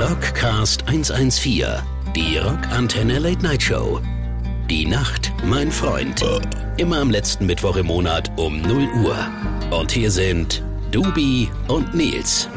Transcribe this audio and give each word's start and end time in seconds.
Rockcast 0.00 0.88
114, 0.88 1.66
die 2.16 2.38
Rockantenne 2.38 3.18
Late 3.18 3.42
Night 3.42 3.62
Show. 3.62 4.00
Die 4.70 4.86
Nacht, 4.86 5.30
mein 5.44 5.70
Freund. 5.70 6.24
Immer 6.78 6.98
am 7.00 7.10
letzten 7.10 7.44
Mittwoch 7.44 7.76
im 7.76 7.86
Monat 7.86 8.30
um 8.36 8.62
0 8.62 8.88
Uhr. 9.04 9.30
Und 9.70 9.92
hier 9.92 10.10
sind 10.10 10.62
Dubi 10.92 11.50
und 11.68 11.94
Nils. 11.94 12.48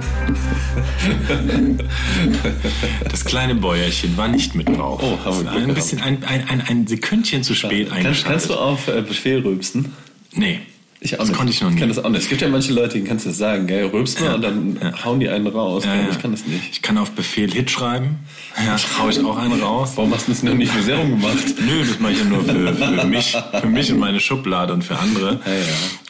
Das 3.10 3.26
kleine 3.26 3.56
Bäuerchen 3.56 4.16
war 4.16 4.30
nicht 4.30 4.56
mit 4.56 4.70
drauf. 4.70 5.02
Oh, 5.04 5.26
haben 5.26 5.44
wir 5.44 5.52
ein 5.52 5.74
bisschen 5.74 6.02
ein, 6.02 6.24
ein, 6.24 6.48
ein, 6.48 6.62
ein 6.62 6.88
Sekündchen 6.88 7.44
zu 7.44 7.54
spät 7.54 7.90
Kannst, 7.90 8.06
eingeschaltet. 8.06 8.26
kannst 8.26 8.50
du 8.50 8.54
auf 8.56 8.88
äh, 8.88 9.02
Befehl 9.02 9.42
rülpsen? 9.42 9.94
Nee. 10.34 10.62
Ich 11.06 11.12
das 11.12 11.32
konnte 11.32 11.52
ich 11.54 11.62
noch 11.62 11.70
nie. 11.70 11.76
Ich 11.76 11.80
kann 11.80 11.90
das 11.90 12.00
auch 12.04 12.10
nicht. 12.10 12.24
Es 12.24 12.30
gibt 12.30 12.42
ja 12.42 12.50
manche 12.50 12.74
Leute, 12.74 12.94
denen 12.96 13.06
kannst 13.08 13.26
du 13.26 13.30
das 13.30 13.38
sagen, 13.38 13.68
gell? 13.68 13.86
Rülpst 13.86 14.20
mal 14.20 14.26
Ja. 14.28 14.34
und 14.36 14.42
dann 14.42 14.80
Ja. 14.82 15.06
hauen 15.06 15.20
die 15.20 15.30
einen 15.30 15.46
raus. 15.48 15.84
Ja, 15.86 15.94
ja. 15.96 16.08
Ich 16.12 16.20
kann 16.20 16.32
das 16.32 16.46
nicht. 16.46 16.64
Ich 16.72 16.82
kann 16.82 16.98
auf 16.98 17.12
Befehl 17.12 17.52
Hit 17.52 17.70
schreiben. 17.70 18.20
Ja, 18.66 18.76
hau 19.00 19.08
ich 19.10 19.20
auch 19.24 19.38
einen 19.38 19.62
raus. 19.62 19.92
Warum 19.96 20.14
hast 20.14 20.28
du 20.28 20.32
das 20.32 20.42
noch 20.44 20.54
nicht 20.56 20.72
für 20.72 20.82
Serum 20.82 21.12
gemacht? 21.12 21.38
Nö, 21.60 21.86
das 21.88 22.00
mache 22.00 22.14
ich 22.14 22.20
ja 22.20 22.26
nur 22.26 22.44
für, 22.44 22.74
für 22.74 23.06
mich, 23.08 23.38
für 23.62 23.68
mich 23.68 23.92
und 23.92 24.00
meine 24.00 24.20
Schublade 24.20 24.74
und 24.74 24.84
für 24.84 24.98
andere. 24.98 25.40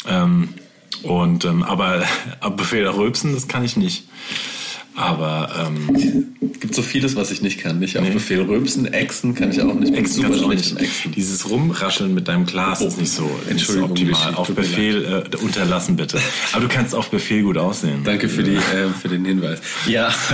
Ja, 0.08 0.24
Ähm, 0.24 0.50
und 1.04 1.46
ähm, 1.46 1.62
aber 1.64 2.04
ab 2.40 2.56
Befehl 2.58 2.88
rülpsen, 2.88 3.34
das 3.34 3.48
kann 3.48 3.64
ich 3.66 3.76
nicht. 3.78 4.06
Aber 4.96 5.50
ähm, 5.60 6.26
Es 6.54 6.60
gibt 6.62 6.74
so 6.76 6.82
vieles, 6.82 7.16
was 7.18 7.30
ich 7.32 7.42
nicht 7.42 7.60
kann. 7.60 7.80
Nicht 7.80 7.98
auf 7.98 8.10
Befehl 8.10 8.42
rülpsen, 8.42 8.92
Exen 8.94 9.36
kann 9.36 9.52
ich 9.52 9.62
auch 9.62 9.74
nicht. 9.74 9.92
Ich 9.94 10.00
Exen 10.00 10.26
auch 10.26 10.38
schlecht 10.38 10.74
nicht. 10.76 10.82
Exen. 10.82 11.12
Dieses 11.12 11.50
Rumrascheln 11.50 12.14
mit 12.14 12.28
deinem 12.30 12.46
Glas 12.46 12.80
ist 12.82 12.98
nicht 12.98 13.12
so, 13.12 13.30
Entschuldigung, 13.50 13.92
optimal. 13.92 14.36
Auf 14.36 14.50
Befehl 14.54 15.26
äh, 15.32 15.36
unterlassen 15.38 15.96
bitte. 15.98 16.20
Aber 16.54 16.62
du 16.62 16.68
kannst 16.70 16.96
auf 16.96 17.10
Befehl 17.10 17.44
gut 17.44 17.58
aussehen. 17.58 18.04
Danke 18.06 18.30
für, 18.30 18.44
die, 18.44 18.56
äh, 18.56 18.88
für 19.02 19.10
den 19.10 19.26
Hinweis. 19.26 19.60
Ja, 19.86 20.10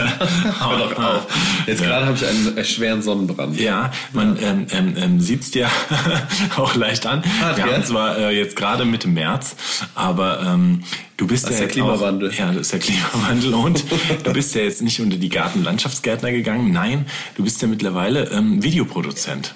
hör 0.59 0.77
doch 0.77 0.95
auf. 0.97 1.27
Jetzt 1.65 1.81
Ja. 1.81 1.87
gerade 1.87 2.05
habe 2.05 2.15
ich 2.17 2.25
einen 2.27 2.57
äh, 2.57 2.63
schweren 2.63 3.01
Sonnenbrand. 3.01 3.59
Ja, 3.59 3.91
man 4.13 4.37
ähm, 4.41 4.67
ähm, 4.71 4.93
ähm, 4.95 5.19
sieht 5.19 5.41
es 5.41 5.51
dir 5.51 5.67
auch 6.57 6.75
leicht 6.75 7.05
an. 7.07 7.23
Ah, 7.41 7.57
Wir 7.57 7.65
ja? 7.65 7.73
haben 7.73 7.83
zwar 7.83 8.17
äh, 8.17 8.37
jetzt 8.37 8.55
gerade 8.55 8.85
Mitte 8.85 9.07
März, 9.07 9.55
aber 9.95 10.41
ähm, 10.45 10.83
du 11.17 11.27
bist 11.27 11.43
Das 11.45 11.51
ja 11.51 11.53
ist 11.53 11.59
der 11.59 11.67
jetzt 11.67 11.73
Klimawandel. 11.73 12.29
Auch, 12.29 12.33
ja, 12.33 12.47
das 12.51 12.61
ist 12.61 12.73
der 12.73 12.79
Klimawandel 12.79 13.53
und 13.53 13.83
du 14.23 14.33
bist 14.33 14.55
ja 14.55 14.61
jetzt 14.61 14.81
nicht 14.81 14.99
unter 14.99 15.17
die 15.17 15.29
Gartenlandschaftsgärtner 15.29 16.31
gegangen. 16.31 16.71
Nein, 16.71 17.05
du 17.35 17.43
bist 17.43 17.61
ja 17.61 17.67
mittlerweile 17.67 18.29
ähm, 18.31 18.63
Videoproduzent. 18.63 19.53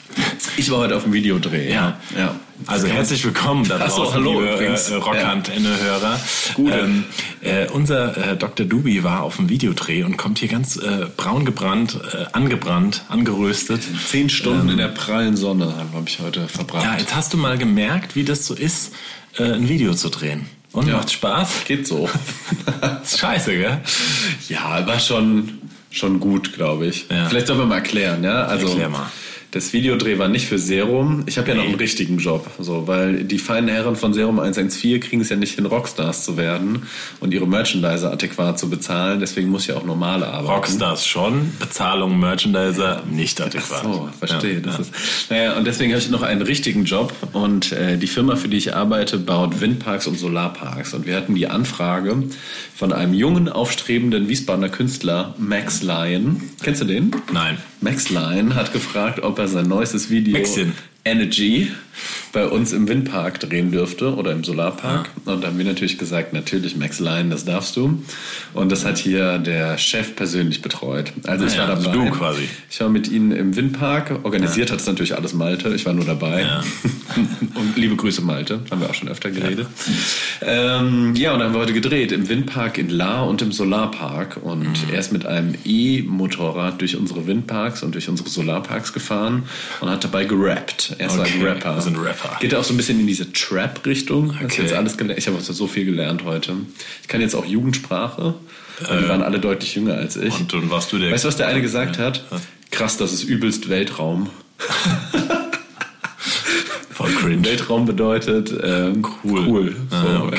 Ich 0.58 0.70
war 0.72 0.80
heute 0.80 0.96
auf 0.96 1.04
dem 1.04 1.14
Videodreh. 1.14 1.72
Ja. 1.72 1.98
ja. 2.18 2.36
Also 2.68 2.88
herzlich 2.88 3.24
willkommen 3.26 3.68
da 3.68 3.80
Ach 3.82 3.90
so, 3.90 4.04
draußen, 4.04 4.14
hallo 4.16 4.40
liebe 4.42 4.54
übrigens. 4.54 4.90
äh, 4.90 4.96
Rockantenne-Hörer. 4.96 6.20
Gute. 6.54 6.74
Ähm, 6.80 7.04
äh, 7.42 7.68
unser 7.70 8.32
äh, 8.32 8.38
Dr. 8.38 8.66
Dubi 8.66 9.04
war 9.04 9.24
auf 9.24 9.36
dem 9.38 9.50
Videodreh 9.50 10.04
und 10.04 10.16
kommt 10.18 10.40
hier 10.40 10.48
ganz 10.48 10.78
äh, 10.78 11.08
braun 11.18 11.44
gebrannt, 11.46 12.00
äh, 12.14 12.26
angebrannt, 12.32 13.04
angeröstet. 13.10 13.82
Zehn 14.10 14.30
Stunden 14.30 14.70
in 14.70 14.78
der 14.78 14.88
prallen 14.88 15.36
Sonne 15.36 15.76
habe 15.78 16.06
ich 16.08 16.20
heute 16.20 16.48
verbracht. 16.48 16.84
Ja, 16.86 16.98
jetzt 16.98 17.14
hast 17.16 17.34
du 17.34 17.38
mal 17.38 17.58
gemerkt, 17.58 18.16
wie 18.16 18.24
das 18.24 18.46
so 18.46 18.54
ist, 18.54 18.94
äh, 19.38 19.44
ein 19.44 19.68
Video 19.68 19.94
zu 19.94 20.10
drehen. 20.10 20.46
Und 20.76 20.88
Ja. 20.88 20.98
macht 20.98 21.12
Spaß? 21.12 21.64
Geht 21.66 21.88
so. 21.88 22.10
ist 23.04 23.18
scheiße, 23.20 23.52
gell? 23.56 23.82
Ja, 24.50 24.86
war 24.86 25.00
schon, 25.00 25.60
schon 25.90 26.20
gut, 26.20 26.54
glaube 26.54 26.88
ich. 26.88 27.08
Ja. 27.10 27.28
Vielleicht 27.30 27.48
sollen 27.48 27.60
wir 27.60 27.66
mal 27.66 27.76
erklären, 27.78 28.24
ja? 28.24 28.44
Also, 28.46 28.68
Erklär 28.68 28.90
mal. 28.90 29.10
Das 29.56 29.72
Videodreh 29.72 30.20
war 30.20 30.28
nicht 30.28 30.48
für 30.48 30.60
Serum. 30.60 31.24
Ich 31.28 31.38
habe 31.38 31.48
ja 31.48 31.56
noch 31.56 31.64
Nee. 31.64 31.70
einen 31.70 31.80
richtigen 31.80 32.18
Job, 32.18 32.46
so, 32.60 32.88
weil 32.88 33.24
die 33.24 33.40
feinen 33.40 33.70
Herren 33.70 33.96
von 33.96 34.14
Serum 34.14 34.38
114 34.38 35.00
kriegen 35.00 35.22
es 35.22 35.30
ja 35.30 35.38
nicht 35.38 35.56
hin, 35.56 35.66
Rockstars 35.66 36.26
zu 36.26 36.36
werden 36.36 36.84
und 37.22 37.34
ihre 37.34 37.48
Merchandiser 37.48 38.12
adäquat 38.12 38.60
zu 38.60 38.70
bezahlen. 38.70 39.22
Deswegen 39.22 39.48
muss 39.48 39.64
ich 39.64 39.72
auch 39.74 39.86
normale 39.86 40.28
arbeiten. 40.28 40.52
Rockstars 40.56 41.08
schon, 41.08 41.54
Bezahlung, 41.58 42.20
Merchandiser 42.20 43.04
nicht 43.10 43.40
adäquat. 43.40 43.82
So, 43.82 44.10
verstehe. 44.20 44.56
Ja, 44.56 44.60
das 44.60 44.76
ja. 44.76 44.82
Ist, 44.82 44.92
naja, 45.30 45.58
und 45.58 45.66
deswegen 45.66 45.94
habe 45.94 46.02
ich 46.02 46.10
noch 46.10 46.22
einen 46.24 46.42
richtigen 46.42 46.84
Job 46.84 47.14
und 47.32 47.72
äh, 47.72 47.98
die 47.98 48.08
Firma, 48.08 48.36
für 48.36 48.50
die 48.50 48.58
ich 48.58 48.76
arbeite, 48.76 49.18
baut 49.18 49.62
Windparks 49.62 50.06
und 50.08 50.20
Solarparks. 50.20 50.94
Und 50.94 51.06
wir 51.06 51.16
hatten 51.16 51.34
die 51.34 51.48
Anfrage 51.48 52.24
von 52.76 52.92
einem 52.92 53.14
jungen, 53.14 53.48
aufstrebenden 53.48 54.28
Wiesbadener 54.28 54.68
Künstler, 54.68 55.34
Max 55.38 55.82
Lyon. 55.82 56.42
Kennst 56.62 56.82
du 56.82 56.86
den? 56.86 57.12
Nein. 57.32 57.58
Max 57.86 58.10
Lyon 58.10 58.56
hat 58.56 58.74
gefragt, 58.74 59.20
ob 59.22 59.38
er 59.38 59.48
sein 59.48 59.68
neuestes 59.68 60.10
Video 60.10 60.40
Maxchen. 60.40 60.74
Energy 61.04 61.72
bei 62.36 62.46
uns 62.48 62.74
im 62.74 62.88
Windpark 62.88 63.40
drehen 63.40 63.72
dürfte 63.72 64.14
oder 64.14 64.32
im 64.34 64.44
Solarpark. 64.44 65.10
Und 65.24 65.42
da 65.42 65.48
haben 65.48 65.58
wir 65.58 65.64
natürlich 65.66 65.98
gesagt, 65.98 66.34
natürlich 66.34 66.76
Max 66.76 67.00
Lyon, 67.00 67.30
das 67.30 67.46
darfst 67.46 67.78
du. 67.78 68.04
Und 68.54 68.72
das 68.74 68.84
hat 68.86 68.98
hier 68.98 69.40
der 69.40 69.78
Chef 69.78 70.16
persönlich 70.18 70.62
betreut. 70.62 71.14
Also 71.26 71.46
Ah 71.46 71.48
ich 71.48 71.56
ja, 71.56 71.68
war 71.68 71.76
also 71.78 71.90
dabei. 71.92 72.06
du 72.10 72.12
quasi. 72.12 72.50
Ich 72.70 72.80
war 72.82 72.90
mit 72.90 73.08
ihnen 73.10 73.32
im 73.32 73.56
Windpark. 73.56 74.20
Organisiert 74.24 74.70
hat 74.70 74.80
es 74.82 74.86
natürlich 74.86 75.16
alles 75.16 75.34
Malte. 75.34 75.74
Ich 75.74 75.86
war 75.86 75.94
nur 75.94 76.04
dabei. 76.06 76.42
Ja. 76.42 76.62
und 77.56 77.78
liebe 77.78 77.96
Grüße 77.96 78.22
Malte. 78.22 78.60
Haben 78.70 78.82
wir 78.82 78.90
auch 78.90 78.94
schon 78.94 79.08
öfter 79.08 79.32
geredet. 79.32 79.68
Ja, 80.42 80.80
ähm, 80.82 81.16
ja 81.16 81.32
und 81.32 81.40
dann 81.40 81.48
haben 81.48 81.54
wir 81.56 81.62
heute 81.62 81.74
gedreht. 81.74 82.12
Im 82.12 82.28
Windpark 82.28 82.78
in 82.78 82.90
La 82.90 83.22
und 83.24 83.42
im 83.42 83.54
Solarpark. 83.54 84.38
Und 84.44 84.66
Mhm. 84.66 84.94
er 84.94 85.00
ist 85.00 85.14
mit 85.14 85.26
einem 85.26 85.56
E-Motorrad 85.64 86.82
durch 86.82 86.98
unsere 86.98 87.28
Windparks 87.28 87.82
und 87.82 87.94
durch 87.96 88.10
unsere 88.10 88.28
Solarparks 88.30 88.92
gefahren 88.92 89.44
und 89.80 89.90
hat 89.90 90.04
dabei 90.04 90.26
gerappt. 90.26 90.96
Er 90.98 91.08
ist 91.08 91.18
Okay, 91.18 91.32
ein 91.40 91.42
Rapper. 91.46 91.70
also 91.72 91.90
ein 91.90 91.96
Rapper. 91.96 92.25
Geht 92.40 92.56
auch 92.56 92.64
so 92.64 92.74
ein 92.74 92.78
bisschen 92.78 93.00
in 93.00 93.08
diese 93.08 93.32
Trap-Richtung. 93.32 94.36
Hast 94.36 94.46
Okay. 94.46 94.62
jetzt 94.64 94.74
alles 94.74 94.98
gelernt. 94.98 95.20
Ich 95.20 95.28
habe 95.28 95.38
auch 95.38 95.42
so 95.42 95.68
viel 95.68 95.86
gelernt 95.86 96.24
heute. 96.24 96.54
Ich 97.02 97.08
kann 97.08 97.22
jetzt 97.22 97.36
auch 97.36 97.46
Jugendsprache. 97.46 98.36
Und 98.90 99.02
die 99.02 99.08
waren 99.08 99.22
alle 99.24 99.40
deutlich 99.40 99.76
jünger 99.76 99.96
als 99.96 100.18
ich. 100.18 100.34
Äh, 100.34 100.38
Und 100.38 100.54
dann 100.54 100.70
warst 100.70 100.92
du 100.92 100.98
der. 100.98 101.12
Weißt 101.12 101.24
du, 101.24 101.28
was 101.30 101.38
der 101.38 101.48
eine 101.48 101.62
gesagt 101.62 101.98
hat? 101.98 102.24
Krass, 102.72 102.98
das 102.98 103.14
ist 103.14 103.24
übelst 103.24 103.70
Weltraum. 103.70 104.30
Voll 106.96 107.12
cringe. 107.12 107.44
Weltraum 107.46 107.86
bedeutet 107.86 108.54
ähm, 108.64 109.06
Cool. 109.24 109.48
cool. 109.48 109.76
So, 109.90 109.96
Ah, 109.98 110.24
okay. 110.28 110.38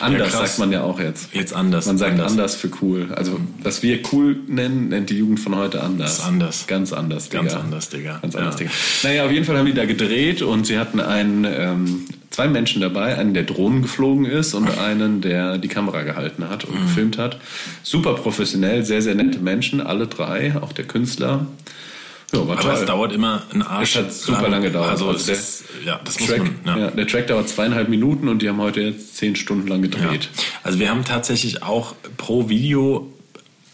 ja. 0.00 0.06
Anders 0.06 0.32
Ja, 0.32 0.38
sagt 0.46 0.58
man 0.58 0.72
ja 0.72 0.82
auch 0.82 0.98
jetzt. 0.98 1.28
Jetzt 1.34 1.52
anders. 1.52 1.84
Man 1.86 1.98
sagt 1.98 2.12
anders. 2.12 2.30
anders. 2.32 2.54
für 2.54 2.70
cool. 2.80 3.08
Also 3.14 3.38
was 3.62 3.82
wir 3.82 4.00
cool 4.10 4.36
nennen, 4.46 4.88
nennt 4.88 5.10
die 5.10 5.18
Jugend 5.18 5.38
von 5.40 5.54
heute 5.54 5.82
anders. 5.82 6.14
ist 6.18 6.24
anders. 6.24 6.66
Ganz 6.66 6.94
anders, 6.94 7.28
Digga. 7.28 7.42
Ganz 7.42 7.54
anders, 7.54 7.88
Digga. 7.90 8.18
Ganz 8.22 8.34
anders, 8.34 8.54
Ja. 8.54 8.58
Digga. 8.58 8.70
Naja, 9.02 9.24
auf 9.26 9.30
jeden 9.32 9.44
Fall 9.44 9.58
haben 9.58 9.66
die 9.66 9.74
da 9.74 9.84
gedreht 9.84 10.40
und 10.40 10.66
sie 10.66 10.78
hatten 10.78 10.98
einen, 10.98 11.44
ähm, 11.44 12.06
zwei 12.30 12.48
Menschen 12.48 12.80
dabei, 12.80 13.18
einen, 13.18 13.34
der 13.34 13.42
Drohnen 13.42 13.82
geflogen 13.82 14.24
ist 14.24 14.54
und 14.54 14.66
einen, 14.78 15.20
der 15.20 15.58
die 15.58 15.68
Kamera 15.68 16.04
gehalten 16.04 16.48
hat 16.48 16.66
Mhm. 16.66 16.74
und 16.74 16.82
gefilmt 16.86 17.18
hat. 17.18 17.38
Super 17.82 18.14
professionell, 18.14 18.82
sehr, 18.86 19.02
sehr 19.02 19.14
nette 19.14 19.40
Menschen, 19.40 19.82
alle 19.82 20.06
drei, 20.06 20.54
auch 20.58 20.72
der 20.72 20.86
Künstler. 20.86 21.46
Ja, 22.32 22.46
war 22.48 22.58
Aber 22.58 22.72
es 22.72 22.78
toll. 22.78 22.86
dauert 22.86 23.12
immer 23.12 23.42
ein 23.52 23.62
Arsch. 23.62 23.96
Es 23.96 24.02
hat 24.02 24.12
super 24.12 24.48
lange 24.48 24.66
gedauert. 24.68 24.88
Also, 24.90 25.08
Also 25.08 25.18
es 25.20 25.26
der 25.26 25.34
ist, 25.34 25.64
ja, 25.84 26.00
das 26.04 26.18
muss 26.18 26.28
Track, 26.30 26.38
man. 26.64 26.78
ja. 26.78 26.84
Ja. 26.86 26.90
der 26.90 27.06
Track 27.06 27.26
dauert 27.26 27.48
zweieinhalb 27.48 27.88
Minuten 27.88 28.28
und 28.28 28.40
die 28.42 28.48
haben 28.48 28.60
heute 28.60 28.80
jetzt 28.80 29.16
zehn 29.16 29.36
Stunden 29.36 29.68
lang 29.68 29.82
Ja. 29.84 29.88
gedreht. 29.90 30.28
Also 30.62 30.78
wir 30.78 30.88
haben 30.90 31.04
tatsächlich 31.04 31.62
auch 31.62 31.94
pro 32.16 32.48
Video, 32.48 33.12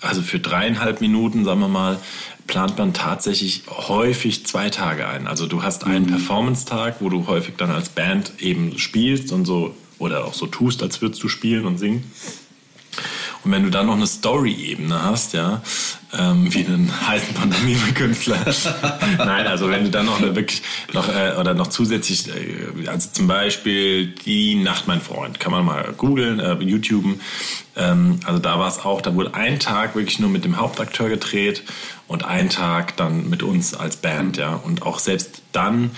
also 0.01 0.23
für 0.23 0.39
dreieinhalb 0.41 1.01
Minuten, 1.01 1.45
sagen 1.45 1.61
wir 1.61 1.69
mal, 1.69 1.99
plant 2.49 2.79
man 2.79 2.95
tatsächlich 2.95 3.63
häufig 3.69 4.47
zwei 4.47 4.71
Tage 4.71 5.07
ein. 5.07 5.27
Also 5.29 5.47
du 5.47 5.63
hast 5.63 5.85
einen 5.85 6.07
Performance-Tag, 6.07 6.97
wo 7.01 7.11
du 7.11 7.27
häufig 7.27 7.55
dann 7.59 7.71
als 7.71 7.91
Band 7.91 8.33
eben 8.41 8.79
spielst 8.79 9.33
und 9.33 9.45
so 9.45 9.75
oder 9.99 10.25
auch 10.25 10.35
so 10.35 10.47
tust, 10.47 10.83
als 10.83 11.01
würdest 11.03 11.23
du 11.23 11.29
spielen 11.29 11.67
und 11.67 11.79
singen. 11.79 12.11
Und 13.45 13.53
wenn 13.53 13.63
du 13.63 13.71
dann 13.71 13.87
noch 13.87 13.97
eine 13.97 14.07
Story-Ebene 14.07 15.03
hast, 15.03 15.33
ja, 15.35 15.63
ähm, 16.17 16.53
wie 16.53 16.65
einen 16.65 16.91
heißen 17.07 17.35
Pantomime-Künstler. 17.35 18.39
Nein, 19.19 19.47
also 19.47 19.69
wenn 19.69 19.85
du 19.85 19.91
dann 19.91 20.07
noch 20.07 20.21
eine 20.21 20.35
wirklich 20.35 20.63
noch 20.93 21.09
äh, 21.09 21.35
oder 21.39 21.55
noch 21.55 21.67
zusätzlich, 21.67 22.29
äh, 22.29 22.89
also 22.89 23.11
zum 23.13 23.27
Beispiel 23.27 24.07
die 24.07 24.55
Nacht, 24.55 24.87
mein 24.87 25.01
Freund, 25.01 25.39
kann 25.39 25.53
man 25.53 25.65
mal 25.65 25.93
googeln, 25.97 26.41
äh, 26.41 26.55
YouTuben. 26.55 27.21
Ähm, 27.77 28.21
also 28.25 28.39
da 28.39 28.59
war 28.59 28.69
es 28.69 28.79
auch, 28.79 29.03
da 29.03 29.15
wurde 29.15 29.35
ein 29.35 29.61
Tag 29.61 29.95
wirklich 29.95 30.19
nur 30.19 30.31
mit 30.31 30.45
dem 30.45 30.57
Hauptakteur 30.57 31.11
gedreht 31.11 31.63
und 32.07 32.25
ein 32.25 32.49
Tag 32.49 32.97
dann 32.97 33.29
mit 33.29 33.43
uns 33.43 33.75
als 33.75 33.97
Band, 33.97 34.39
ja. 34.39 34.55
Und 34.55 34.83
auch 34.83 34.99
selbst 34.99 35.43
dann, 35.53 35.91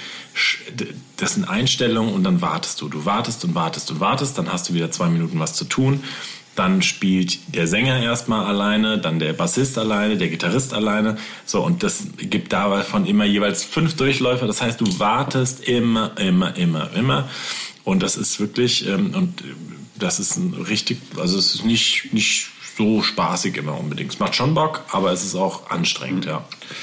das 1.17 1.35
sind 1.35 1.49
Einstellungen 1.49 2.13
und 2.13 2.25
dann 2.25 2.41
wartest 2.43 2.81
du. 2.81 2.89
Du 2.89 3.05
wartest 3.05 3.45
und 3.45 3.55
wartest 3.55 3.91
und 3.93 4.01
wartest, 4.01 4.37
dann 4.37 4.53
hast 4.53 4.69
du 4.69 4.75
wieder 4.75 4.91
zwei 4.91 5.09
Minuten 5.09 5.39
was 5.39 5.55
zu 5.55 5.65
tun. 5.65 6.03
Dann 6.61 6.83
spielt 6.83 7.55
der 7.55 7.67
Sänger 7.67 8.03
erstmal 8.03 8.45
alleine, 8.45 8.99
dann 8.99 9.19
der 9.19 9.33
Bassist 9.33 9.79
alleine, 9.79 10.19
der 10.19 10.29
Gitarrist 10.29 10.75
alleine. 10.75 11.17
So, 11.47 11.65
und 11.65 11.83
das 11.83 12.09
gibt 12.19 12.53
davon 12.53 13.07
immer 13.07 13.25
jeweils 13.25 13.65
fünf 13.65 13.97
Durchläufer. 13.97 14.47
Das 14.47 14.61
heißt, 14.61 14.79
du 14.79 14.99
wartest 14.99 15.67
immer, 15.67 16.13
immer, 16.19 16.55
immer, 16.59 16.91
immer. 16.95 17.31
Und 17.83 18.03
das 18.03 18.19
ist 18.19 18.41
wirklich, 18.41 18.87
ähm, 18.87 19.15
und 19.15 19.43
das 19.99 20.21
ist 20.21 20.37
ein 20.37 20.53
richtig, 20.53 20.99
also 21.17 21.39
es 21.39 21.55
ist 21.55 21.65
nicht, 21.65 22.13
nicht 22.13 22.51
so 22.81 23.03
spaßig 23.03 23.59
immer 23.59 23.79
unbedingt. 23.79 24.11
Es 24.13 24.19
macht 24.19 24.35
schon 24.35 24.55
Bock, 24.55 24.85
aber 24.91 25.13
es 25.13 25.23
ist 25.23 25.35
auch 25.35 25.69
anstrengend, 25.69 26.25
ja. 26.25 26.43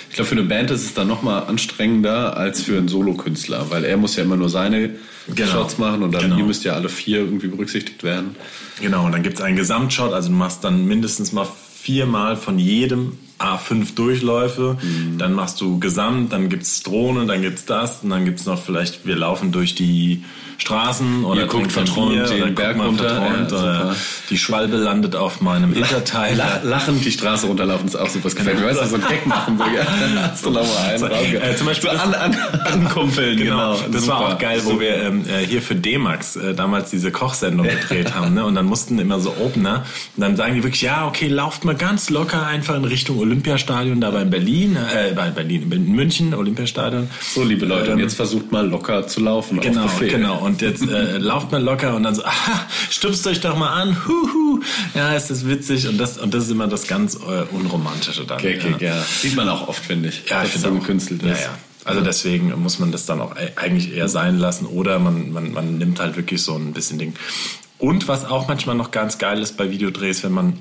Ich 0.09 0.15
glaube, 0.15 0.29
für 0.29 0.35
eine 0.35 0.43
Band 0.43 0.69
ist 0.69 0.83
es 0.83 0.93
dann 0.93 1.07
nochmal 1.07 1.45
anstrengender 1.47 2.37
als 2.37 2.61
für 2.61 2.77
einen 2.77 2.87
Solokünstler, 2.87 3.71
weil 3.71 3.83
er 3.83 3.97
muss 3.97 4.15
ja 4.15 4.23
immer 4.23 4.35
nur 4.37 4.49
seine 4.49 4.91
Genau. 5.33 5.51
Shots 5.51 5.79
machen 5.79 6.03
und 6.03 6.11
dann 6.13 6.21
Genau. 6.21 6.37
ihr 6.37 6.43
müsst 6.45 6.63
ja 6.65 6.73
alle 6.73 6.87
vier 6.87 7.17
irgendwie 7.17 7.47
berücksichtigt 7.47 8.03
werden. 8.03 8.35
Genau, 8.79 9.05
und 9.07 9.11
dann 9.11 9.23
gibt 9.23 9.37
es 9.39 9.41
einen 9.43 9.57
Gesamtshot, 9.57 10.13
also 10.13 10.29
du 10.29 10.35
machst 10.35 10.63
dann 10.63 10.85
mindestens 10.85 11.31
mal 11.31 11.47
viermal 11.81 12.37
von 12.37 12.59
jedem 12.59 13.17
A5 13.39 13.95
Durchläufe, 13.95 14.77
Mhm. 14.81 15.17
dann 15.17 15.33
machst 15.33 15.61
du 15.61 15.79
Gesamt, 15.79 16.33
dann 16.33 16.49
gibt's 16.49 16.83
Drohne, 16.83 17.25
dann 17.25 17.41
gibt's 17.41 17.65
das 17.65 17.99
und 18.03 18.09
dann 18.09 18.25
gibt's 18.25 18.45
noch 18.45 18.61
vielleicht, 18.61 19.05
wir 19.05 19.15
laufen 19.15 19.51
durch 19.51 19.75
die 19.75 20.23
Straßen 20.59 21.23
oder 21.23 21.41
Ihr 21.41 21.47
guckt 21.47 21.71
verträumt 21.71 22.13
Bier 22.13 22.23
den 22.25 22.41
oder 22.43 22.51
Berg 22.51 22.77
guckt 22.77 22.77
mal 22.79 22.85
runter, 22.87 23.09
verträumt 23.09 23.51
ja, 23.51 23.57
oder 23.59 23.79
super. 23.81 23.95
die 24.31 24.37
Schwalbe 24.39 24.77
landet 24.77 25.15
auf 25.15 25.39
meinem 25.39 25.71
Hinterteil. 25.71 26.35
La 26.35 26.61
lachend 26.63 27.05
die 27.05 27.11
Straße 27.11 27.45
runterlaufen 27.45 27.87
ist 27.87 27.95
auch 27.95 28.09
super. 28.09 28.23
Das 28.23 28.35
gefällt 28.35 28.59
mir. 28.59 28.65
Weißt 28.65 28.81
du, 28.81 28.87
so 28.87 28.95
ein 28.95 29.01
Gag 29.07 29.27
machen. 29.27 29.59
So, 29.59 29.63
ja. 29.65 29.85
Hast 30.31 30.43
du 30.45 30.49
noch 30.49 30.63
mal 30.63 30.87
einen 30.89 31.03
rausge- 31.03 31.39
äh, 31.39 31.55
zum 31.55 31.67
Beispiel 31.67 31.91
so 31.91 31.95
an, 31.97 32.13
an, 32.15 32.35
ankumpeln, 32.65 33.37
Genau, 33.37 33.75
genau. 33.75 33.87
das 33.91 34.07
war 34.07 34.17
Super. 34.19 34.33
auch 34.33 34.37
geil, 34.39 34.61
wo 34.63 34.79
wir 34.79 34.95
ähm, 35.03 35.25
äh, 35.29 35.45
hier 35.45 35.61
für 35.61 35.75
D-Max 35.75 36.35
äh, 36.37 36.55
damals 36.55 36.89
diese 36.89 37.11
Kochsendung 37.11 37.67
gedreht 37.67 38.15
haben. 38.15 38.33
Ne? 38.33 38.43
Und 38.43 38.55
dann 38.55 38.65
mussten 38.65 38.97
immer 38.97 39.19
so 39.19 39.35
Opener. 39.39 39.85
Und 40.15 40.21
dann 40.21 40.35
sagen 40.35 40.55
die 40.55 40.63
wirklich, 40.63 40.81
ja, 40.81 41.07
okay, 41.07 41.27
lauft 41.27 41.65
mal 41.65 41.75
ganz 41.75 42.09
locker 42.09 42.47
einfach 42.47 42.75
in 42.75 42.85
Richtung 42.85 43.19
Olympiastadion, 43.27 43.99
da 43.99 44.11
bei 44.11 44.23
Berlin, 44.23 44.75
äh, 44.77 45.13
bei 45.13 45.29
Berlin, 45.29 45.69
in 45.71 45.91
München, 45.91 46.33
Olympiastadion. 46.33 47.09
So, 47.33 47.43
liebe 47.43 47.65
Leute, 47.65 47.91
und 47.91 47.97
Ähm, 47.97 48.03
jetzt 48.03 48.15
versucht 48.15 48.51
mal 48.51 48.65
locker 48.67 49.05
zu 49.07 49.19
laufen. 49.19 49.59
Genau, 49.59 49.87
genau. 49.99 50.37
Und 50.39 50.61
jetzt 50.61 50.87
äh, 50.89 51.17
lauft 51.17 51.51
mal 51.51 51.61
locker 51.61 51.95
und 51.95 52.03
dann 52.03 52.15
so, 52.15 52.23
aha, 52.23 52.65
stupst 52.89 53.27
euch 53.27 53.41
doch 53.41 53.57
mal 53.57 53.69
an, 53.81 53.97
huhu. 54.07 54.61
Ja, 54.95 55.13
es 55.13 55.29
ist 55.29 55.47
witzig 55.47 55.87
und 55.87 55.97
das 55.97 56.17
und 56.17 56.33
das 56.33 56.45
ist 56.45 56.51
immer 56.51 56.67
das 56.67 56.87
ganz 56.87 57.15
äh, 57.15 57.43
unromantische 57.53 58.25
dann. 58.25 58.39
Okay, 58.39 58.59
okay, 58.63 58.85
ja. 58.85 59.01
Sieht 59.03 59.35
man 59.35 59.49
auch 59.49 59.67
oft, 59.67 59.83
finde 59.83 60.09
ich. 60.09 60.23
Ja, 60.29 60.41
dass 60.41 60.55
ich 60.55 60.61
so 60.61 60.69
auch. 60.69 60.73
gekünstelt 60.73 61.21
ja, 61.23 61.33
ist. 61.33 61.41
ja. 61.43 61.57
Also 61.85 62.01
deswegen 62.01 62.53
muss 62.61 62.79
man 62.79 62.91
das 62.91 63.05
dann 63.05 63.21
auch 63.21 63.35
e- 63.35 63.51
eigentlich 63.55 63.93
eher 63.93 64.09
sein 64.09 64.37
lassen 64.37 64.65
oder 64.65 64.99
man, 64.99 65.31
man, 65.31 65.53
man 65.53 65.77
nimmt 65.77 65.99
halt 65.99 66.17
wirklich 66.17 66.41
so 66.43 66.55
ein 66.55 66.73
bisschen 66.73 66.99
Ding. 66.99 67.13
Und 67.77 68.07
was 68.07 68.25
auch 68.25 68.47
manchmal 68.47 68.75
noch 68.75 68.91
ganz 68.91 69.17
geil 69.19 69.41
ist 69.41 69.55
bei 69.55 69.69
Videodrehs, 69.69 70.23
wenn 70.23 70.31
man 70.33 70.59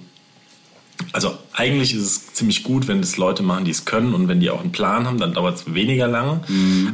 also 1.13 1.37
eigentlich 1.53 1.95
ist 1.95 2.03
es 2.03 2.33
ziemlich 2.35 2.63
gut, 2.63 2.89
wenn 2.89 3.01
das 3.01 3.17
Leute 3.17 3.43
machen, 3.43 3.65
die 3.65 3.71
es 3.71 3.85
können 3.85 4.15
und 4.15 4.29
wenn 4.29 4.41
die 4.41 4.51
auch 4.51 4.61
einen 4.61 4.73
Plan 4.73 5.07
haben, 5.07 5.19
dann 5.19 5.35
dauert 5.35 5.57
es 5.57 5.75
weniger 5.75 6.09
lange. 6.09 6.41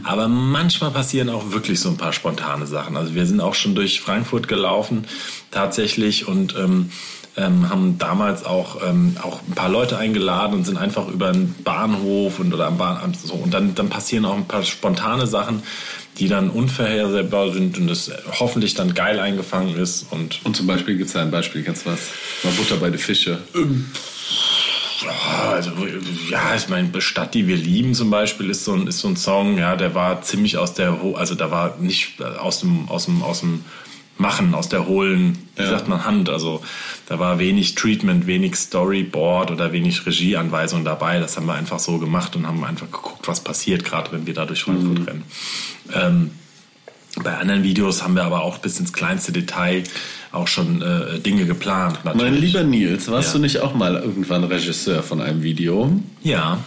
Aber 0.05 0.29
manchmal 0.29 0.91
passieren 0.91 1.29
auch 1.29 1.53
wirklich 1.53 1.81
so 1.81 1.89
ein 1.89 1.97
paar 1.97 2.13
spontane 2.13 2.67
Sachen. 2.67 2.97
Also 2.97 3.15
wir 3.15 3.27
sind 3.27 3.41
auch 3.41 3.55
schon 3.55 3.75
durch 3.75 4.01
Frankfurt 4.01 4.49
gelaufen 4.49 5.07
tatsächlich 5.51 6.29
und 6.29 6.55
ähm, 6.57 6.91
ähm, 7.37 7.71
haben 7.71 7.99
damals 7.99 8.45
auch, 8.45 8.83
ähm, 8.87 9.17
auch 9.23 9.41
ein 9.49 9.55
paar 9.55 9.71
Leute 9.71 9.97
eingeladen 9.99 10.55
und 10.55 10.65
sind 10.65 10.77
einfach 10.77 11.09
über 11.09 11.29
einen 11.29 11.55
Bahnhof 11.65 12.39
und 12.39 12.53
oder 12.53 12.67
am 12.67 12.79
Bahn 12.79 13.15
so 13.15 13.35
und 13.35 13.55
dann, 13.55 13.75
dann 13.75 13.89
passieren 13.89 14.25
auch 14.25 14.37
ein 14.37 14.47
paar 14.47 14.65
spontane 14.65 15.27
Sachen, 15.27 15.63
die 16.19 16.29
dann 16.29 16.51
unvorhersehbar 16.51 17.53
sind 17.53 17.79
und 17.79 17.87
das 17.89 18.11
hoffentlich 18.39 18.75
dann 18.75 18.93
geil 18.95 19.19
eingefangen 19.19 19.77
ist 19.77 20.07
und 20.11 20.41
Und 20.45 20.57
zum 20.57 20.67
Beispiel 20.67 20.97
gibt 20.97 21.07
es 21.09 21.15
da 21.15 21.23
ein 21.23 21.31
Beispiel, 21.31 21.63
du 21.87 21.91
was? 21.91 22.01
Mal 22.43 22.53
Butter 22.53 22.77
bei 22.77 22.91
den 22.91 22.99
Fische. 22.99 23.39
Ja, 25.03 25.51
Also, 25.51 25.73
ja, 26.31 26.55
ich 26.55 26.69
meine, 26.69 27.01
Stadt, 27.01 27.35
die 27.35 27.49
wir 27.49 27.57
lieben 27.57 27.95
zum 27.95 28.11
Beispiel, 28.11 28.51
ist 28.51 28.65
so 28.65 28.73
ein, 28.75 28.87
ist 28.87 29.01
so 29.01 29.09
ein 29.09 29.17
Song, 29.17 29.59
ja, 29.59 29.75
der 29.75 29.95
war 29.95 30.23
ziemlich 30.23 30.59
aus 30.59 30.75
der, 30.75 31.03
Ho- 31.03 31.15
also 31.15 31.35
da 31.35 31.51
war 31.51 31.77
nicht 31.81 32.21
aus 32.23 32.61
dem, 32.61 32.89
aus 32.89 33.07
dem, 33.07 33.23
aus 33.23 33.41
dem 33.41 33.65
Machen, 34.23 34.55
aus 34.55 34.69
der 34.71 34.87
hohlen, 34.87 35.37
wie 35.57 35.63
Ja. 35.65 35.69
sagt 35.69 35.89
man, 35.89 36.07
Hand. 36.07 36.31
Also 36.31 36.63
da 37.09 37.19
war 37.19 37.39
wenig 37.39 37.75
Treatment, 37.75 38.27
wenig 38.27 38.55
Storyboard 38.57 39.51
oder 39.51 39.73
wenig 39.73 40.07
Regieanweisung 40.07 40.85
dabei. 40.85 41.19
Das 41.21 41.37
haben 41.37 41.47
wir 41.47 41.55
einfach 41.55 41.79
so 41.79 41.99
gemacht 41.99 42.35
und 42.37 42.47
haben 42.47 42.65
einfach 42.65 42.87
geguckt, 42.91 43.29
was 43.29 43.41
passiert, 43.41 43.85
gerade 43.85 44.13
wenn 44.13 44.27
wir 44.27 44.33
da 44.35 44.47
durch 44.47 44.63
Frankfurt 44.63 45.01
Mhm. 45.01 45.05
rennen. 45.05 45.23
Ähm, 45.93 46.31
bei 47.23 47.37
anderen 47.37 47.63
Videos 47.63 48.03
haben 48.03 48.15
wir 48.15 48.25
aber 48.25 48.43
auch 48.43 48.57
bis 48.59 48.81
ins 48.81 48.93
kleinste 48.95 49.33
Detail 49.33 49.83
auch 50.33 50.49
schon 50.49 50.81
äh, 50.81 51.19
Dinge 51.19 51.45
geplant. 51.45 51.99
Mein 52.05 52.17
natürlich. 52.17 52.41
lieber 52.55 52.63
Nils, 52.63 53.11
warst 53.11 53.29
Ja. 53.29 53.33
du 53.35 53.39
nicht 53.41 53.59
auch 53.61 53.75
mal 53.75 53.97
irgendwann 53.97 54.45
Regisseur 54.45 55.03
von 55.03 55.21
einem 55.21 55.43
Video? 55.43 55.93
Ja, 56.23 56.59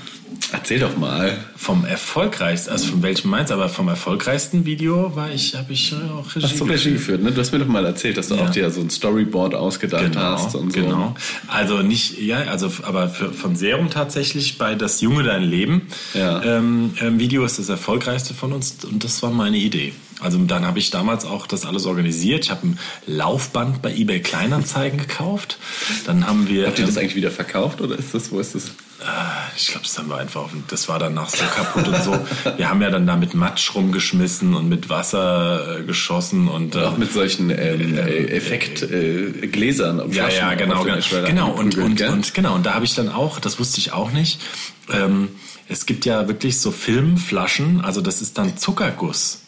Erzähl 0.52 0.80
doch 0.80 0.96
mal. 0.98 1.38
Vom 1.56 1.86
erfolgreichsten, 1.86 2.72
also 2.72 2.88
von 2.88 3.02
welchem 3.04 3.30
meinst 3.32 3.50
du, 3.50 3.56
aber 3.56 3.68
vom 3.68 3.88
erfolgreichsten 3.88 4.66
Video 4.66 5.16
war 5.16 5.32
ich, 5.32 5.56
habe 5.56 5.74
ich 5.74 5.92
äh, 5.92 5.96
auch 6.12 6.34
Regie 6.36 6.46
Hast 6.46 6.60
du 6.60 6.64
Regie 6.66 6.92
geführt, 6.94 7.24
ne? 7.24 7.32
Du 7.32 7.42
hast 7.42 7.52
mir 7.52 7.60
doch 7.60 7.68
mal 7.68 7.86
erzählt, 7.86 8.18
dass 8.18 8.28
du 8.28 8.36
Ja. 8.36 8.44
auch 8.46 8.50
dir 8.52 8.70
so 8.70 8.80
ein 8.82 8.90
Storyboard 8.90 9.56
ausgedacht 9.56 10.12
Genau, 10.12 10.22
hast 10.22 10.56
und 10.56 10.72
so. 10.72 10.80
genau. 10.82 11.16
Also 11.48 11.80
nicht, 11.82 12.20
ja, 12.22 12.38
also 12.44 12.72
aber 12.84 13.10
für, 13.10 13.34
von 13.34 13.56
Serum 13.56 13.90
tatsächlich 13.90 14.58
bei 14.58 14.76
Das 14.76 15.02
Junge 15.02 15.24
Dein 15.24 15.44
Leben 15.44 15.88
Ja. 16.14 16.42
ähm, 16.44 16.94
ähm, 17.02 17.20
Video 17.20 17.44
ist 17.44 17.58
das 17.60 17.70
erfolgreichste 17.70 18.34
von 18.34 18.54
uns 18.54 18.78
und 18.84 19.04
das 19.04 19.22
war 19.24 19.32
meine 19.32 19.58
Idee. 19.58 19.94
Also 20.22 20.38
dann 20.38 20.66
habe 20.66 20.80
ich 20.80 20.92
damals 20.92 21.26
auch 21.26 21.46
das 21.48 21.66
alles 21.66 21.86
organisiert. 21.86 22.46
Ich 22.46 22.52
habe 22.52 22.68
ein 22.68 22.80
Laufband 23.08 23.82
bei 23.82 23.94
eBay 23.94 24.22
Kleinanzeigen 24.22 24.98
gekauft. 25.00 25.58
Dann 26.06 26.26
haben 26.26 26.48
wir 26.48 26.68
Habt 26.68 26.80
ihr 26.80 26.86
das 26.86 26.96
ähm, 26.96 27.02
eigentlich 27.02 27.16
wieder 27.16 27.32
verkauft 27.32 27.82
oder 27.82 27.98
ist 28.00 28.14
das, 28.14 28.32
wo 28.32 28.40
ist 28.40 28.56
das? 28.56 28.72
Äh, 29.06 29.58
Ich 29.58 29.68
glaube, 29.68 29.84
das 29.84 29.98
haben 29.98 30.10
wir 30.10 30.18
einfach, 30.18 30.50
das 30.68 30.90
war 30.90 31.00
danach 31.00 31.30
so 31.30 31.44
kaputt 31.46 31.88
und 31.88 32.04
so. 32.04 32.18
Wir 32.58 32.70
haben 32.70 32.82
ja 32.82 32.90
dann 32.90 33.06
da 33.06 33.16
mit 33.16 33.34
Matsch 33.34 33.74
rumgeschmissen 33.76 34.54
und 34.54 34.68
mit 34.68 34.90
Wasser 34.90 35.80
äh, 35.80 35.84
geschossen 35.84 36.48
und 36.48 36.76
Auch 36.76 36.96
äh, 36.96 37.00
mit 37.00 37.14
solchen 37.14 37.50
ähm, 37.52 37.98
äh, 37.98 38.28
Effektgläsern. 38.28 39.44
Äh, 39.44 39.48
Gläsern 39.48 40.00
und 40.00 40.14
ja, 40.14 40.24
Flaschen 40.24 40.40
ja, 40.42 40.54
genau, 40.56 40.84
genau, 40.84 41.26
genau 41.26 41.52
und, 41.52 41.78
und, 41.78 41.96
gell? 41.96 42.10
und 42.10 42.34
genau 42.34 42.56
und 42.56 42.66
da 42.66 42.74
habe 42.74 42.86
ich 42.86 42.96
dann 42.96 43.10
auch, 43.10 43.40
das 43.40 43.60
wusste 43.60 43.80
ich 43.80 43.94
auch 43.94 44.12
nicht. 44.12 44.42
Ähm, 44.92 45.30
es 45.68 45.86
gibt 45.86 46.06
ja 46.06 46.28
wirklich 46.28 46.60
so 46.60 46.72
Filmflaschen, 46.72 47.82
also 47.82 48.02
das 48.02 48.22
ist 48.22 48.38
dann 48.38 48.58
Zuckerguss. 48.58 49.42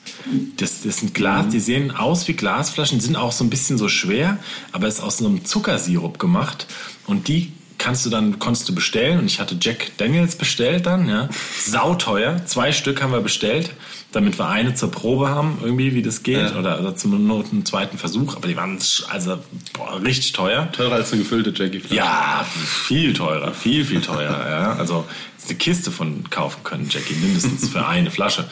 Das, 0.58 0.82
das 0.82 0.98
sind 0.98 1.14
Glas, 1.14 1.50
die 1.50 1.60
sehen 1.60 1.92
aus 1.92 2.28
wie 2.28 2.34
Glasflaschen, 2.34 3.00
sind 3.00 3.16
auch 3.16 3.32
so 3.32 3.44
ein 3.44 3.50
bisschen 3.50 3.78
so 3.78 3.88
schwer, 3.88 4.40
aber 4.72 4.88
ist 4.88 5.00
aus 5.00 5.20
einem 5.20 5.46
Zuckersirup 5.46 6.20
gemacht 6.20 6.68
und 7.06 7.28
die 7.28 7.54
kannst 7.78 8.06
du 8.06 8.10
dann 8.10 8.40
konntest 8.40 8.68
du 8.70 8.76
bestellen 8.76 9.20
und 9.20 9.26
ich 9.26 9.40
hatte 9.40 9.58
Jack 9.60 9.92
Daniels 9.98 10.36
bestellt 10.36 10.86
dann, 10.86 11.08
ja, 11.08 11.30
sauteuer, 11.64 12.46
zwei 12.46 12.72
Stück 12.72 13.02
haben 13.02 13.12
wir 13.12 13.22
bestellt, 13.22 13.72
damit 14.12 14.40
wir 14.40 14.48
eine 14.48 14.74
zur 14.74 14.90
Probe 14.92 15.30
haben 15.30 15.60
irgendwie, 15.62 15.94
wie 15.94 16.02
das 16.02 16.24
geht 16.24 16.38
Ja. 16.38 16.56
oder, 16.58 16.80
oder 16.80 16.96
zum 16.96 17.28
Not 17.28 17.48
einen 17.52 17.66
zweiten 17.66 17.98
Versuch, 17.98 18.36
aber 18.36 18.48
die 18.48 18.56
waren 18.56 18.80
also 19.10 19.38
boah, 19.74 20.02
richtig 20.04 20.34
teuer. 20.34 20.72
Teurer 20.72 20.96
als 20.96 21.12
eine 21.12 21.22
gefüllte 21.22 21.54
Jackie 21.56 21.80
Flasche. 21.80 21.96
Ja, 21.96 22.46
viel 22.50 23.14
teurer, 23.14 23.54
viel, 23.54 23.86
viel 23.86 24.02
teurer. 24.02 24.50
ja. 24.50 24.74
Also 24.74 25.06
eine 25.48 25.56
Kiste 25.58 25.92
von 25.92 26.30
kaufen 26.30 26.64
können, 26.64 26.88
Jackie, 26.90 27.14
mindestens 27.16 27.70
für 27.70 27.86
eine 27.86 28.12
Flasche. 28.12 28.50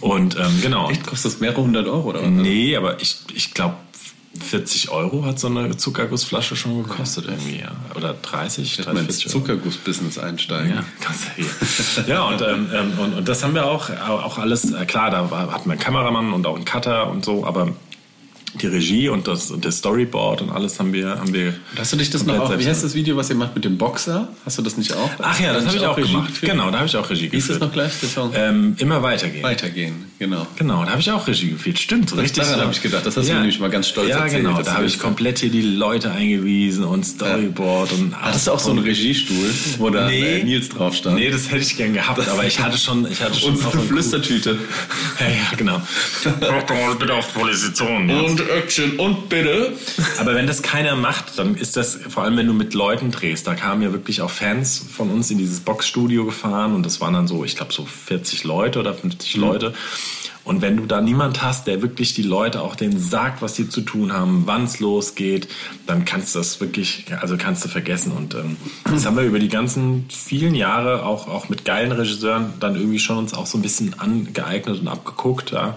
Und 0.00 0.36
ähm, 0.36 0.60
genau. 0.62 0.90
Echt, 0.90 1.06
kostet 1.06 1.32
das 1.32 1.40
mehrere 1.40 1.62
hundert 1.62 1.86
Euro 1.86 2.08
oder? 2.10 2.22
Nee, 2.22 2.76
aber 2.76 3.00
ich, 3.00 3.16
ich 3.34 3.54
glaube, 3.54 3.76
40 4.40 4.90
Euro 4.90 5.24
hat 5.24 5.38
so 5.38 5.48
eine 5.48 5.76
Zuckergussflasche 5.76 6.56
schon 6.56 6.82
gekostet 6.82 7.26
irgendwie, 7.26 7.60
ja. 7.60 7.72
Oder 7.94 8.14
30, 8.14 8.78
Ich 8.78 8.86
mal 8.86 8.96
ins 8.96 9.22
40 9.22 9.26
Euro. 9.26 9.38
Zuckerguss-Business 9.38 10.18
einsteigen. 10.18 10.70
Ja, 10.70 10.84
kannst 11.00 11.26
du 11.36 12.10
ja, 12.10 12.22
und, 12.24 12.40
ähm, 12.40 12.68
ähm, 12.72 12.98
und, 12.98 13.14
und 13.14 13.28
das 13.28 13.42
haben 13.44 13.54
wir 13.54 13.66
auch, 13.66 13.90
auch 13.90 14.38
alles, 14.38 14.72
äh, 14.72 14.86
klar, 14.86 15.10
da 15.10 15.30
war, 15.30 15.52
hatten 15.52 15.66
wir 15.66 15.72
einen 15.72 15.80
Kameramann 15.80 16.32
und 16.32 16.46
auch 16.46 16.56
einen 16.56 16.64
Cutter 16.64 17.10
und 17.10 17.24
so, 17.24 17.44
aber 17.46 17.68
die 18.54 18.66
Regie 18.66 19.08
und 19.08 19.26
das, 19.28 19.50
und 19.50 19.64
das 19.64 19.78
Storyboard 19.78 20.42
und 20.42 20.50
alles 20.50 20.78
haben 20.78 20.92
wir, 20.92 21.08
haben 21.18 21.32
wir. 21.32 21.48
Und 21.48 21.78
Hast 21.78 21.92
du 21.92 21.96
dich 21.96 22.10
das 22.10 22.24
noch 22.26 22.38
auch, 22.38 22.58
wie 22.58 22.66
heißt 22.66 22.84
das 22.84 22.94
Video, 22.94 23.16
was 23.16 23.30
ihr 23.30 23.36
macht 23.36 23.54
mit 23.54 23.64
dem 23.64 23.78
Boxer? 23.78 24.28
Hast 24.44 24.58
du 24.58 24.62
das 24.62 24.76
nicht 24.76 24.92
auch? 24.94 25.10
Ach 25.20 25.40
ja, 25.40 25.52
das 25.54 25.66
habe 25.66 25.76
ich 25.76 25.84
auch 25.86 25.96
Regie 25.96 26.12
gemacht. 26.12 26.28
geführt? 26.28 26.52
Genau, 26.52 26.70
da 26.70 26.78
habe 26.78 26.86
ich 26.86 26.96
auch 26.96 27.08
Regie 27.08 27.32
Wie 27.32 27.36
ist 27.38 27.48
das 27.48 27.56
geführt. 27.58 27.62
noch 27.62 27.72
gleich, 27.72 27.92
der 28.00 28.08
Song? 28.10 28.30
Ähm, 28.34 28.74
immer 28.78 29.02
weitergehen. 29.02 29.42
Weitergehen, 29.42 30.04
genau. 30.18 30.46
Genau, 30.56 30.84
da 30.84 30.90
habe 30.90 31.00
ich 31.00 31.10
auch 31.10 31.26
Regie 31.26 31.50
geführt. 31.50 31.78
Stimmt, 31.78 32.10
so 32.10 32.16
richtig. 32.16 32.42
daran 32.42 32.56
so. 32.58 32.62
habe 32.62 32.72
ich 32.72 32.82
gedacht. 32.82 33.06
Das 33.06 33.16
hast 33.16 33.26
du 33.28 33.32
mir 33.32 33.38
nämlich 33.40 33.58
mal 33.58 33.70
ganz 33.70 33.88
stolz 33.88 34.10
ja, 34.10 34.18
erzählt, 34.18 34.42
genau. 34.42 34.56
dass 34.58 34.66
Da 34.66 34.70
du 34.72 34.76
habe 34.76 34.84
das- 34.84 34.94
ich 34.94 34.98
komplett 35.00 35.38
hier 35.38 35.50
die 35.50 35.62
Leute 35.62 36.10
eingewiesen 36.12 36.84
und 36.84 37.04
Storyboard 37.06 37.92
und 37.92 38.20
Hattest 38.20 38.46
du 38.46 38.52
auch 38.52 38.58
so 38.60 38.70
einen 38.70 38.80
Regiestuhl, 38.80 39.50
wo 39.78 39.88
da 39.90 40.06
Nee. 40.08 40.40
äh, 40.40 40.44
Nils 40.44 40.68
drauf 40.68 40.94
stand? 40.94 41.16
Nee, 41.16 41.30
das 41.30 41.50
hätte 41.50 41.62
ich 41.62 41.76
gern 41.76 41.94
gehabt, 41.94 42.28
aber 42.28 42.44
ich 42.44 42.60
hatte 42.60 42.76
schon, 42.76 43.10
ich 43.10 43.22
hatte 43.22 43.34
schon 43.40 43.52
Und 43.52 43.58
so 43.58 43.68
auch 43.68 43.72
eine 43.72 43.80
einen 43.80 43.88
Flüstertüte. 43.90 44.58
Ja, 45.18 45.26
ja, 45.26 45.56
genau. 45.56 45.80
Braucht 46.40 46.68
doch 46.70 46.74
mal 46.76 46.94
bitte 46.96 47.14
auf 47.14 47.32
Position. 47.32 48.10
Und 48.10 48.41
Action 48.50 48.98
und 48.98 49.28
bitte. 49.28 49.72
Aber 50.18 50.34
wenn 50.34 50.46
das 50.46 50.62
keiner 50.62 50.96
macht, 50.96 51.38
dann 51.38 51.54
ist 51.54 51.76
das, 51.76 51.98
vor 52.08 52.24
allem 52.24 52.36
wenn 52.36 52.46
du 52.46 52.52
mit 52.52 52.74
Leuten 52.74 53.10
drehst, 53.10 53.46
da 53.46 53.54
kamen 53.54 53.82
ja 53.82 53.92
wirklich 53.92 54.20
auch 54.20 54.30
Fans 54.30 54.84
von 54.92 55.10
uns 55.10 55.30
in 55.30 55.38
dieses 55.38 55.60
Boxstudio 55.60 56.24
gefahren 56.24 56.74
und 56.74 56.84
das 56.84 57.00
waren 57.00 57.14
dann 57.14 57.26
so, 57.26 57.44
ich 57.44 57.56
glaube 57.56 57.72
so 57.72 57.84
40 57.84 58.44
Leute 58.44 58.78
oder 58.80 58.94
50 58.94 59.36
Leute. 59.36 59.74
Und 60.44 60.60
wenn 60.60 60.76
du 60.76 60.86
da 60.86 61.00
niemand 61.00 61.42
hast, 61.42 61.66
der 61.68 61.82
wirklich 61.82 62.14
die 62.14 62.22
Leute 62.22 62.62
auch 62.62 62.74
denen 62.74 62.98
sagt, 62.98 63.42
was 63.42 63.54
sie 63.54 63.68
zu 63.68 63.80
tun 63.80 64.12
haben, 64.12 64.42
wann 64.46 64.64
es 64.64 64.80
losgeht, 64.80 65.46
dann 65.86 66.04
kannst 66.04 66.34
du 66.34 66.40
das 66.40 66.60
wirklich, 66.60 67.04
also 67.20 67.36
kannst 67.36 67.64
du 67.64 67.68
vergessen. 67.68 68.10
Und 68.12 68.34
ähm, 68.34 68.56
das 68.84 69.06
haben 69.06 69.16
wir 69.16 69.24
über 69.24 69.38
die 69.38 69.48
ganzen 69.48 70.06
vielen 70.08 70.54
Jahre 70.54 71.04
auch, 71.04 71.28
auch 71.28 71.48
mit 71.48 71.64
geilen 71.64 71.92
Regisseuren 71.92 72.54
dann 72.58 72.74
irgendwie 72.74 72.98
schon 72.98 73.18
uns 73.18 73.34
auch 73.34 73.46
so 73.46 73.56
ein 73.56 73.62
bisschen 73.62 73.98
angeeignet 74.00 74.80
und 74.80 74.88
abgeguckt. 74.88 75.52
Ja. 75.52 75.76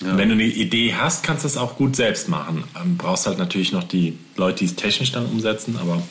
Und 0.00 0.16
Wenn 0.16 0.28
du 0.28 0.34
eine 0.34 0.44
Idee 0.44 0.94
hast, 0.94 1.22
kannst 1.22 1.44
du 1.44 1.48
es 1.48 1.58
auch 1.58 1.76
gut 1.76 1.94
selbst 1.94 2.28
machen. 2.28 2.64
Ähm, 2.82 2.96
brauchst 2.96 3.26
halt 3.26 3.38
natürlich 3.38 3.72
noch 3.72 3.84
die 3.84 4.16
Leute, 4.36 4.60
die 4.60 4.64
es 4.66 4.76
technisch 4.76 5.12
dann 5.12 5.26
umsetzen, 5.26 5.76
aber 5.80 6.02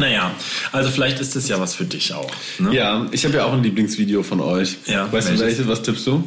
naja, 0.00 0.32
also 0.72 0.90
vielleicht 0.90 1.20
ist 1.20 1.36
das 1.36 1.48
ja 1.48 1.60
was 1.60 1.74
für 1.74 1.84
dich 1.84 2.12
auch. 2.12 2.30
Ne? 2.58 2.74
Ja, 2.74 3.06
ich 3.12 3.24
habe 3.24 3.36
ja 3.36 3.44
auch 3.44 3.52
ein 3.52 3.62
Lieblingsvideo 3.62 4.22
von 4.22 4.40
euch. 4.40 4.76
Ja, 4.86 5.10
weißt 5.12 5.28
du 5.28 5.32
welches? 5.32 5.40
welches? 5.40 5.68
Was 5.68 5.82
tippst 5.82 6.06
du? 6.06 6.24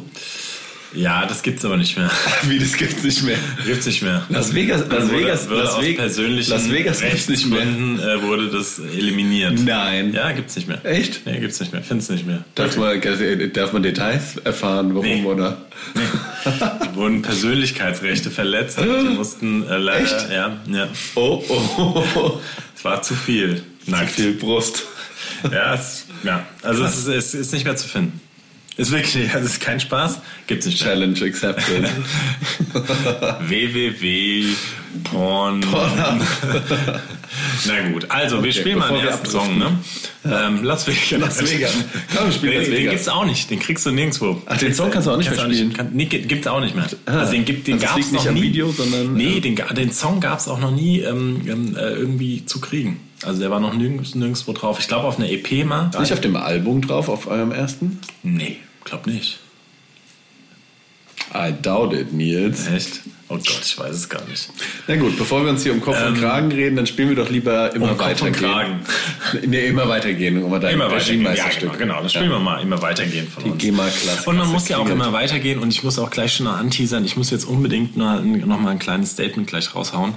Ja, 0.94 1.24
das 1.26 1.42
gibt's 1.42 1.64
aber 1.64 1.76
nicht 1.76 1.96
mehr. 1.96 2.10
Wie, 2.42 2.58
das 2.58 2.76
gibt's 2.76 3.02
nicht 3.02 3.22
mehr? 3.22 3.38
Gibt's 3.64 3.86
nicht 3.86 4.02
mehr. 4.02 4.24
Las 4.28 4.54
Vegas, 4.54 4.80
Las 4.88 5.04
Wurde- 5.04 5.18
Vegas, 5.18 5.48
wurde 5.48 5.62
Las 5.62 5.80
Vegas, 5.80 5.96
persönlichen 5.96 6.50
Las 6.50 6.70
Vegas 6.70 7.00
gibt's 7.00 7.28
nicht 7.28 7.46
mehr. 7.46 7.62
Äh, 7.62 8.22
wurde 8.22 8.48
das 8.50 8.78
eliminiert. 8.78 9.58
Nein. 9.64 10.12
Ja, 10.12 10.32
gibt's 10.32 10.56
nicht 10.56 10.68
mehr. 10.68 10.84
Echt? 10.84 11.24
Nee, 11.26 11.40
gibt's 11.40 11.60
nicht 11.60 11.72
mehr. 11.72 11.82
Find's 11.82 12.08
nicht 12.10 12.26
mehr. 12.26 12.44
Darf 12.54 12.76
man, 12.76 13.00
darf 13.54 13.72
man 13.72 13.82
Details 13.82 14.36
erfahren, 14.44 14.90
warum 14.94 15.06
Nee. 15.06 15.24
oder? 15.24 15.58
Nee. 15.94 16.00
wurden 16.94 17.22
Persönlichkeitsrechte 17.22 18.30
verletzt. 18.30 18.78
Die 18.80 19.14
mussten 19.14 19.66
äh, 19.68 19.76
leider, 19.78 20.02
Echt? 20.04 20.30
Ja, 20.30 20.56
ja. 20.70 20.88
Oh, 21.14 21.42
oh, 21.48 22.04
oh. 22.14 22.40
Es 22.76 22.84
war 22.84 23.00
zu 23.02 23.14
viel. 23.14 23.62
Zu 23.84 23.90
Nackt. 23.92 24.10
viel 24.10 24.32
Brust. 24.34 24.82
Ja, 25.52 25.74
es, 25.74 26.06
ja. 26.24 26.44
also 26.62 26.84
es 26.84 26.98
ist, 26.98 27.06
es 27.06 27.34
ist 27.34 27.52
nicht 27.52 27.64
mehr 27.64 27.76
zu 27.76 27.86
finden. 27.88 28.20
Ist 28.78 28.90
wirklich, 28.90 29.32
also 29.34 29.46
ist 29.46 29.60
kein 29.60 29.80
Spaß. 29.80 30.20
Gibt's 30.46 30.64
nicht 30.66 30.82
mehr. 30.82 30.92
Challenge 30.94 31.20
accepted. 31.24 31.88
www.porn. 35.02 35.60
Na 37.66 37.88
gut, 37.90 38.06
also 38.10 38.36
wir 38.42 38.50
Okay, 38.50 38.60
spielen 38.60 38.78
mal 38.78 38.88
den 38.92 39.02
wir 39.02 39.10
ersten 39.10 39.26
Song, 39.30 39.58
ne? 39.58 39.78
Ähm, 40.24 40.62
Las 40.64 40.86
Vegas. 40.86 41.20
Las 41.20 41.42
Vegas. 41.50 41.72
Komm, 42.16 42.26
wir 42.26 42.32
spielen 42.32 42.52
den, 42.52 42.60
Las 42.60 42.66
Den 42.68 42.76
Vegas. 42.78 42.90
gibt's 42.92 43.08
auch 43.08 43.24
nicht, 43.24 43.50
den 43.50 43.58
kriegst 43.58 43.84
du 43.86 43.90
nirgendwo. 43.90 44.42
Ach, 44.46 44.56
den 44.58 44.72
Song 44.74 44.90
kannst 44.90 45.06
du 45.08 45.12
auch 45.12 45.16
nicht 45.18 45.30
mehr 45.30 45.38
spielen? 45.40 45.72
Kann, 45.72 45.90
nee, 45.92 46.04
gi- 46.06 46.22
gibt's 46.22 46.46
auch 46.46 46.60
nicht 46.60 46.74
mehr. 46.74 46.86
also 47.06 47.32
den, 47.32 47.44
gibt, 47.44 47.66
den 47.66 47.74
also 47.74 47.84
es 47.86 47.90
gab's 47.90 47.96
liegt 47.98 48.12
nicht 48.12 48.22
noch 48.24 48.28
am 48.28 48.34
nie. 48.34 48.42
Video, 48.42 48.72
sondern, 48.72 49.14
Nee, 49.14 49.36
äh, 49.38 49.40
den, 49.40 49.54
ga- 49.56 49.72
den 49.72 49.92
Song 49.92 50.20
gab's 50.20 50.48
auch 50.48 50.58
noch 50.60 50.70
nie 50.72 51.00
ähm, 51.00 51.42
ähm, 51.46 51.76
äh, 51.76 51.80
irgendwie 51.92 52.44
zu 52.46 52.60
kriegen. 52.60 53.00
Also 53.24 53.40
der 53.40 53.50
war 53.50 53.60
noch 53.60 53.74
nirgends, 53.74 54.14
nirgendwo 54.14 54.52
drauf. 54.52 54.78
Ich 54.80 54.88
glaube 54.88 55.06
auf 55.06 55.18
einer 55.18 55.30
EP 55.30 55.64
mal. 55.64 55.90
Ist 55.92 56.00
nicht 56.00 56.12
auf 56.12 56.20
dem 56.20 56.36
Album 56.36 56.82
drauf, 56.82 57.08
auf 57.08 57.26
eurem 57.26 57.52
ersten? 57.52 58.00
Nee, 58.22 58.58
glaub 58.84 59.06
nicht. 59.06 59.38
I 61.34 61.52
doubt 61.62 61.94
it, 61.94 62.12
Nils. 62.12 62.66
Echt? 62.66 63.00
Oh 63.32 63.36
Gott, 63.36 63.62
ich 63.64 63.78
weiß 63.78 63.94
es 63.94 64.08
gar 64.10 64.22
nicht. 64.28 64.50
Na 64.86 64.96
gut, 64.96 65.16
bevor 65.16 65.42
wir 65.42 65.50
uns 65.50 65.62
hier 65.62 65.72
um 65.72 65.80
Kopf 65.80 65.96
und 66.06 66.18
Kragen 66.18 66.52
reden, 66.52 66.76
dann 66.76 66.86
spielen 66.86 67.08
wir 67.08 67.16
doch 67.16 67.30
lieber 67.30 67.74
immer 67.74 67.92
Um 67.92 67.96
Kopf 67.96 68.20
und 68.20 68.38
weitergehen. 68.38 68.50
Kragen. 68.50 68.80
Nee, 69.46 69.66
immer 69.68 69.88
weitergehen, 69.88 70.42
um 70.42 70.60
dein 70.60 70.74
Immer 70.74 70.90
weitergehen. 70.90 71.22
Ja, 71.34 71.48
genau, 71.58 71.72
genau. 71.78 72.02
Das 72.02 72.12
spielen 72.12 72.28
wir 72.28 72.38
mal. 72.38 72.60
Immer 72.60 72.82
weitergehen 72.82 73.26
von 73.28 73.44
Die 73.44 73.50
uns. 73.50 73.62
GEMA-Klasse. 73.62 74.28
Und 74.28 74.36
man 74.36 74.48
muss 74.48 74.68
ja 74.68 74.76
auch 74.76 74.88
immer 74.88 75.14
weitergehen 75.14 75.60
und 75.60 75.70
ich 75.70 75.82
muss 75.82 75.98
auch 75.98 76.10
gleich 76.10 76.34
schon 76.34 76.44
noch 76.44 76.58
anteasern. 76.58 77.06
Ich 77.06 77.16
muss 77.16 77.30
jetzt 77.30 77.44
unbedingt 77.44 77.96
noch, 77.96 78.22
noch 78.22 78.60
mal 78.60 78.70
ein 78.70 78.78
kleines 78.78 79.12
Statement 79.12 79.46
gleich 79.48 79.74
raushauen, 79.74 80.12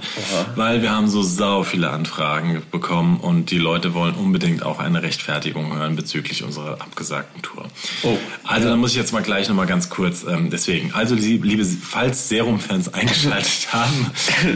weil 0.54 0.82
wir 0.82 0.90
haben 0.90 1.08
so 1.08 1.22
sau 1.22 1.62
viele 1.62 1.90
Anfragen 1.90 2.62
bekommen 2.70 3.18
und 3.18 3.50
die 3.50 3.58
Leute 3.58 3.94
wollen 3.94 4.14
unbedingt 4.14 4.62
auch 4.62 4.78
eine 4.78 5.02
Rechtfertigung 5.02 5.74
hören 5.74 5.96
bezüglich 5.96 6.42
unserer 6.44 6.82
abgesagten 6.82 7.40
Tour. 7.40 7.64
Oh. 8.02 8.18
Also 8.44 8.68
dann 8.68 8.78
muss 8.78 8.90
ich 8.90 8.98
jetzt 8.98 9.14
mal 9.14 9.22
gleich 9.22 9.48
noch 9.48 9.56
mal 9.56 9.66
ganz 9.66 9.88
kurz 9.88 10.24
ähm, 10.28 10.50
deswegen. 10.50 10.92
Also 10.92 11.14
liebe, 11.14 11.64
falls 11.64 12.28
Serum-Fans 12.28 12.92
eingeschaltet 13.08 13.68
haben, 13.72 14.10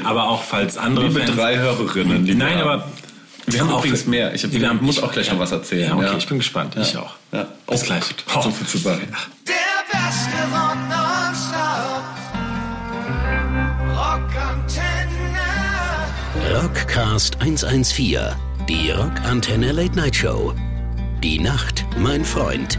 aber 0.05 0.29
auch 0.29 0.43
falls 0.43 0.77
andere 0.77 1.09
Liebe 1.09 1.21
Fans, 1.21 1.37
drei 1.37 1.57
Hörerinnen. 1.59 2.25
Die 2.25 2.35
Nein, 2.35 2.59
aber 2.59 2.89
wir 3.47 3.61
haben 3.61 3.71
auch 3.71 3.79
übrigens 3.79 4.07
mehr. 4.07 4.35
Ich, 4.35 4.45
hab, 4.45 4.53
Wir 4.53 4.61
ich 4.61 4.67
haben- 4.67 4.85
muss 4.85 5.03
auch 5.03 5.13
gleich 5.13 5.31
noch 5.31 5.39
was 5.39 5.53
erzählen. 5.53 5.89
Ja, 5.89 5.97
okay, 5.97 6.17
ich 6.19 6.27
bin 6.27 6.39
gespannt. 6.39 6.77
Ich 6.81 6.97
auch. 6.97 7.15
Ja. 7.33 7.47
Bis 7.69 7.83
Oh, 7.83 7.85
gleich. 7.87 8.05
So 8.43 8.51
viel 8.51 8.67
zu 8.67 8.79
sagen. 8.79 9.09
Der 9.47 9.55
beste 9.91 10.31
Rock. 10.53 10.77
Rockantenne. 14.91 16.63
Rockcast 16.63 17.37
114, 17.41 18.19
die 18.69 18.91
Rockantenne 18.91 19.73
Late 19.73 19.97
Night 19.97 20.17
Show. 20.17 20.55
Die 21.23 21.39
Nacht, 21.39 21.85
mein 21.99 22.25
Freund. 22.25 22.79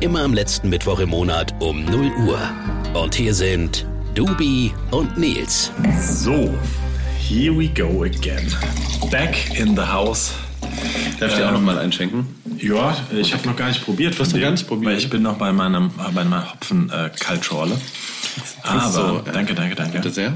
Immer 0.00 0.22
am 0.22 0.32
letzten 0.32 0.68
Mittwoch 0.68 1.00
im 1.00 1.10
Monat 1.10 1.54
um 1.60 1.84
0 1.84 2.10
Uhr. 2.26 2.38
Und 2.94 3.14
hier 3.14 3.34
sind 3.34 3.86
Dubi 4.14 4.72
und 4.90 5.16
Nils. 5.16 5.70
So, 6.00 6.52
here 7.18 7.56
we 7.56 7.68
go 7.68 8.02
again. 8.04 8.52
Back 9.10 9.58
in 9.58 9.76
the 9.76 9.82
house. 9.82 10.32
Darf 11.18 11.32
ich 11.32 11.38
dir 11.38 11.48
auch 11.48 11.52
noch 11.52 11.60
mal 11.60 11.78
einschenken? 11.78 12.26
Ja, 12.58 12.96
ich 13.12 13.32
habe 13.32 13.48
noch 13.48 13.56
gar 13.56 13.68
nicht 13.68 13.84
probiert. 13.84 14.18
Hast 14.18 14.32
du 14.32 14.40
gar 14.40 14.50
nicht 14.50 14.66
probiert? 14.66 14.92
Weil 14.92 14.98
ich 14.98 15.10
bin 15.10 15.22
noch 15.22 15.36
bei 15.36 15.52
meinem 15.52 15.90
bei 15.96 16.10
meiner 16.10 16.52
Hopfen 16.52 16.90
äh, 16.90 17.10
Kaltschorle. 17.18 17.80
Aber 18.62 18.90
so, 18.90 19.18
äh, 19.18 19.32
danke, 19.32 19.54
danke, 19.54 19.74
danke. 19.74 19.98
Bitte 19.98 20.10
sehr. 20.10 20.34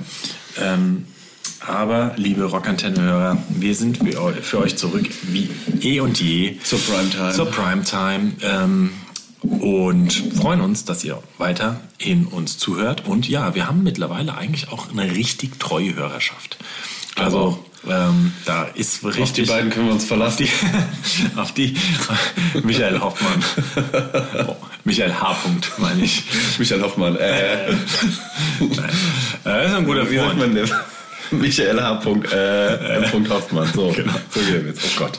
Ähm, 0.61 1.07
aber, 1.67 2.13
liebe 2.17 2.45
Rockantenne-Hörer, 2.45 3.39
wir 3.49 3.75
sind 3.75 3.99
für 4.43 4.59
euch 4.59 4.77
zurück 4.77 5.09
wie 5.23 5.49
eh 5.81 6.01
und 6.01 6.21
je. 6.21 6.59
Zur 6.63 6.79
Primetime. 6.79 7.33
Zur 7.33 7.51
Primetime. 7.51 8.33
Ähm, 8.43 8.91
und 9.45 10.11
freuen 10.37 10.61
uns, 10.61 10.85
dass 10.85 11.05
ihr 11.05 11.23
weiter 11.39 11.81
in 11.99 12.27
uns 12.27 12.59
zuhört. 12.59 13.07
Und 13.07 13.29
ja, 13.29 13.55
wir 13.55 13.67
haben 13.69 13.83
mittlerweile 13.83 14.37
eigentlich 14.37 14.71
auch 14.71 14.91
eine 14.91 15.15
richtig 15.15 15.59
treue 15.61 15.95
Hörerschaft. 15.95 16.57
Also, 17.17 17.65
ähm, 17.89 18.33
da 18.47 18.65
ist 18.65 19.05
richtig. 19.05 19.23
Auf 19.23 19.33
die 19.33 19.43
beiden 19.45 19.71
können 19.71 19.87
wir 19.87 19.93
uns 19.93 20.05
verlassen. 20.05 20.49
Auf 21.37 21.53
die, 21.53 21.75
Michael 22.65 23.01
Hoffmann. 23.01 23.45
Oh, 24.49 24.57
Michael 24.85 25.15
H. 25.15 25.33
Punkt, 25.43 25.73
meine 25.79 26.03
ich. 26.03 26.25
Michael 26.59 26.83
Hoffmann. 26.83 27.17
Äh, 27.17 27.73
Nein. 28.61 28.91
Äh, 29.47 29.67
ist 29.67 29.75
ein 29.75 29.85
guter 29.87 30.11
wie 30.11 30.17
sagt 30.17 30.29
Freund. 30.29 30.41
man 30.41 30.55
denn? 30.55 30.71
Michael 31.41 31.81
H. 31.81 31.95
Punkt, 31.97 32.33
äh. 32.33 33.09
Punkt 33.11 33.31
Hoffmann. 33.31 33.69
So, 33.75 33.91
Genau. 33.93 34.13
so 34.31 34.41
geht 34.41 34.67
jetzt. 34.67 34.83
Oh 34.85 34.99
Gott. 34.99 35.19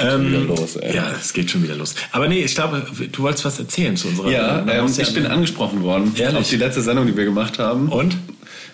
Ähm, 0.00 0.28
wieder 0.28 0.40
los, 0.40 0.76
ey. 0.76 0.94
Ja, 0.94 1.10
es 1.12 1.32
geht 1.32 1.50
schon 1.50 1.62
wieder 1.62 1.76
los. 1.76 1.94
Aber 2.12 2.28
nee, 2.28 2.42
ich 2.42 2.54
glaube, 2.54 2.86
du 3.10 3.22
wolltest 3.22 3.44
was 3.44 3.58
erzählen 3.58 3.96
zu 3.96 4.08
unserer. 4.08 4.30
Ja, 4.30 4.66
ähm, 4.66 4.86
ich 4.96 5.14
bin 5.14 5.26
angesprochen 5.26 5.82
worden 5.82 6.12
Ehrlich? 6.16 6.38
auf 6.38 6.48
die 6.48 6.56
letzte 6.56 6.82
Sendung, 6.82 7.06
die 7.06 7.16
wir 7.16 7.24
gemacht 7.24 7.58
haben. 7.58 7.88
Und? 7.88 8.16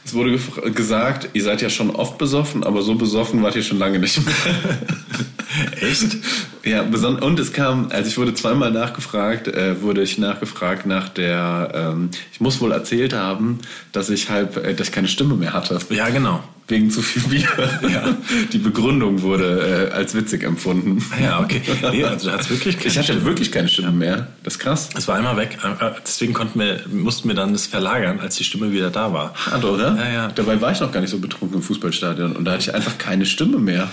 Es 0.05 0.15
wurde 0.15 0.39
gesagt, 0.73 1.31
ihr 1.33 1.43
seid 1.43 1.63
ja 1.63 1.69
schon 1.69 1.91
oft 1.91 2.17
besoffen, 2.17 2.63
aber 2.63 2.83
so 2.83 2.95
besoffen 2.95 3.43
wart 3.43 3.57
ihr 3.57 3.65
schon 3.65 3.79
lange 3.79 3.99
nicht 3.99 4.25
mehr. 4.25 4.35
Echt? 5.81 6.17
Ja, 6.65 6.83
und 6.83 7.39
es 7.39 7.53
kam, 7.53 7.89
also 7.91 8.09
ich 8.09 8.19
wurde 8.19 8.35
zweimal 8.35 8.71
nachgefragt, 8.73 9.49
äh, 9.49 9.81
wurde 9.83 10.03
ich 10.03 10.19
nachgefragt 10.19 10.85
nach 10.87 11.09
der, 11.09 11.71
ähm, 11.75 12.11
ich 12.33 12.41
muss 12.41 12.61
wohl 12.61 12.73
erzählt 12.73 13.13
haben, 13.15 13.61
dass 13.93 14.11
ich 14.11 14.29
halb, 14.31 14.57
äh, 14.57 14.75
dass 14.75 14.89
ich 14.89 14.93
keine 14.95 15.09
Stimme 15.09 15.35
mehr 15.37 15.53
hatte. 15.53 15.79
Ja, 15.91 16.09
genau. 16.09 16.43
Wegen 16.69 16.91
zu 16.91 17.01
viel 17.01 17.23
Bier. 17.23 17.49
Ja. 17.89 18.17
Die 18.53 18.59
Begründung 18.59 19.23
wurde 19.23 19.89
äh, 19.93 19.95
als 19.95 20.17
witzig 20.17 20.43
empfunden. 20.43 21.01
Ah 21.17 21.23
Ja, 21.23 21.41
okay. 21.41 21.63
Nee, 21.93 22.03
also 22.03 22.27
du 22.27 22.33
hattest 22.35 22.51
wirklich 22.51 22.77
keine 22.77 22.89
Ich 22.89 22.97
hatte 22.99 23.13
Stimme. 23.13 23.25
wirklich 23.25 23.53
keine 23.53 23.69
Stimme 23.69 23.93
mehr. 23.93 24.27
Das 24.43 24.55
ist 24.55 24.59
krass. 24.59 24.89
Es 24.97 25.07
war 25.07 25.15
einmal 25.15 25.37
weg. 25.37 25.59
äh, 25.63 25.91
Deswegen 26.05 26.33
konnten 26.33 26.59
wir, 26.59 26.81
mussten 26.93 27.29
wir 27.29 27.37
dann 27.37 27.53
das 27.53 27.69
verlagern, 27.69 28.19
als 28.19 28.35
die 28.35 28.43
Stimme 28.43 28.73
wieder 28.73 28.91
da 28.91 29.13
war. 29.13 29.33
Hart, 29.35 29.65
oder? 29.65 29.95
Ja, 29.97 30.13
ja. 30.13 30.29
Dabei 30.35 30.61
war 30.61 30.73
ich 30.73 30.81
noch 30.81 30.91
gar 30.91 31.01
nicht 31.01 31.11
so 31.11 31.21
betrunken 31.21 31.59
im 31.59 31.63
Fußballstadion 31.63 32.35
und 32.35 32.45
da 32.45 32.53
hatte 32.55 32.63
ich 32.63 32.75
einfach 32.75 32.99
keine 32.99 33.27
Stimme 33.27 33.59
mehr. 33.59 33.89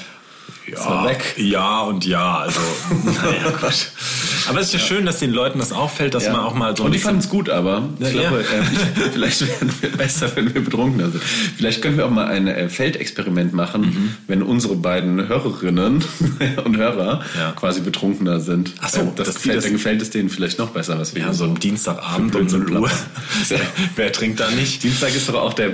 Ja, 0.71 1.05
weg. 1.05 1.33
ja 1.37 1.81
und 1.81 2.05
ja. 2.05 2.37
Also, 2.39 2.59
naja, 3.05 3.51
Gott. 3.59 3.91
Aber 4.49 4.59
es 4.59 4.67
ist 4.67 4.73
ja, 4.73 4.79
schön, 4.79 5.05
dass 5.05 5.19
den 5.19 5.31
Leuten 5.31 5.59
das 5.59 5.71
auffällt, 5.71 6.13
dass 6.13 6.25
man 6.27 6.37
auch 6.41 6.53
mal 6.53 6.75
so 6.75 6.83
Und 6.83 6.93
die 6.93 6.99
fanden 6.99 7.19
es 7.19 7.29
gut, 7.29 7.49
aber 7.49 7.83
ich 7.99 8.07
Ja, 8.13 8.21
glaube, 8.29 8.43
ja. 8.49 8.59
äh, 8.59 8.61
ich, 9.05 9.09
vielleicht 9.13 9.41
werden 9.41 9.73
wir 9.81 9.91
besser, 9.91 10.31
wenn 10.35 10.53
wir 10.53 10.63
betrunkener 10.63 11.09
sind. 11.11 11.21
Vielleicht 11.23 11.81
können 11.81 11.97
wir 11.97 12.05
auch 12.05 12.09
mal 12.09 12.27
ein 12.27 12.47
äh, 12.47 12.69
Feldexperiment 12.69 13.53
machen, 13.53 13.81
Mhm. 13.81 14.15
wenn 14.27 14.41
unsere 14.43 14.75
beiden 14.75 15.27
Hörerinnen 15.27 16.03
und 16.65 16.77
Hörer 16.77 17.21
Ja. 17.37 17.51
quasi 17.51 17.81
betrunkener 17.81 18.39
sind. 18.39 18.73
Ach 18.81 18.89
so, 18.89 18.99
Ähm, 19.01 19.11
das 19.15 19.33
gefällt, 19.35 19.57
das- 19.57 19.63
dann 19.65 19.73
gefällt 19.73 20.01
es 20.01 20.09
denen 20.09 20.29
vielleicht 20.29 20.59
noch 20.59 20.69
besser, 20.69 20.97
was 20.99 21.13
wir 21.15 21.21
Ja, 21.23 21.33
so 21.33 21.45
am 21.45 21.59
Dienstagabend 21.59 22.35
um 22.35 22.49
Für 22.49 22.57
0 22.59 22.77
Uhr. 22.77 22.91
Wer 23.95 24.11
trinkt 24.11 24.39
da 24.39 24.49
nicht? 24.51 24.83
Dienstag 24.83 25.15
ist 25.15 25.27
doch 25.29 25.35
auch 25.35 25.53
der 25.53 25.69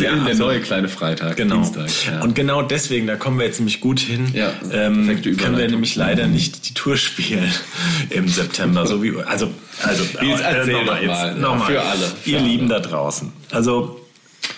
Ja, 0.00 0.12
eben 0.12 0.24
der 0.26 0.34
neue 0.36 0.60
kleine 0.60 0.88
Freitag. 0.88 1.36
Genau. 1.36 1.56
Dienstag. 1.56 1.88
Ja. 2.06 2.20
Und 2.22 2.34
genau 2.34 2.62
deswegen, 2.62 3.06
da 3.06 3.16
kommen 3.16 3.38
wir 3.38 3.46
jetzt 3.46 3.58
nämlich 3.58 3.80
gut 3.80 4.00
hin. 4.00 4.11
Ja, 4.34 4.52
ähm, 4.72 5.06
können 5.38 5.56
wir 5.58 5.68
nämlich 5.68 5.96
leider 5.96 6.26
nicht 6.26 6.68
die 6.68 6.74
Tour 6.74 6.96
spielen 6.96 7.52
im 8.10 8.28
September. 8.28 8.86
So 8.86 9.02
wie, 9.02 9.16
also, 9.24 9.50
also 9.82 10.04
Jetzt 10.22 10.42
erzähl 10.42 10.72
nochmal 10.74 11.00
doch 11.00 11.06
mal. 11.06 11.28
jetzt, 11.28 11.38
nochmal. 11.40 11.66
Für 11.72 11.82
alle. 11.82 12.06
Für 12.22 12.30
Ihr 12.30 12.38
alle. 12.38 12.46
Lieben 12.48 12.68
da 12.68 12.80
draußen. 12.80 13.32
Also, 13.50 13.98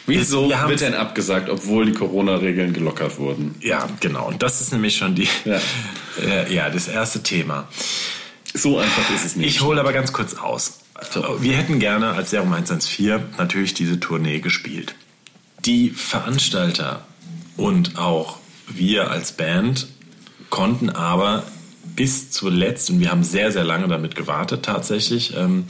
Wieso 0.06 0.50
wird 0.50 0.80
denn 0.80 0.94
abgesagt, 0.94 1.48
obwohl 1.48 1.86
die 1.86 1.92
Corona-Regeln 1.92 2.72
gelockert 2.72 3.18
wurden? 3.18 3.54
ja, 3.60 3.86
genau. 4.00 4.28
Und 4.28 4.42
das 4.42 4.60
ist 4.60 4.72
nämlich 4.72 4.96
schon 4.96 5.14
die, 5.14 5.28
Ja. 5.44 5.60
äh, 6.22 6.54
ja, 6.54 6.68
das 6.70 6.88
erste 6.88 7.22
Thema. 7.22 7.68
So 8.52 8.78
einfach 8.78 9.10
ist 9.14 9.24
es 9.24 9.36
nicht. 9.36 9.48
Ich 9.48 9.60
hole 9.62 9.80
aber 9.80 9.92
ganz 9.92 10.12
kurz 10.12 10.34
aus. 10.34 10.80
Wir 11.40 11.56
hätten 11.56 11.80
gerne 11.80 12.12
als 12.12 12.30
Serum 12.30 12.52
114 12.52 13.20
natürlich 13.36 13.74
diese 13.74 13.98
Tournee 13.98 14.38
gespielt. 14.40 14.94
Die 15.64 15.90
Veranstalter 15.90 17.04
und 17.56 17.98
auch 17.98 18.38
wir 18.68 19.10
als 19.10 19.32
Band 19.32 19.86
konnten 20.50 20.90
aber 20.90 21.44
bis 21.96 22.30
zuletzt, 22.30 22.90
und 22.90 23.00
wir 23.00 23.10
haben 23.10 23.22
sehr, 23.24 23.52
sehr 23.52 23.64
lange 23.64 23.88
damit 23.88 24.14
gewartet 24.14 24.64
tatsächlich, 24.64 25.36
ähm, 25.36 25.64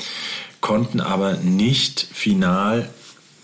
konnten 0.61 1.01
aber 1.01 1.35
nicht 1.35 2.07
final 2.13 2.89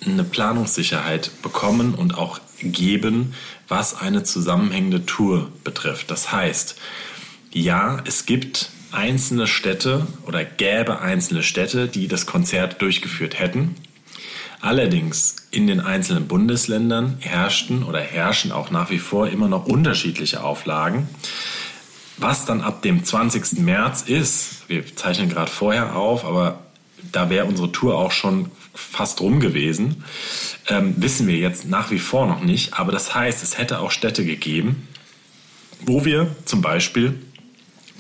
eine 0.05 0.25
Planungssicherheit 0.25 1.31
bekommen 1.43 1.95
und 1.95 2.17
auch 2.17 2.41
geben, 2.63 3.35
was 3.69 4.01
eine 4.01 4.23
zusammenhängende 4.23 5.05
Tour 5.05 5.51
betrifft. 5.63 6.11
Das 6.11 6.33
heißt, 6.33 6.77
ja, 7.53 8.03
es 8.07 8.27
gibt 8.27 8.71
einzelne 8.93 9.47
Städte 9.47 10.07
oder 10.27 10.45
gäbe 10.45 11.01
einzelne 11.01 11.43
Städte, 11.43 11.89
die 11.89 12.09
das 12.09 12.27
Konzert 12.27 12.81
durchgeführt 12.83 13.39
hätten. 13.39 13.77
Allerdings 14.61 15.37
in 15.51 15.67
den 15.67 15.81
einzelnen 15.81 16.29
Bundesländern 16.29 17.17
herrschten 17.21 17.83
oder 17.83 18.01
herrschen 18.01 18.53
auch 18.53 18.71
nach 18.71 18.91
wie 18.91 18.99
vor 18.99 19.29
immer 19.29 19.49
noch 19.49 19.67
unterschiedliche 19.67 20.43
Auflagen. 20.43 21.09
Was 22.19 22.45
dann 22.45 22.61
ab 22.61 22.83
dem 22.83 23.03
20. 23.03 23.61
März 23.61 24.03
ist, 24.03 24.69
wir 24.69 24.85
zeichnen 24.95 25.31
gerade 25.31 25.51
vorher 25.51 25.97
auf, 25.97 26.27
aber 26.27 26.61
da 27.11 27.31
wäre 27.31 27.47
unsere 27.47 27.73
Tour 27.73 27.97
auch 27.97 28.13
schon 28.13 28.51
fast 28.75 29.23
rum 29.23 29.41
gewesen, 29.41 30.05
ähm, 30.69 30.95
wissen 30.99 31.27
wir 31.27 31.37
jetzt 31.37 31.67
nach 31.67 31.91
wie 31.91 31.99
vor 31.99 32.27
noch 32.27 32.43
nicht. 32.43 32.75
Aber 32.75 32.93
das 32.93 33.15
heißt, 33.15 33.43
es 33.43 33.57
hätte 33.57 33.81
auch 33.81 33.91
Städte 33.91 34.27
gegeben, 34.27 34.87
wo 35.87 36.05
wir 36.05 36.37
zum 36.45 36.61
Beispiel 36.61 37.19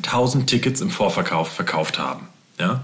1000 0.02 0.48
Tickets 0.48 0.82
im 0.82 0.90
Vorverkauf 0.90 1.48
verkauft 1.48 1.98
haben. 1.98 2.28
Ja? 2.58 2.82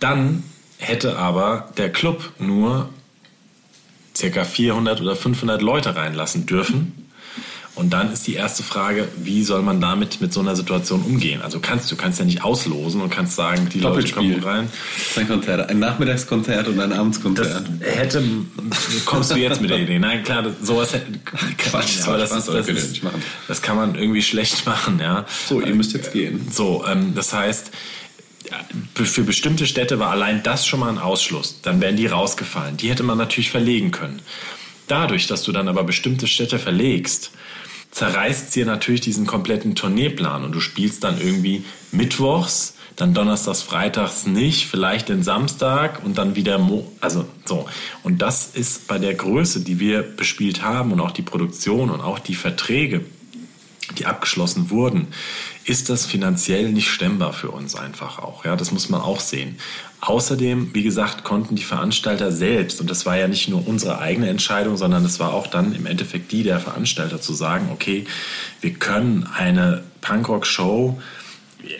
Dann 0.00 0.42
hätte 0.78 1.18
aber 1.18 1.70
der 1.76 1.90
Club 1.90 2.32
nur 2.38 2.88
ca. 4.18 4.44
400 4.44 5.00
oder 5.00 5.16
500 5.16 5.62
Leute 5.62 5.94
reinlassen 5.94 6.46
dürfen. 6.46 7.06
Und 7.76 7.92
dann 7.92 8.10
ist 8.10 8.26
die 8.26 8.32
erste 8.32 8.62
Frage, 8.62 9.06
wie 9.22 9.44
soll 9.44 9.60
man 9.60 9.82
damit 9.82 10.22
mit 10.22 10.32
so 10.32 10.40
einer 10.40 10.56
Situation 10.56 11.02
umgehen? 11.02 11.42
Also 11.42 11.60
kannst 11.60 11.92
du 11.92 11.96
kannst 11.96 12.18
ja 12.18 12.24
nicht 12.24 12.42
auslosen 12.42 13.02
und 13.02 13.10
kannst 13.10 13.36
sagen, 13.36 13.68
die 13.68 13.80
Leute 13.80 14.10
kommen 14.12 14.42
rein. 14.42 14.70
Ein 15.14 15.28
Konzert, 15.28 15.68
ein 15.68 15.78
Nachmittagskonzert 15.78 16.68
und 16.68 16.80
ein 16.80 16.94
Abendskonzert. 16.94 17.64
Das 17.80 17.94
hätte 17.94 18.24
kommst 19.04 19.30
du 19.30 19.36
jetzt 19.36 19.60
mit 19.60 19.68
der 19.68 19.80
Idee? 19.80 19.98
Nein, 19.98 20.22
klar, 20.22 20.42
das, 20.42 20.54
sowas 20.62 20.94
hätte, 20.94 21.18
Quatsch, 21.58 22.00
aber 22.06 22.16
das, 22.16 22.32
ist, 22.32 22.48
das, 22.48 22.66
ist, 22.66 23.02
das 23.46 23.60
kann 23.60 23.76
man 23.76 23.94
irgendwie 23.94 24.22
schlecht 24.22 24.64
machen, 24.66 24.98
ja. 24.98 25.26
So, 25.46 25.60
ihr 25.60 25.74
müsst 25.74 25.92
jetzt 25.92 26.14
gehen. 26.14 26.48
So, 26.50 26.82
ähm, 26.90 27.14
das 27.14 27.34
heißt, 27.34 27.72
für 28.94 29.24
bestimmte 29.24 29.66
Städte 29.66 29.98
war 29.98 30.10
allein 30.10 30.42
das 30.42 30.66
schon 30.66 30.80
mal 30.80 30.88
ein 30.88 30.98
Ausschluss. 30.98 31.60
Dann 31.62 31.80
wären 31.80 31.96
die 31.96 32.06
rausgefallen. 32.06 32.76
Die 32.76 32.90
hätte 32.90 33.02
man 33.02 33.18
natürlich 33.18 33.50
verlegen 33.50 33.90
können. 33.90 34.20
Dadurch, 34.88 35.26
dass 35.26 35.42
du 35.42 35.52
dann 35.52 35.68
aber 35.68 35.84
bestimmte 35.84 36.26
Städte 36.26 36.58
verlegst, 36.58 37.32
zerreißt 37.90 38.54
dir 38.54 38.66
natürlich 38.66 39.00
diesen 39.00 39.26
kompletten 39.26 39.74
Tourneeplan 39.74 40.44
und 40.44 40.52
du 40.52 40.60
spielst 40.60 41.02
dann 41.02 41.20
irgendwie 41.20 41.64
mittwochs, 41.92 42.74
dann 42.94 43.14
donnerstags, 43.14 43.62
freitags 43.62 44.26
nicht, 44.26 44.66
vielleicht 44.66 45.08
den 45.08 45.22
Samstag 45.22 46.02
und 46.04 46.18
dann 46.18 46.34
wieder, 46.34 46.58
Mo 46.58 46.90
also 47.00 47.26
so. 47.44 47.66
Und 48.02 48.22
das 48.22 48.50
ist 48.54 48.86
bei 48.88 48.98
der 48.98 49.14
Größe, 49.14 49.60
die 49.60 49.80
wir 49.80 50.02
bespielt 50.02 50.62
haben 50.62 50.92
und 50.92 51.00
auch 51.00 51.10
die 51.10 51.22
Produktion 51.22 51.90
und 51.90 52.00
auch 52.00 52.18
die 52.18 52.34
Verträge, 52.34 53.04
die 53.98 54.06
abgeschlossen 54.06 54.70
wurden, 54.70 55.08
ist 55.64 55.88
das 55.88 56.06
finanziell 56.06 56.72
nicht 56.72 56.90
stemmbar 56.90 57.32
für 57.32 57.50
uns 57.50 57.74
einfach 57.74 58.18
auch. 58.18 58.44
Ja, 58.44 58.56
das 58.56 58.72
muss 58.72 58.88
man 58.88 59.00
auch 59.00 59.20
sehen. 59.20 59.56
Außerdem, 60.00 60.74
wie 60.74 60.82
gesagt, 60.82 61.24
konnten 61.24 61.56
die 61.56 61.64
Veranstalter 61.64 62.30
selbst, 62.30 62.80
und 62.80 62.88
das 62.88 63.06
war 63.06 63.16
ja 63.16 63.28
nicht 63.28 63.48
nur 63.48 63.66
unsere 63.66 63.98
eigene 63.98 64.28
Entscheidung, 64.28 64.76
sondern 64.76 65.04
es 65.04 65.18
war 65.18 65.32
auch 65.32 65.46
dann 65.46 65.74
im 65.74 65.86
Endeffekt 65.86 66.30
die 66.32 66.42
der 66.42 66.60
Veranstalter 66.60 67.20
zu 67.20 67.34
sagen, 67.34 67.70
okay, 67.72 68.06
wir 68.60 68.74
können 68.74 69.28
eine 69.34 69.82
Punkrock-Show 70.02 71.00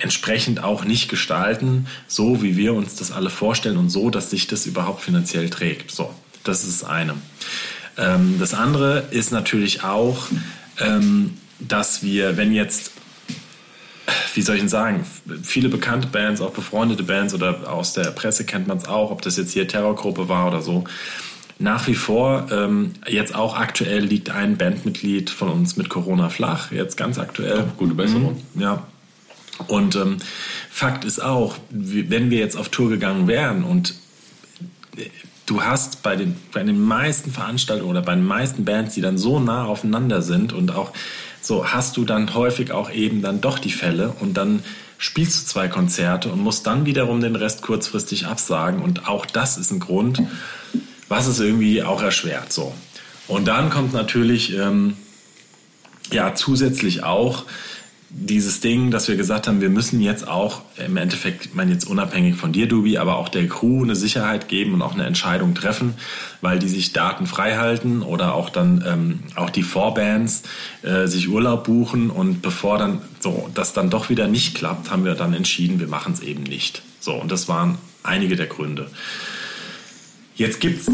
entsprechend 0.01 0.63
auch 0.63 0.85
nicht 0.85 1.09
gestalten, 1.09 1.87
so 2.09 2.43
wie 2.43 2.57
wir 2.57 2.75
uns 2.75 2.97
das 2.97 3.13
alle 3.13 3.31
vorstellen 3.31 3.77
und 3.77 3.91
so, 3.91 4.11
dass 4.11 4.31
sich 4.31 4.47
das 4.47 4.67
überhaupt 4.67 5.03
finanziell 5.03 5.51
trägt. 5.51 5.91
So, 5.91 6.13
das 6.43 6.65
ist 6.65 6.83
das 6.83 6.89
eine. 6.89 7.15
Ähm, 7.97 8.37
das 8.39 8.55
andere 8.55 9.05
ist 9.11 9.33
natürlich 9.33 9.85
auch, 9.85 10.27
ähm, 10.81 11.35
dass 11.61 12.03
wir, 12.03 12.37
wenn 12.37 12.53
jetzt 12.53 12.93
wie 14.35 14.43
soll 14.43 14.57
ich 14.57 14.61
denn 14.61 14.69
sagen, 14.69 15.05
viele 15.43 15.69
bekannte 15.69 16.09
Bands, 16.09 16.41
auch 16.41 16.53
befreundete 16.53 17.03
Bands 17.03 17.35
oder 17.35 17.73
aus 17.73 17.95
der 17.95 18.11
Presse 18.11 18.45
kennt 18.45 18.67
man 18.67 18.77
es 18.79 18.87
auch, 18.87 19.11
ob 19.11 19.23
das 19.23 19.37
jetzt 19.37 19.53
hier 19.53 19.67
Terrorgruppe 19.67 20.29
war 20.29 20.47
oder 20.47 20.63
so. 20.63 20.85
Nach 21.59 21.87
wie 21.87 21.95
vor, 21.95 22.49
ähm, 22.51 22.93
jetzt 23.09 23.35
auch 23.35 23.57
aktuell 23.57 24.05
liegt 24.05 24.31
ein 24.31 24.59
Bandmitglied 24.59 25.31
von 25.31 25.49
uns 25.49 25.77
mit 25.77 25.89
Corona 25.89 26.29
flach, 26.29 26.71
jetzt 26.71 26.97
ganz 26.97 27.19
aktuell. 27.19 27.65
Gute 27.79 27.95
Besserung. 27.95 28.43
Mhm, 28.55 28.61
ja. 28.61 28.87
Und 29.67 29.97
ähm, 29.97 30.19
Fakt 30.71 31.07
ist 31.07 31.23
auch, 31.23 31.57
wenn 31.71 32.31
wir 32.31 32.39
jetzt 32.39 32.59
auf 32.59 32.69
Tour 32.69 32.91
gegangen 32.91 33.27
wären 33.27 33.65
und 33.65 33.95
äh, 34.99 35.07
du 35.47 35.63
hast 35.63 36.03
bei 36.03 36.15
den, 36.15 36.37
bei 36.53 36.63
den 36.63 36.79
meisten 36.79 37.31
Veranstaltungen 37.31 37.91
oder 37.91 38.03
bei 38.03 38.15
den 38.15 38.27
meisten 38.27 38.67
Bands, 38.67 38.95
die 38.95 39.01
dann 39.01 39.17
so 39.17 39.41
nah 39.41 39.65
aufeinander 39.65 40.21
sind 40.21 40.53
und 40.53 40.75
auch 40.75 40.93
so 41.47 41.69
hast 41.69 41.97
du 41.97 42.05
dann 42.05 42.35
häufig 42.35 42.73
auch 42.73 42.91
eben 42.91 43.23
dann 43.23 43.41
doch 43.41 43.61
die 43.61 43.71
Fälle 43.71 44.13
und 44.19 44.35
dann 44.35 44.65
spielst 44.99 45.43
du 45.43 45.47
zwei 45.47 45.69
Konzerte 45.69 46.29
und 46.33 46.41
musst 46.41 46.67
dann 46.67 46.87
wiederum 46.87 47.21
den 47.21 47.37
Rest 47.37 47.63
kurzfristig 47.63 48.27
absagen 48.27 48.83
und 48.83 49.09
auch 49.09 49.27
das 49.27 49.57
ist 49.57 49.71
ein 49.71 49.79
Grund, 49.79 50.23
was 51.09 51.29
es 51.29 51.39
irgendwie 51.39 51.85
auch 51.85 52.03
erschwert. 52.03 52.53
So. 52.53 52.75
Und 53.29 53.47
dann 53.47 53.71
kommt 53.71 53.93
natürlich 53.93 54.57
ähm, 54.57 54.97
ja 56.11 56.35
zusätzlich 56.35 57.05
auch 57.05 57.45
dieses 58.09 58.61
Ding, 58.61 58.91
dass 58.91 59.09
wir 59.09 59.17
gesagt 59.17 59.49
haben, 59.49 59.61
wir 59.61 59.69
müssen 59.69 60.01
jetzt 60.01 60.29
auch 60.29 60.63
im 60.85 60.97
Endeffekt, 60.97 61.47
ich 61.47 61.55
meine 61.55 61.73
jetzt 61.73 61.87
unabhängig 61.87 62.37
von 62.37 62.53
dir, 62.53 62.69
Dubi, 62.69 62.99
aber 62.99 63.17
auch 63.17 63.29
der 63.29 63.49
Crew 63.49 63.83
eine 63.83 63.97
Sicherheit 63.97 64.49
geben 64.49 64.75
und 64.75 64.83
auch 64.83 64.95
eine 64.95 65.05
Entscheidung 65.05 65.55
treffen, 65.55 65.95
weil 66.41 66.59
die 66.59 66.69
sich 66.69 66.93
Daten 66.93 67.27
frei 67.27 67.57
halten 67.57 68.03
oder 68.03 68.35
auch 68.35 68.49
dann 68.49 68.85
ähm, 68.87 69.19
auch 69.35 69.51
die 69.51 69.65
Vorbands 69.65 70.45
äh, 70.83 71.07
sich 71.07 71.29
Urlaub 71.29 71.65
buchen 71.65 72.11
und 72.11 72.43
bevor 72.43 72.79
dann 72.79 73.01
so 73.19 73.51
das 73.55 73.73
dann 73.73 73.91
doch 73.91 74.09
wieder 74.09 74.29
nicht 74.29 74.55
klappt, 74.55 74.91
haben 74.91 75.05
wir 75.05 75.15
dann 75.15 75.35
entschieden, 75.35 75.81
wir 75.81 75.89
machen 75.89 76.13
es 76.13 76.21
eben 76.21 76.45
nicht. 76.45 76.83
So 77.01 77.15
und 77.15 77.33
das 77.33 77.49
waren 77.49 77.79
einige 78.05 78.37
der 78.37 78.47
Gründe. 78.47 78.89
Jetzt 80.37 80.61
gibt's 80.61 80.87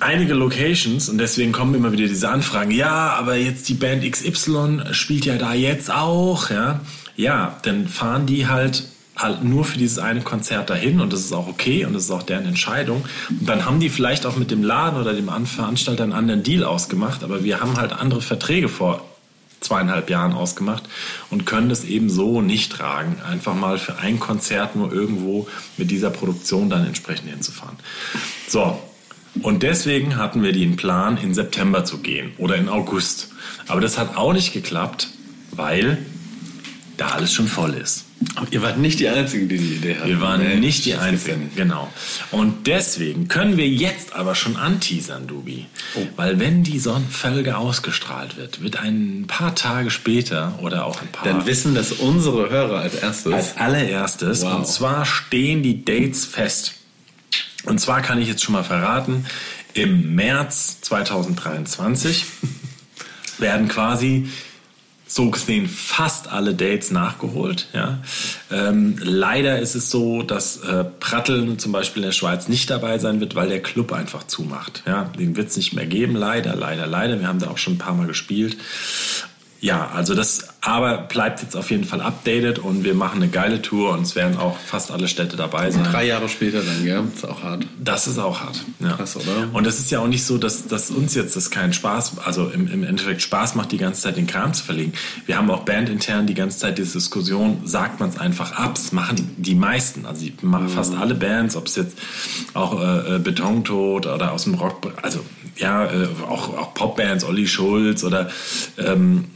einige 0.00 0.34
Locations 0.34 1.08
und 1.08 1.18
deswegen 1.18 1.52
kommen 1.52 1.74
immer 1.74 1.92
wieder 1.92 2.06
diese 2.06 2.28
Anfragen. 2.28 2.70
Ja, 2.70 3.10
aber 3.14 3.36
jetzt 3.36 3.68
die 3.68 3.74
Band 3.74 4.08
XY 4.08 4.80
spielt 4.92 5.24
ja 5.24 5.36
da 5.36 5.54
jetzt 5.54 5.90
auch, 5.90 6.50
ja. 6.50 6.80
Ja, 7.16 7.56
dann 7.62 7.88
fahren 7.88 8.26
die 8.26 8.46
halt 8.46 8.84
halt 9.16 9.42
nur 9.42 9.64
für 9.64 9.78
dieses 9.78 9.98
eine 9.98 10.20
Konzert 10.20 10.70
dahin 10.70 11.00
und 11.00 11.12
das 11.12 11.20
ist 11.20 11.32
auch 11.32 11.48
okay 11.48 11.84
und 11.84 11.92
das 11.92 12.04
ist 12.04 12.10
auch 12.12 12.22
deren 12.22 12.46
Entscheidung. 12.46 13.04
Und 13.28 13.48
dann 13.48 13.64
haben 13.64 13.80
die 13.80 13.88
vielleicht 13.88 14.24
auch 14.26 14.36
mit 14.36 14.52
dem 14.52 14.62
Laden 14.62 15.00
oder 15.00 15.12
dem 15.12 15.28
An- 15.28 15.46
Veranstalter 15.46 16.04
einen 16.04 16.12
anderen 16.12 16.44
Deal 16.44 16.62
ausgemacht, 16.62 17.24
aber 17.24 17.42
wir 17.42 17.58
haben 17.60 17.76
halt 17.76 17.92
andere 17.92 18.22
Verträge 18.22 18.68
vor 18.68 19.04
zweieinhalb 19.60 20.08
Jahren 20.08 20.32
ausgemacht 20.34 20.84
und 21.30 21.46
können 21.46 21.68
das 21.68 21.82
eben 21.82 22.08
so 22.10 22.40
nicht 22.42 22.70
tragen, 22.70 23.16
einfach 23.28 23.56
mal 23.56 23.76
für 23.78 23.98
ein 23.98 24.20
Konzert 24.20 24.76
nur 24.76 24.92
irgendwo 24.92 25.48
mit 25.76 25.90
dieser 25.90 26.10
Produktion 26.10 26.70
dann 26.70 26.86
entsprechend 26.86 27.28
hinzufahren. 27.28 27.76
So, 28.46 28.78
und 29.42 29.62
deswegen 29.62 30.16
hatten 30.16 30.42
wir 30.42 30.52
den 30.52 30.76
Plan, 30.76 31.16
in 31.16 31.34
September 31.34 31.84
zu 31.84 31.98
gehen 31.98 32.32
oder 32.38 32.56
in 32.56 32.68
August. 32.68 33.28
Aber 33.66 33.80
das 33.80 33.98
hat 33.98 34.16
auch 34.16 34.32
nicht 34.32 34.52
geklappt, 34.52 35.08
weil 35.52 35.98
da 36.96 37.08
alles 37.08 37.32
schon 37.32 37.48
voll 37.48 37.74
ist. 37.74 38.04
Aber 38.34 38.48
ihr 38.50 38.62
wart 38.62 38.78
nicht 38.78 38.98
die 38.98 39.08
Einzigen, 39.08 39.48
die 39.48 39.58
die 39.58 39.74
Idee 39.76 39.96
hatten. 39.96 40.08
Wir 40.08 40.20
waren 40.20 40.42
Nee, 40.42 40.56
nicht 40.56 40.84
die 40.84 40.96
Einzigen, 40.96 41.50
genau. 41.54 41.88
Und 42.32 42.66
deswegen 42.66 43.28
können 43.28 43.56
wir 43.56 43.68
jetzt 43.68 44.12
aber 44.14 44.34
schon 44.34 44.56
anteasern, 44.56 45.28
Dubi. 45.28 45.66
Weil 46.16 46.40
wenn 46.40 46.64
die 46.64 46.80
Folge 46.80 47.56
ausgestrahlt 47.56 48.36
wird, 48.36 48.60
wird 48.60 48.76
ein 48.80 49.26
paar 49.28 49.54
Tage 49.54 49.90
später 49.90 50.58
oder 50.60 50.84
auch 50.84 51.00
ein 51.00 51.08
paar... 51.08 51.24
Dann 51.24 51.46
wissen 51.46 51.76
das 51.76 51.92
unsere 51.92 52.50
Hörer 52.50 52.80
als 52.80 52.96
erstes. 52.96 53.32
Als 53.32 53.56
allererstes. 53.56 54.42
Wow. 54.42 54.56
Und 54.56 54.66
zwar 54.66 55.04
stehen 55.04 55.62
die 55.62 55.84
Dates 55.84 56.24
fest. 56.24 56.74
Und 57.64 57.80
zwar 57.80 58.02
kann 58.02 58.20
ich 58.20 58.28
jetzt 58.28 58.42
schon 58.42 58.54
mal 58.54 58.64
verraten, 58.64 59.26
im 59.74 60.14
März 60.14 60.80
2023 60.80 62.26
werden 63.38 63.68
quasi 63.68 64.28
so 65.08 65.30
gesehen 65.30 65.66
fast 65.68 66.28
alle 66.28 66.54
Dates 66.54 66.90
nachgeholt. 66.90 67.68
Ja. 67.72 68.02
Ähm, 68.50 68.96
leider 69.02 69.58
ist 69.58 69.74
es 69.74 69.90
so, 69.90 70.22
dass 70.22 70.58
äh, 70.58 70.84
Pratteln 70.84 71.58
zum 71.58 71.72
Beispiel 71.72 72.02
in 72.02 72.08
der 72.08 72.12
Schweiz 72.12 72.48
nicht 72.48 72.68
dabei 72.68 72.98
sein 72.98 73.18
wird, 73.18 73.34
weil 73.34 73.48
der 73.48 73.62
Club 73.62 73.92
einfach 73.92 74.26
zumacht. 74.26 74.82
Ja. 74.86 75.04
Den 75.04 75.34
wird 75.34 75.48
es 75.48 75.56
nicht 75.56 75.72
mehr 75.72 75.86
geben, 75.86 76.14
leider, 76.14 76.54
leider, 76.54 76.86
leider. 76.86 77.18
Wir 77.20 77.26
haben 77.26 77.38
da 77.38 77.48
auch 77.48 77.58
schon 77.58 77.74
ein 77.74 77.78
paar 77.78 77.94
Mal 77.94 78.06
gespielt. 78.06 78.58
Ja, 79.60 79.88
also 79.88 80.14
das 80.14 80.48
aber 80.60 80.98
bleibt 80.98 81.40
jetzt 81.42 81.56
auf 81.56 81.70
jeden 81.70 81.84
Fall 81.84 82.00
updated 82.00 82.58
und 82.58 82.82
wir 82.82 82.94
machen 82.94 83.22
eine 83.22 83.30
geile 83.30 83.62
Tour 83.62 83.92
und 83.92 84.02
es 84.02 84.16
werden 84.16 84.36
auch 84.36 84.58
fast 84.58 84.90
alle 84.90 85.06
Städte 85.06 85.36
dabei 85.36 85.70
sein. 85.70 85.84
Drei 85.84 86.04
Jahre 86.06 86.28
später 86.28 86.62
dann, 86.62 86.84
gell? 86.84 87.04
Ist 87.14 87.26
auch 87.26 87.42
hart. 87.44 87.64
Das 87.78 88.08
ist 88.08 88.18
auch 88.18 88.40
hart. 88.40 88.64
Ja. 88.80 88.94
Krass, 88.94 89.16
oder? 89.16 89.48
Und 89.52 89.66
es 89.68 89.78
ist 89.78 89.90
ja 89.92 90.00
auch 90.00 90.08
nicht 90.08 90.24
so, 90.24 90.36
dass, 90.36 90.66
dass 90.66 90.90
uns 90.90 91.14
jetzt 91.14 91.36
das 91.36 91.50
keinen 91.50 91.72
Spaß, 91.72 92.18
also 92.24 92.48
im, 92.48 92.66
im 92.66 92.82
Endeffekt 92.82 93.22
Spaß 93.22 93.54
macht, 93.54 93.70
die 93.70 93.78
ganze 93.78 94.02
Zeit 94.02 94.16
den 94.16 94.26
Kram 94.26 94.52
zu 94.52 94.64
verlegen. 94.64 94.92
Wir 95.26 95.36
haben 95.36 95.48
auch 95.50 95.60
bandintern 95.60 96.26
die 96.26 96.34
ganze 96.34 96.58
Zeit 96.58 96.78
diese 96.78 96.94
Diskussion, 96.94 97.60
sagt 97.64 98.00
man 98.00 98.08
es 98.08 98.18
einfach 98.18 98.52
ab. 98.52 98.74
Das 98.74 98.90
machen 98.90 99.36
die, 99.36 99.54
meisten, 99.54 100.06
also 100.06 100.26
die, 100.26 100.34
machen 100.42 100.68
fast 100.68 100.92
alle 100.94 101.14
Bands, 101.14 101.54
ob 101.54 101.66
es 101.66 101.76
jetzt 101.76 101.96
auch 102.54 102.80
äh, 102.80 103.16
äh, 103.16 103.18
Betontod 103.20 104.06
oder 104.06 104.32
aus 104.32 104.44
dem 104.44 104.54
Rock, 104.54 104.92
also 105.02 105.20
ja, 105.56 105.84
äh, 105.86 106.08
auch, 106.28 106.56
auch 106.56 106.74
Popbands, 106.74 107.24
Olli 107.24 107.46
Schulz 107.46 108.02
oder 108.04 108.28
ähm, 108.76 109.26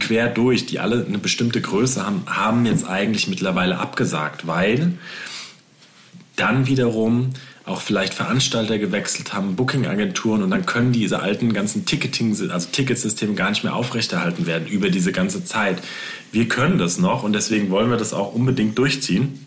quer 0.00 0.28
durch. 0.28 0.66
Die 0.66 0.77
die 0.78 0.82
alle 0.82 1.04
eine 1.04 1.18
bestimmte 1.18 1.60
Größe 1.60 2.06
haben, 2.06 2.22
haben 2.26 2.64
jetzt 2.64 2.86
eigentlich 2.86 3.26
mittlerweile 3.26 3.78
abgesagt, 3.78 4.46
weil 4.46 4.92
dann 6.36 6.68
wiederum 6.68 7.30
auch 7.64 7.80
vielleicht 7.80 8.14
Veranstalter 8.14 8.78
gewechselt 8.78 9.34
haben, 9.34 9.56
Booking-Agenturen 9.56 10.42
und 10.42 10.50
dann 10.50 10.66
können 10.66 10.92
diese 10.92 11.20
alten 11.20 11.52
ganzen 11.52 11.84
Ticketing, 11.84 12.30
also 12.50 12.68
Ticketsysteme 12.70 13.34
gar 13.34 13.50
nicht 13.50 13.64
mehr 13.64 13.74
aufrechterhalten 13.74 14.46
werden 14.46 14.68
über 14.68 14.88
diese 14.88 15.10
ganze 15.10 15.44
Zeit. 15.44 15.82
Wir 16.30 16.46
können 16.48 16.78
das 16.78 16.98
noch 16.98 17.24
und 17.24 17.32
deswegen 17.32 17.70
wollen 17.70 17.90
wir 17.90 17.96
das 17.96 18.14
auch 18.14 18.32
unbedingt 18.32 18.78
durchziehen 18.78 19.46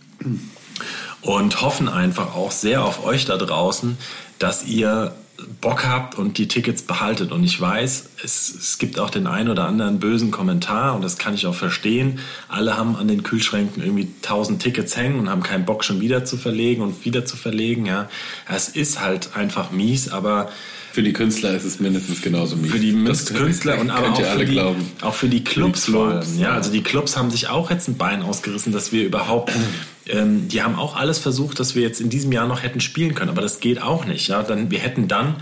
und 1.22 1.62
hoffen 1.62 1.88
einfach 1.88 2.36
auch 2.36 2.52
sehr 2.52 2.84
auf 2.84 3.06
euch 3.06 3.24
da 3.26 3.38
draußen, 3.38 3.98
dass 4.38 4.68
ihr 4.68 5.16
Bock 5.62 5.86
habt 5.86 6.18
und 6.18 6.38
die 6.38 6.48
Tickets 6.48 6.82
behaltet. 6.84 7.32
Und 7.32 7.44
ich 7.44 7.60
weiß, 7.60 8.06
es, 8.24 8.54
es 8.58 8.78
gibt 8.78 9.00
auch 9.00 9.10
den 9.10 9.28
einen 9.28 9.50
oder 9.50 9.66
anderen 9.68 10.00
bösen 10.00 10.32
Kommentar 10.32 10.96
und 10.96 11.04
das 11.04 11.18
kann 11.18 11.34
ich 11.34 11.46
auch 11.48 11.56
verstehen. 11.56 12.20
Alle 12.48 12.78
haben 12.78 12.96
an 12.96 13.08
den 13.08 13.24
Kühlschränken 13.24 13.82
irgendwie 13.84 14.08
tausend 14.22 14.62
Tickets 14.62 14.96
hängen 14.98 15.20
und 15.20 15.30
haben 15.30 15.44
keinen 15.44 15.66
Bock 15.66 15.84
schon 15.84 16.02
wieder 16.02 16.26
zu 16.26 16.38
verlegen 16.38 16.82
und 16.82 17.06
wieder 17.06 17.26
zu 17.26 17.38
verlegen. 17.38 17.86
Ja, 17.86 18.10
es 18.50 18.70
ist 18.70 19.02
halt 19.02 19.36
einfach 19.36 19.72
mies, 19.72 20.10
aber 20.10 20.50
Für 20.94 21.04
die 21.04 21.14
Künstler 21.14 21.56
ist 21.56 21.64
es 21.64 21.80
mindestens 21.80 22.22
genauso 22.22 22.56
mies. 22.58 22.72
für 22.72 22.80
die 22.80 23.04
Das 23.06 23.26
Künstler 23.26 23.80
und 23.80 23.90
aber 23.90 24.12
auch 24.12 24.20
für, 24.22 24.30
alle 24.30 24.46
die, 24.46 24.52
glauben. 24.54 24.86
auch 25.02 25.14
für 25.16 25.30
die 25.30 25.44
Clubs, 25.44 25.86
vor 25.86 26.10
Clubs, 26.12 26.28
allem. 26.32 26.40
Ja, 26.40 26.50
ja. 26.50 26.54
also 26.56 26.72
die 26.72 26.84
Clubs 26.84 27.16
haben 27.18 27.32
sich 27.32 27.48
auch 27.50 27.70
jetzt 27.72 27.88
ein 27.88 27.98
Bein 27.98 28.22
ausgerissen, 28.24 28.74
dass 28.74 28.92
wir 28.92 29.06
überhaupt, 29.06 29.52
ähm, 30.08 30.48
die 30.48 30.62
haben 30.62 30.76
auch 30.76 30.96
alles 30.96 31.20
versucht, 31.20 31.60
dass 31.60 31.76
wir 31.76 31.82
jetzt 31.82 32.02
in 32.02 32.10
diesem 32.10 32.32
Jahr 32.32 32.48
noch 32.48 32.64
hätten 32.64 32.80
spielen 32.80 33.16
können, 33.16 33.30
aber 33.30 33.42
das 33.42 33.60
geht 33.60 33.82
auch 33.82 34.06
nicht. 34.06 34.28
Ja, 34.28 34.44
dann 34.44 34.72
wir 34.72 34.80
hätten 34.80 35.08
dann 35.08 35.38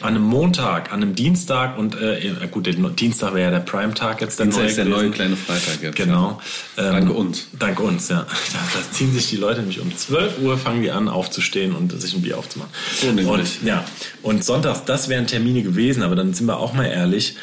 an 0.00 0.14
einem 0.14 0.22
Montag, 0.22 0.92
an 0.92 1.02
einem 1.02 1.14
Dienstag 1.16 1.76
und 1.76 2.00
äh, 2.00 2.32
gut, 2.50 2.66
der 2.66 2.74
Dienstag 2.74 3.34
wäre 3.34 3.50
ja 3.52 3.58
der 3.58 3.64
Primetag 3.64 4.20
jetzt 4.20 4.38
der 4.38 4.46
Dienstag 4.46 4.62
neue 4.62 4.70
ist 4.70 4.76
der 4.76 4.84
gewesen. 4.84 5.00
neue 5.00 5.10
kleine 5.10 5.36
Freitag 5.36 5.82
jetzt. 5.82 5.96
Genau. 5.96 6.40
Ja. 6.76 6.92
Dank 6.92 7.10
uns. 7.10 7.48
Dank 7.58 7.80
uns, 7.80 8.08
ja. 8.08 8.24
Da, 8.52 8.58
da 8.74 8.92
ziehen 8.92 9.12
sich 9.12 9.28
die 9.28 9.36
Leute 9.36 9.60
nämlich 9.60 9.80
um 9.80 9.94
12 9.94 10.38
Uhr, 10.40 10.56
fangen 10.56 10.82
die 10.82 10.92
an 10.92 11.08
aufzustehen 11.08 11.74
und 11.74 12.00
sich 12.00 12.14
ein 12.14 12.22
Bier 12.22 12.38
aufzumachen. 12.38 12.70
So 13.00 13.08
und, 13.08 13.64
ja. 13.64 13.84
Und 14.22 14.44
sonntags, 14.44 14.84
das 14.84 15.08
wären 15.08 15.26
Termine 15.26 15.62
gewesen, 15.62 16.02
aber 16.02 16.14
dann 16.14 16.32
sind 16.32 16.46
wir 16.46 16.58
auch 16.58 16.74
mal 16.74 16.86
ehrlich. 16.86 17.34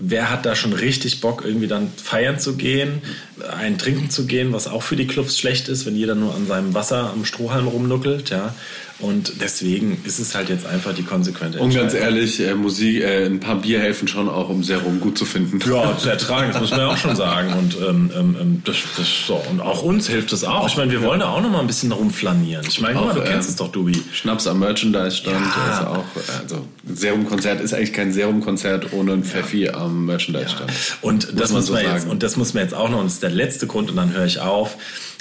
Wer 0.00 0.30
hat 0.30 0.46
da 0.46 0.54
schon 0.54 0.72
richtig 0.72 1.20
Bock, 1.20 1.44
irgendwie 1.44 1.66
dann 1.66 1.90
feiern 1.96 2.38
zu 2.38 2.54
gehen, 2.56 3.02
ein 3.50 3.78
Trinken 3.78 4.10
zu 4.10 4.26
gehen, 4.26 4.52
was 4.52 4.68
auch 4.68 4.84
für 4.84 4.94
die 4.94 5.08
Clubs 5.08 5.36
schlecht 5.38 5.68
ist, 5.68 5.86
wenn 5.86 5.96
jeder 5.96 6.14
nur 6.14 6.36
an 6.36 6.46
seinem 6.46 6.72
Wasser 6.72 7.10
am 7.12 7.24
Strohhalm 7.24 7.66
rumnuckelt, 7.66 8.30
ja. 8.30 8.54
Und 9.00 9.34
deswegen 9.40 10.02
ist 10.04 10.18
es 10.18 10.34
halt 10.34 10.48
jetzt 10.48 10.66
einfach 10.66 10.92
die 10.92 11.04
konsequente 11.04 11.60
Und 11.60 11.72
ganz 11.72 11.94
Entscheidung. 11.94 12.16
ehrlich, 12.16 12.40
äh, 12.40 12.54
Musik, 12.54 13.00
äh, 13.02 13.26
ein 13.26 13.38
paar 13.38 13.56
Bier 13.60 13.78
helfen 13.78 14.08
schon 14.08 14.28
auch, 14.28 14.48
um 14.48 14.64
Serum 14.64 14.98
gut 14.98 15.16
zu 15.16 15.24
finden. 15.24 15.60
Ja, 15.70 15.96
zu 15.98 16.08
ertragen, 16.08 16.50
das 16.50 16.60
muss 16.60 16.70
man 16.72 16.80
ja 16.80 16.88
auch 16.88 16.96
schon 16.96 17.14
sagen. 17.14 17.52
Und, 17.52 17.76
ähm, 17.76 18.10
ähm, 18.16 18.36
ähm, 18.40 18.62
das, 18.64 18.76
das, 18.96 19.06
so. 19.28 19.40
und 19.50 19.60
auch 19.60 19.82
uns 19.82 20.08
hilft 20.08 20.32
es 20.32 20.42
auch. 20.42 20.66
Ich 20.66 20.76
meine, 20.76 20.90
wir 20.90 21.00
wollen 21.02 21.20
da 21.20 21.28
auch 21.28 21.40
noch 21.40 21.48
mal 21.50 21.60
ein 21.60 21.68
bisschen 21.68 21.92
rumflanieren. 21.92 22.66
Ich 22.68 22.80
meine, 22.80 22.98
du 22.98 23.20
kennst 23.22 23.30
ähm, 23.30 23.38
es 23.50 23.56
doch, 23.56 23.70
Dubi. 23.70 24.02
Schnaps 24.12 24.48
am 24.48 24.58
Merchandise-Stand 24.58 25.36
Ja. 25.36 25.72
ist 25.80 25.86
auch, 25.86 26.04
also 26.42 26.66
Serumkonzert 26.92 27.60
ist 27.60 27.74
eigentlich 27.74 27.92
kein 27.92 28.12
Serumkonzert 28.12 28.92
ohne 28.92 29.12
ein 29.12 29.22
Pfeffi 29.22 29.68
am 29.68 30.06
Merchandise-Stand. 30.06 30.72
Und 31.02 31.28
das, 31.38 31.52
muss 31.52 31.66
so 31.66 31.74
man 31.74 31.84
jetzt, 31.84 32.08
und 32.08 32.24
das 32.24 32.36
muss 32.36 32.52
man 32.52 32.64
jetzt 32.64 32.74
auch 32.74 32.88
noch, 32.88 32.98
und 32.98 33.06
das 33.06 33.14
ist 33.14 33.22
der 33.22 33.30
letzte 33.30 33.68
Grund, 33.68 33.90
und 33.90 33.96
dann 33.96 34.12
höre 34.12 34.26
ich 34.26 34.40
auf, 34.40 34.76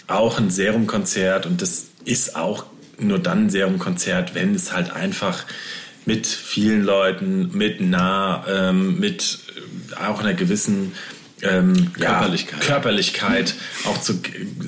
auch 0.07 0.39
ein 0.39 0.49
Serumkonzert, 0.49 1.45
und 1.45 1.61
das 1.61 1.85
ist 2.05 2.35
auch 2.35 2.65
nur 2.99 3.19
dann 3.19 3.45
ein 3.45 3.49
Serumkonzert, 3.49 4.35
wenn 4.35 4.55
es 4.55 4.73
halt 4.73 4.91
einfach 4.91 5.45
mit 6.05 6.25
vielen 6.25 6.83
Leuten, 6.83 7.51
mit 7.55 7.81
nah, 7.81 8.45
ähm, 8.47 8.99
mit 8.99 9.39
auch 10.01 10.19
einer 10.19 10.33
gewissen 10.33 10.93
ähm, 11.41 11.93
Körperlichkeit. 11.93 12.59
Ja, 12.61 12.67
Körperlichkeit 12.67 13.55
auch 13.85 13.99
zu, 13.99 14.19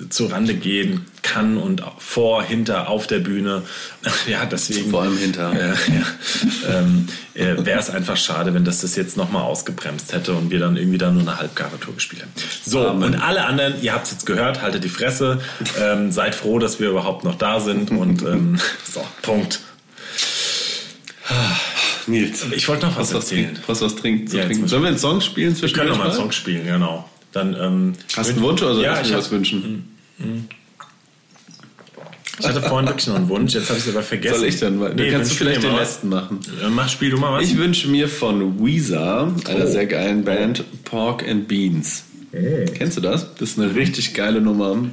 zu 0.10 0.28
Rande 0.28 0.54
gehen 0.54 1.06
kann 1.24 1.58
und 1.58 1.84
vor, 1.98 2.44
hinter, 2.44 2.90
auf 2.90 3.08
der 3.08 3.20
Bühne. 3.20 3.64
Ja, 4.28 4.46
deswegen. 4.46 4.92
Vor 4.92 5.02
allem 5.02 5.18
hinter. 5.18 5.52
Äh, 5.54 5.58
ja, 6.68 6.80
ähm, 6.80 7.08
äh, 7.34 7.66
Wäre 7.66 7.80
es 7.80 7.90
einfach 7.90 8.18
schade, 8.18 8.54
wenn 8.54 8.64
das 8.64 8.82
das 8.82 8.96
jetzt 8.96 9.18
nochmal 9.18 9.44
ausgebremst 9.44 10.14
hätte 10.14 10.34
und 10.34 10.52
wir 10.52 10.60
dann 10.60 10.78
irgendwie 10.78 10.98
dann 10.98 11.16
nur 11.16 11.24
eine 11.24 11.38
Halbgaratur 11.40 11.96
gespielt 11.96 12.22
hätten. 12.22 12.34
So, 12.66 12.88
Amen. 12.88 13.04
und 13.04 13.16
alle 13.16 13.46
anderen, 13.46 13.82
ihr 13.82 13.94
habt 13.94 14.06
es 14.06 14.12
jetzt 14.12 14.26
gehört, 14.26 14.62
haltet 14.62 14.84
die 14.84 14.90
Fresse, 14.90 15.40
ähm, 15.80 16.12
seid 16.12 16.36
froh, 16.36 16.60
dass 16.60 16.80
wir 16.80 16.90
überhaupt 16.90 17.24
noch 17.24 17.36
da 17.36 17.60
sind 17.60 17.92
und 17.92 18.22
ähm, 18.22 18.60
so, 18.84 19.06
Punkt. 19.22 19.62
Nils, 22.08 22.46
Ich 22.52 22.68
wollte 22.68 22.86
noch 22.88 22.98
was 22.98 23.14
was, 23.14 23.24
erzählen. 23.26 23.46
trinken, 23.48 23.64
was, 23.68 23.82
was 23.82 23.96
trinken, 23.96 24.28
zu 24.28 24.38
Ja, 24.38 24.46
trinken. 24.46 24.68
Sollen 24.68 24.82
wir 24.84 24.90
einen 24.90 24.98
Song 24.98 25.22
spielen 25.22 25.52
Wir 25.54 25.60
zwischen 25.60 25.76
können 25.76 25.90
noch 25.90 25.98
mal 25.98 26.06
einen 26.06 26.14
Song 26.14 26.32
spielen, 26.32 26.66
genau. 26.66 27.08
Dann, 27.32 27.56
ähm, 27.60 27.94
Hast 28.16 28.30
du 28.30 28.34
einen 28.34 28.44
Wunsch 28.44 28.62
oder 28.62 28.74
soll 28.76 28.84
ja, 28.84 29.02
ich 29.02 29.10
mir 29.12 29.18
was 29.18 29.32
wünschen? 29.32 29.84
ich 32.40 32.48
hatte 32.48 32.62
vorhin 32.62 32.88
wirklich 32.88 33.08
noch 33.08 33.16
einen 33.16 33.30
Wunsch, 33.30 33.54
jetzt 33.54 33.70
habe 33.70 33.78
ich 33.80 33.86
es 33.86 33.94
aber 33.94 34.04
vergessen. 34.04 34.40
Soll 34.40 34.48
ich 34.48 34.60
dann? 34.60 34.80
Nee, 34.96 35.12
kannst 35.12 35.32
du 35.32 35.36
vielleicht 35.36 35.62
den 35.64 35.76
letzten 35.76 36.10
machen. 36.10 36.40
Äh, 36.64 36.70
Mach, 36.70 36.88
spiel 36.90 37.10
du 37.12 37.18
mal 37.18 37.34
was. 37.34 37.44
Ich 37.44 37.58
wünsche 37.58 37.88
mir 37.90 38.08
von 38.08 38.66
Weezer, 38.66 39.34
einer 39.48 39.66
Oh. 39.66 39.70
sehr 39.70 39.86
geilen 39.86 40.24
Band, 40.24 40.64
Pork 40.86 41.28
and 41.28 41.48
Beans. 41.48 42.04
Kennst 42.76 42.96
du 42.98 43.02
das? 43.02 43.34
Das 43.36 43.50
ist 43.52 43.60
eine 43.60 43.76
richtig 43.76 44.14
geile 44.14 44.40
Nummer. 44.40 44.70
Hab 44.76 44.84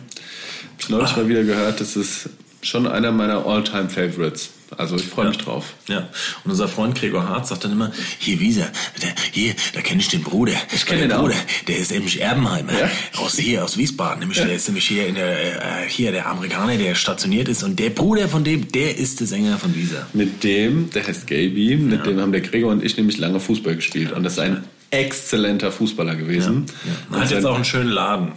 ich 0.80 0.88
neulich 0.88 1.10
Ah. 1.12 1.16
mal 1.18 1.28
wieder 1.28 1.44
gehört. 1.44 1.80
Das 1.80 1.94
ist 1.96 2.30
schon 2.62 2.86
einer 2.86 3.12
meiner 3.12 3.46
All-Time 3.46 3.88
Favorites. 3.90 4.50
Also 4.76 4.96
ich 4.96 5.04
freue 5.06 5.28
mich 5.28 5.38
drauf. 5.38 5.74
Ja, 5.88 6.08
und 6.44 6.50
unser 6.50 6.68
Freund 6.68 6.94
Gregor 6.98 7.28
Hart 7.28 7.46
sagt 7.46 7.64
dann 7.64 7.72
immer, 7.72 7.92
hier 8.18 8.40
Wieser, 8.40 8.66
der, 9.02 9.14
hier, 9.32 9.54
da 9.74 9.80
kenne 9.80 10.00
ich 10.00 10.08
den 10.08 10.22
Bruder. 10.22 10.54
Ich 10.74 10.86
kenn 10.86 10.98
den 10.98 11.08
den 11.10 11.18
auch. 11.18 11.22
Bruder, 11.22 11.36
der 11.68 11.76
ist 11.78 11.92
nämlich 11.92 12.20
Erbenheimer, 12.20 12.72
Ja? 12.72 12.90
aus 13.18 13.36
hier, 13.36 13.64
aus 13.64 13.76
Wiesbaden. 13.76 14.20
Nämlich, 14.20 14.38
Der 14.38 14.52
ist 14.52 14.66
nämlich 14.68 14.86
hier, 14.88 15.06
in 15.06 15.14
der, 15.14 15.82
äh, 15.84 15.88
hier 15.88 16.10
der 16.12 16.26
Amerikaner, 16.28 16.76
der 16.76 16.94
stationiert 16.94 17.48
ist. 17.48 17.62
Und 17.62 17.78
der 17.78 17.90
Bruder 17.90 18.28
von 18.28 18.44
dem, 18.44 18.70
der 18.72 18.96
ist 18.96 19.20
der 19.20 19.26
Sänger 19.26 19.58
von 19.58 19.74
Wieser. 19.74 20.06
Mit 20.12 20.42
dem, 20.44 20.90
der 20.90 21.06
heißt 21.06 21.26
Gaby, 21.26 21.76
mit 21.76 22.04
dem 22.06 22.20
haben 22.20 22.32
der 22.32 22.40
Gregor 22.40 22.72
und 22.72 22.84
ich 22.84 22.96
nämlich 22.96 23.18
lange 23.18 23.40
Fußball 23.40 23.76
gespielt. 23.76 24.12
Und 24.12 24.24
das 24.24 24.34
ist 24.34 24.38
ein 24.40 24.64
exzellenter 24.90 25.72
Fußballer 25.72 26.16
gewesen. 26.16 26.66
Man 27.10 27.20
hat 27.20 27.30
jetzt 27.30 27.44
auch 27.44 27.54
einen 27.56 27.64
schönen 27.64 27.90
Laden. 27.90 28.32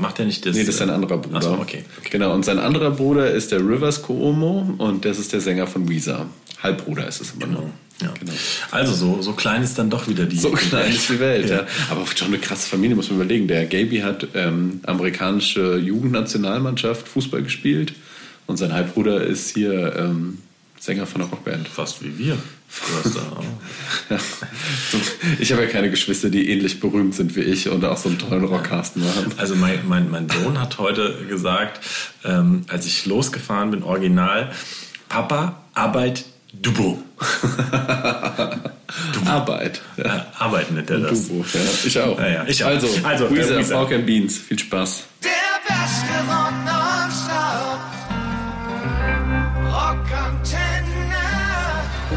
Macht 0.00 0.18
er 0.18 0.26
nicht 0.26 0.44
das? 0.44 0.54
Nee, 0.54 0.60
das 0.60 0.70
ist 0.70 0.78
sein 0.78 0.90
anderer 0.90 1.18
Bruder. 1.18 1.38
Ach 1.38 1.42
so, 1.42 1.52
okay. 1.52 1.84
okay. 1.98 2.08
Genau, 2.10 2.34
und 2.34 2.44
sein 2.44 2.58
anderer 2.58 2.90
Bruder 2.90 3.30
ist 3.30 3.52
der 3.52 3.60
Rivers 3.60 4.02
Cuomo 4.02 4.74
und 4.78 5.04
das 5.04 5.18
ist 5.18 5.32
der 5.32 5.40
Sänger 5.40 5.66
von 5.66 5.88
Weezer. 5.88 6.26
Halbbruder 6.62 7.08
ist 7.08 7.20
es 7.20 7.32
immer 7.32 7.46
nur. 7.46 7.70
Ja. 8.02 8.12
Genau. 8.18 8.32
Also 8.70 8.94
so, 8.94 9.22
so 9.22 9.32
klein 9.32 9.62
ist 9.62 9.78
dann 9.78 9.90
doch 9.90 10.08
wieder 10.08 10.24
die 10.24 10.38
So 10.38 10.50
klein 10.50 10.90
ist 10.90 11.08
die 11.08 11.20
Welt, 11.20 11.48
ja. 11.48 11.56
Ja. 11.56 11.66
Aber 11.90 12.04
schon 12.14 12.28
eine 12.28 12.38
krasse 12.38 12.68
Familie, 12.68 12.96
muss 12.96 13.10
man 13.10 13.16
überlegen. 13.20 13.46
Der 13.46 13.66
Gaby 13.66 13.98
hat 13.98 14.28
ähm, 14.34 14.80
amerikanische 14.84 15.76
Jugendnationalmannschaft 15.76 17.08
Fußball 17.08 17.42
gespielt 17.42 17.92
und 18.46 18.56
sein 18.56 18.72
Halbbruder 18.72 19.22
ist 19.22 19.54
hier 19.54 19.94
ähm, 19.96 20.38
Sänger 20.78 21.06
von 21.06 21.20
einer 21.20 21.30
Rockband. 21.30 21.68
Fast 21.68 22.02
wie 22.02 22.18
wir. 22.18 22.38
Ja. 24.10 24.18
Ich 25.38 25.52
habe 25.52 25.62
ja 25.62 25.68
keine 25.68 25.90
Geschwister, 25.90 26.30
die 26.30 26.50
ähnlich 26.50 26.80
berühmt 26.80 27.14
sind 27.14 27.36
wie 27.36 27.40
ich 27.40 27.68
und 27.68 27.84
auch 27.84 27.96
so 27.96 28.08
einen 28.08 28.18
tollen 28.18 28.44
Rockcasten 28.44 29.04
machen. 29.04 29.32
Also 29.36 29.54
mein, 29.56 29.80
mein, 29.88 30.10
mein 30.10 30.28
Sohn 30.28 30.60
hat 30.60 30.78
heute 30.78 31.26
gesagt, 31.28 31.80
ähm, 32.24 32.64
als 32.68 32.86
ich 32.86 33.06
losgefahren 33.06 33.70
bin, 33.70 33.82
original, 33.82 34.50
Papa, 35.08 35.60
Arbeit, 35.74 36.24
Dubo. 36.52 37.02
Arbeit. 39.26 39.80
Ja. 39.96 40.04
Äh, 40.04 40.20
Arbeit 40.38 40.70
nennt 40.72 40.90
er 40.90 40.98
das. 41.00 41.28
Du, 41.28 41.44
ja, 41.52 41.60
ich 41.84 41.98
auch. 42.00 42.18
Ja, 42.18 42.28
ja, 42.28 42.44
ich 42.46 42.64
auch. 42.64 42.68
Also, 42.68 42.88
Also, 43.04 43.26
äh, 43.26 43.30
Weezer, 43.36 43.58
Weezer. 43.58 43.74
Pork 43.74 43.92
and 43.92 44.06
Beans. 44.06 44.38
Viel 44.38 44.58
Spaß. 44.58 45.04
Der 45.22 45.30
beste 45.68 46.06
Rock 46.28 46.79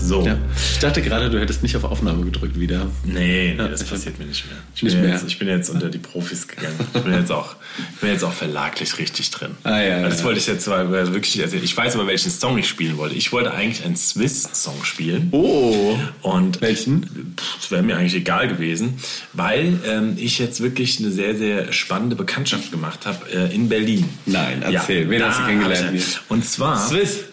So. 0.00 0.24
Ja. 0.24 0.38
Ich 0.72 0.78
dachte 0.78 1.02
gerade, 1.02 1.30
du 1.30 1.38
hättest 1.40 1.62
nicht 1.62 1.76
auf 1.76 1.84
Aufnahme 1.84 2.24
gedrückt 2.24 2.58
wieder. 2.58 2.86
Nee, 3.04 3.54
nee, 3.54 3.54
Ja, 3.56 3.68
das 3.68 3.84
passiert 3.84 4.18
mir 4.18 4.24
nicht 4.26 4.46
mehr. 4.46 4.56
Ich 4.74 4.82
Nicht 4.82 4.94
bin, 4.94 5.02
mehr. 5.02 5.12
Jetzt, 5.14 5.26
ich 5.26 5.38
bin 5.38 5.48
jetzt 5.48 5.68
unter 5.70 5.88
die 5.88 5.98
Profis 5.98 6.48
gegangen. 6.48 6.74
Ich 6.94 7.00
bin 7.02 7.12
jetzt 7.12 7.30
auch, 7.30 7.56
ich 7.94 8.00
bin 8.00 8.10
jetzt 8.10 8.24
auch 8.24 8.32
verlaglich 8.32 8.98
richtig 8.98 9.30
drin. 9.30 9.52
Ah, 9.64 9.80
ja, 9.80 10.02
Weil 10.02 10.10
das 10.10 10.20
ja. 10.20 10.24
wollte 10.24 10.40
ich 10.40 10.46
jetzt 10.46 10.66
mal 10.66 10.90
wirklich 10.90 11.34
nicht 11.34 11.44
erzählen. 11.44 11.64
Ich 11.64 11.76
weiß 11.76 11.94
aber, 11.94 12.06
welchen 12.06 12.30
Song 12.30 12.58
ich 12.58 12.68
spielen 12.68 12.96
wollte. 12.96 13.14
Ich 13.14 13.32
wollte 13.32 13.52
eigentlich 13.52 13.84
einen 13.84 13.96
Swiss-Song 13.96 14.84
spielen. 14.84 15.28
Oh. 15.32 15.98
Und 16.22 16.60
Welchen? 16.60 17.34
Das 17.60 17.70
wäre 17.70 17.82
mir 17.82 17.96
eigentlich 17.96 18.14
egal 18.14 18.48
gewesen, 18.48 18.94
weil 19.32 19.78
ähm, 19.86 20.14
ich 20.16 20.38
jetzt 20.38 20.60
wirklich 20.62 20.98
eine 20.98 21.10
sehr, 21.10 21.36
sehr 21.36 21.72
spannende 21.72 22.16
Bekanntschaft 22.16 22.70
gemacht 22.70 23.06
habe 23.06 23.30
äh, 23.30 23.54
in 23.54 23.68
Berlin. 23.68 24.08
Nein, 24.26 24.62
erzähl. 24.62 25.08
Wen 25.10 25.22
hast 25.22 25.40
du 25.40 25.44
kennengelernt? 25.46 26.22
Und 26.28 26.44
zwar. 26.44 26.88
Swiss. 26.88 27.24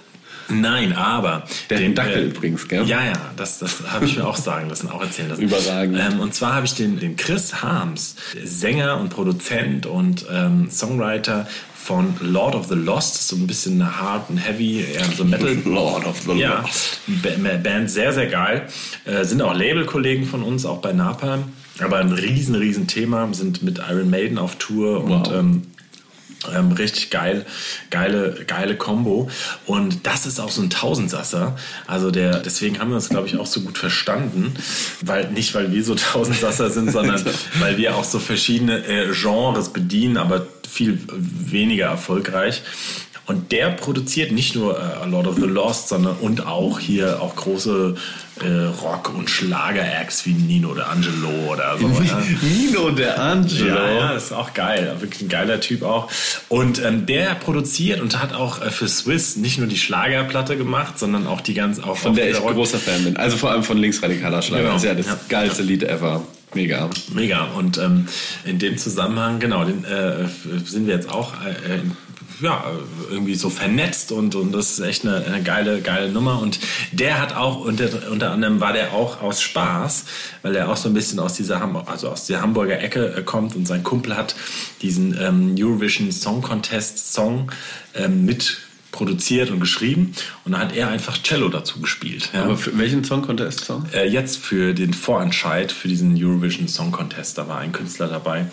Nein, 0.50 0.94
aber. 0.94 1.44
Der 1.70 1.80
den, 1.80 1.94
Dackel 1.96 2.24
äh, 2.24 2.26
übrigens, 2.28 2.68
gell? 2.68 2.86
Ja, 2.88 3.04
ja, 3.04 3.14
das, 3.36 3.60
das 3.60 3.82
habe 3.92 4.06
ich 4.06 4.16
mir 4.18 4.26
auch 4.26 4.38
sagen 4.38 4.70
lassen, 4.70 4.90
auch 4.90 5.02
erzählen 5.02 5.30
lassen. 5.30 5.42
Überragend. 5.42 6.00
Ähm, 6.00 6.20
und 6.20 6.34
zwar 6.34 6.56
habe 6.56 6.66
ich 6.66 6.74
den, 6.76 7.00
den 7.00 7.16
Chris 7.18 7.62
Harms, 7.62 8.16
Sänger 8.44 9.00
und 9.00 9.10
Produzent 9.10 9.86
und 9.86 10.26
ähm, 10.32 10.70
Songwriter 10.72 11.48
von 11.76 12.16
Lord 12.22 12.54
of 12.56 12.68
the 12.68 12.76
Lost, 12.76 13.28
so 13.30 13.36
ein 13.38 13.48
bisschen 13.48 13.82
hard 14.02 14.30
and 14.30 14.46
heavy, 14.46 14.82
eher 14.94 15.06
so 15.16 15.24
Metal. 15.24 15.56
Lord 15.66 16.06
of 16.06 16.20
the 16.28 16.34
ja, 16.34 16.62
Lost. 16.62 17.00
Ba- 17.08 17.58
Band 17.64 17.90
sehr, 17.90 18.12
sehr 18.14 18.28
geil. 18.28 18.68
Äh, 19.06 19.24
sind 19.24 19.42
auch 19.42 19.54
Labelkollegen 19.54 20.26
von 20.26 20.44
uns, 20.44 20.66
auch 20.66 20.80
bei 20.80 20.92
Napalm. 20.94 21.44
Aber 21.80 21.98
ein 22.00 22.12
riesen, 22.12 22.56
riesen 22.56 22.88
Thema, 22.88 23.28
sind 23.34 23.64
mit 23.64 23.80
Iron 23.90 24.10
Maiden 24.10 24.38
auf 24.38 24.56
Tour 24.58 25.04
und 25.04 25.28
Wow. 25.28 25.34
ähm, 25.36 25.62
ähm, 26.54 26.72
richtig 26.72 27.10
geil, 27.10 27.46
geile, 27.90 28.44
geile 28.46 28.76
Combo. 28.76 29.30
Und 29.66 30.06
das 30.06 30.26
ist 30.26 30.40
auch 30.40 30.52
so 30.52 30.62
ein 30.62 30.70
Tausendsasser. 30.70 31.58
Also 31.88 32.12
der, 32.12 32.40
deswegen 32.40 32.80
haben 32.80 32.90
wir 32.90 32.96
uns, 32.96 33.10
glaube 33.10 33.28
ich, 33.28 33.38
auch 33.38 33.46
so 33.46 33.62
gut 33.62 33.78
verstanden. 33.78 34.54
Weil, 35.02 35.32
nicht 35.32 35.54
weil 35.56 35.72
wir 35.72 35.84
so 35.84 35.96
Tausendsasser 35.96 36.70
sind, 36.70 36.92
sondern 36.92 37.24
weil 37.60 37.78
wir 37.78 37.96
auch 37.96 38.04
so 38.04 38.20
verschiedene 38.20 38.86
äh, 38.86 39.12
Genres 39.14 39.70
bedienen, 39.70 40.18
aber 40.18 40.48
viel 40.68 41.00
weniger 41.10 41.88
erfolgreich. 41.88 42.62
Und 43.28 43.52
der 43.52 43.72
produziert 43.72 44.32
nicht 44.32 44.56
nur 44.56 44.80
äh, 44.80 45.06
Lord 45.10 45.28
of 45.28 45.36
the 45.36 45.42
Lost, 45.42 45.90
sondern 45.90 46.16
und 46.22 46.46
auch 46.48 46.80
hier 46.80 47.22
auch 47.22 47.36
große 47.36 47.96
äh, 48.42 48.48
Rock- 48.82 49.14
und 49.14 49.30
Schlager-Acts 49.30 50.26
wie 50.26 50.32
Nino 50.32 50.74
de 50.74 50.84
Angelo 50.86 51.28
oder 51.52 51.78
so. 51.78 51.88
ja. 52.04 52.22
Nino 52.42 52.90
der 52.92 53.22
Angelo. 53.22 53.68
Ja, 53.76 53.92
ja, 53.92 54.12
ist 54.12 54.32
auch 54.32 54.54
geil. 54.54 54.96
Wirklich 55.02 55.24
ein 55.24 55.28
geiler 55.30 55.60
Typ 55.60 55.84
auch. 55.84 56.10
Und 56.48 56.82
ähm, 56.86 57.06
der 57.06 57.36
produziert 57.36 58.00
und 58.00 58.22
hat 58.22 58.34
auch 58.34 58.62
äh, 58.62 58.70
für 58.70 58.88
Swiss 58.88 59.36
nicht 59.36 59.58
nur 59.58 59.68
die 59.68 59.78
Schlagerplatte 59.78 60.56
gemacht, 60.56 60.98
sondern 60.98 61.28
auch 61.28 61.42
die 61.42 61.54
ganz 61.54 61.80
auch 61.80 61.98
Von 61.98 62.12
auch 62.12 62.16
der 62.16 62.30
ich 62.32 62.40
Rock- 62.40 62.54
großer 62.54 62.80
Fan 62.80 63.04
bin. 63.04 63.18
Also 63.18 63.36
vor 63.36 63.52
allem 63.52 63.64
von 63.64 63.78
linksradikaler 63.78 64.42
Schlager. 64.42 64.64
Genau. 64.64 64.74
Das 64.76 64.84
ist 64.84 64.88
ja 64.88 64.96
das 64.96 65.06
Ja. 65.08 65.20
geilste 65.28 65.64
Lied 65.64 65.84
ever. 65.84 66.22
Mega. 66.54 66.90
Mega. 67.14 67.44
Und 67.58 67.78
ähm, 67.78 68.08
in 68.46 68.58
dem 68.58 68.78
Zusammenhang, 68.78 69.40
genau, 69.40 69.66
den, 69.66 69.84
äh, 69.84 70.28
sind 70.64 70.88
wir 70.88 70.96
jetzt 70.96 71.10
auch 71.10 71.34
äh, 71.46 71.50
äh, 71.76 71.80
ja, 72.42 72.64
irgendwie 73.10 73.36
so 73.36 73.50
vernetzt 73.50 74.12
und, 74.12 74.36
und 74.36 74.52
das 74.52 74.72
ist 74.72 74.80
echt 74.80 75.06
eine, 75.06 75.26
eine 75.26 75.42
geile, 75.44 75.82
geile 75.82 76.10
Nummer. 76.10 76.40
Und 76.42 76.60
der 76.92 77.20
hat 77.20 77.36
auch, 77.36 77.60
unter, 77.60 77.90
unter 78.12 78.32
anderem 78.32 78.60
war 78.60 78.74
der 78.74 78.94
auch 78.94 79.22
aus 79.22 79.42
Spaß, 79.42 80.06
weil 80.42 80.56
er 80.56 80.70
auch 80.70 80.78
so 80.78 80.90
ein 80.90 80.94
bisschen 80.94 81.20
aus 81.20 81.34
dieser, 81.34 81.60
Ham 81.60 81.76
also 81.76 82.10
aus 82.10 82.26
der 82.26 82.42
Hamburger 82.42 82.80
Ecke 82.80 83.16
äh, 83.16 83.24
kommt 83.24 83.56
und 83.56 83.68
sein 83.68 83.84
Kumpel 83.84 84.16
hat 84.16 84.36
diesen 84.82 85.18
ähm, 85.20 85.56
Eurovision 85.58 86.12
Song 86.12 86.42
Contest 86.42 87.14
Song 87.14 87.52
ähm, 87.96 88.26
mit 88.26 88.60
produziert 88.92 89.52
und 89.52 89.60
geschrieben 89.60 90.14
und 90.44 90.54
dann 90.54 90.62
hat 90.62 90.76
er 90.76 90.90
einfach 90.90 91.22
Cello 91.22 91.50
dazu 91.50 91.80
gespielt. 91.80 92.30
Ja. 92.34 92.44
Aber 92.44 92.58
für 92.58 92.78
welchen 92.78 93.04
Song 93.04 93.22
Contest 93.22 93.66
Song? 93.66 93.86
Äh, 93.94 94.08
jetzt 94.08 94.38
für 94.38 94.74
den 94.74 94.94
Vorentscheid 94.94 95.72
für 95.72 95.88
diesen 95.88 96.16
Eurovision 96.16 96.68
Song 96.68 96.92
Contest, 96.92 97.38
da 97.38 97.48
war 97.48 97.60
ein 97.60 97.72
Künstler 97.72 98.08
dabei. 98.08 98.48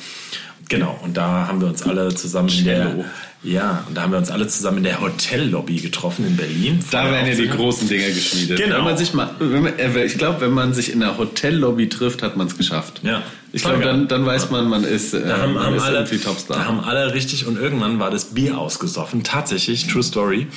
Genau, 0.68 0.99
und 1.03 1.16
da 1.16 1.47
haben 1.47 1.61
wir 1.61 1.68
uns 1.68 1.83
alle 1.83 2.14
zusammen 2.14 2.49
in 2.49 2.64
der, 2.64 2.90
Cello. 2.90 3.05
Ja, 3.44 3.85
und 3.87 3.94
da 3.96 4.02
haben 4.02 4.12
wir 4.12 4.18
uns 4.18 4.30
alle 4.30 4.48
zusammen 4.48 4.78
in 4.78 4.85
der 4.85 5.00
Hotellobby 5.00 5.76
getroffen 5.76 6.26
in 6.26 6.37
Berlin. 6.37 6.80
Da 6.90 7.04
werden 7.11 7.26
ja 7.26 7.35
die 7.35 7.42
Aufführung. 7.42 7.57
großen 7.57 7.88
Dinger 7.88 8.09
geschmiedet. 8.09 8.59
Genau. 8.59 8.76
Wenn 8.78 8.85
man 8.85 8.96
sich 8.96 9.12
mal, 9.12 9.30
man, 9.38 9.78
äh, 9.78 10.04
ich 10.04 10.16
glaube, 10.16 10.40
wenn 10.40 10.52
man 10.52 10.72
sich 10.72 10.90
in 10.90 11.00
der 11.00 11.18
Hotellobby 11.18 11.88
trifft, 11.90 12.22
hat 12.22 12.37
man 12.37 12.46
es 12.46 12.57
geschafft. 12.57 13.00
Ja. 13.02 13.22
Ich 13.54 13.62
glaube, 13.62 13.85
dann, 13.85 14.09
dann 14.09 14.26
weiß 14.26 14.50
man, 14.50 14.68
man 14.68 14.83
ist, 14.83 15.14
äh, 15.14 15.28
Da 15.28 15.38
haben, 15.38 15.54
man 15.54 15.66
haben 15.66 15.76
ist 15.76 15.83
alle, 15.85 15.98
irgendwie 15.98 16.18
Topstar. 16.18 16.57
da 16.57 16.64
haben 16.64 16.80
alle 16.80 17.14
richtig 17.14 17.46
und 17.46 17.57
irgendwann 17.57 18.00
war 18.00 18.11
das 18.11 18.35
Bier 18.35 18.59
ausgesoffen. 18.59 19.22
Tatsächlich, 19.22 19.87
True 19.87 20.02
Story, 20.02 20.48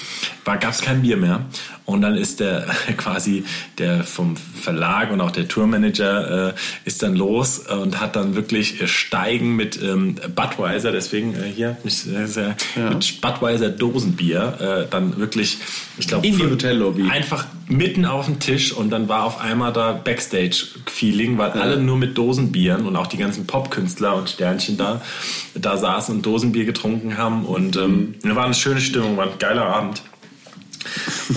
gab 0.44 0.72
es 0.72 0.82
kein 0.82 1.04
Bier 1.04 1.16
mehr. 1.18 1.46
Und 1.86 2.02
dann 2.02 2.16
ist 2.16 2.40
der 2.40 2.66
quasi 2.98 3.44
der 3.78 4.04
vom 4.04 4.36
Verlag 4.36 5.12
und 5.12 5.22
auch 5.22 5.30
der 5.30 5.48
Tourmanager 5.48 6.50
äh, 6.50 6.54
ist 6.86 7.04
dann 7.04 7.16
los 7.16 7.60
und 7.60 8.02
hat 8.02 8.16
dann 8.16 8.36
wirklich 8.36 8.82
äh, 8.82 8.88
Steigen 8.88 9.56
mit 9.56 9.80
ähm, 9.82 10.16
Budweiser, 10.36 10.92
deswegen 10.92 11.36
äh, 11.36 11.52
hier 11.56 11.78
mit, 11.84 11.94
äh, 11.94 12.26
sehr, 12.26 12.56
mit 12.78 13.22
Budweiser 13.22 13.70
Dosenbier 13.70 14.86
äh, 14.88 14.90
dann 14.90 15.18
wirklich, 15.18 15.58
ich 15.98 16.08
glaube, 16.08 16.26
In 16.28 16.38
die 16.38 16.44
Hotellobby. 16.50 17.10
einfach 17.10 17.46
mitten 17.68 18.06
auf 18.06 18.26
dem 18.26 18.40
Tisch 18.40 18.72
und 18.72 18.90
dann 18.92 19.10
war 19.10 19.26
auf 19.26 19.42
einmal 19.42 19.74
da 19.74 19.92
Backstage-Feeling, 19.94 21.38
weil 21.38 21.52
alle 21.52 21.78
nur 21.82 21.98
mit 21.98 22.18
Dosenbieren 22.18 22.86
und 22.86 22.96
auch 22.96 23.08
die 23.08 23.18
ganzen 23.18 23.46
Popkünstler 23.46 24.16
und 24.16 24.30
Sternchen 24.30 24.78
da, 24.78 25.02
da 25.56 25.78
saßen 25.78 26.16
und 26.16 26.26
Dosenbier 26.26 26.66
getrunken 26.66 27.18
haben 27.18 27.46
und 27.46 27.76
ähm, 27.76 28.16
Mhm. 28.24 28.36
war 28.36 28.46
eine 28.46 28.54
schöne 28.54 28.80
Stimmung, 28.82 29.18
war 29.18 29.26
ein 29.26 29.38
geiler 29.40 29.66
Abend. 29.66 30.02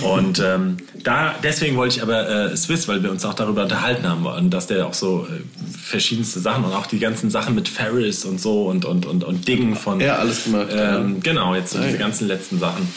Und 0.01 0.39
ähm, 0.39 0.77
da, 1.03 1.35
deswegen 1.43 1.75
wollte 1.77 1.95
ich 1.97 2.01
aber 2.03 2.29
äh, 2.51 2.55
Swiss, 2.57 2.87
weil 2.87 3.03
wir 3.03 3.11
uns 3.11 3.25
auch 3.25 3.33
darüber 3.33 3.63
unterhalten 3.63 4.07
haben, 4.07 4.25
und 4.25 4.49
dass 4.51 4.67
der 4.67 4.85
auch 4.87 4.93
so 4.93 5.27
äh, 5.29 5.41
verschiedenste 5.77 6.39
Sachen 6.39 6.63
und 6.63 6.73
auch 6.73 6.85
die 6.87 6.99
ganzen 6.99 7.29
Sachen 7.29 7.55
mit 7.55 7.67
Ferris 7.67 8.23
und 8.25 8.39
so 8.39 8.65
und, 8.67 8.85
und, 8.85 9.05
und, 9.05 9.23
und 9.23 9.47
Dingen 9.47 9.75
von. 9.75 9.99
Ja, 9.99 10.15
alles 10.15 10.45
gemacht, 10.45 10.67
Ähm, 10.71 11.21
Genau, 11.21 11.55
jetzt 11.55 11.71
so 11.73 11.79
diese 11.79 11.97
ganzen 11.97 12.27
letzten 12.27 12.59
Sachen. 12.59 12.87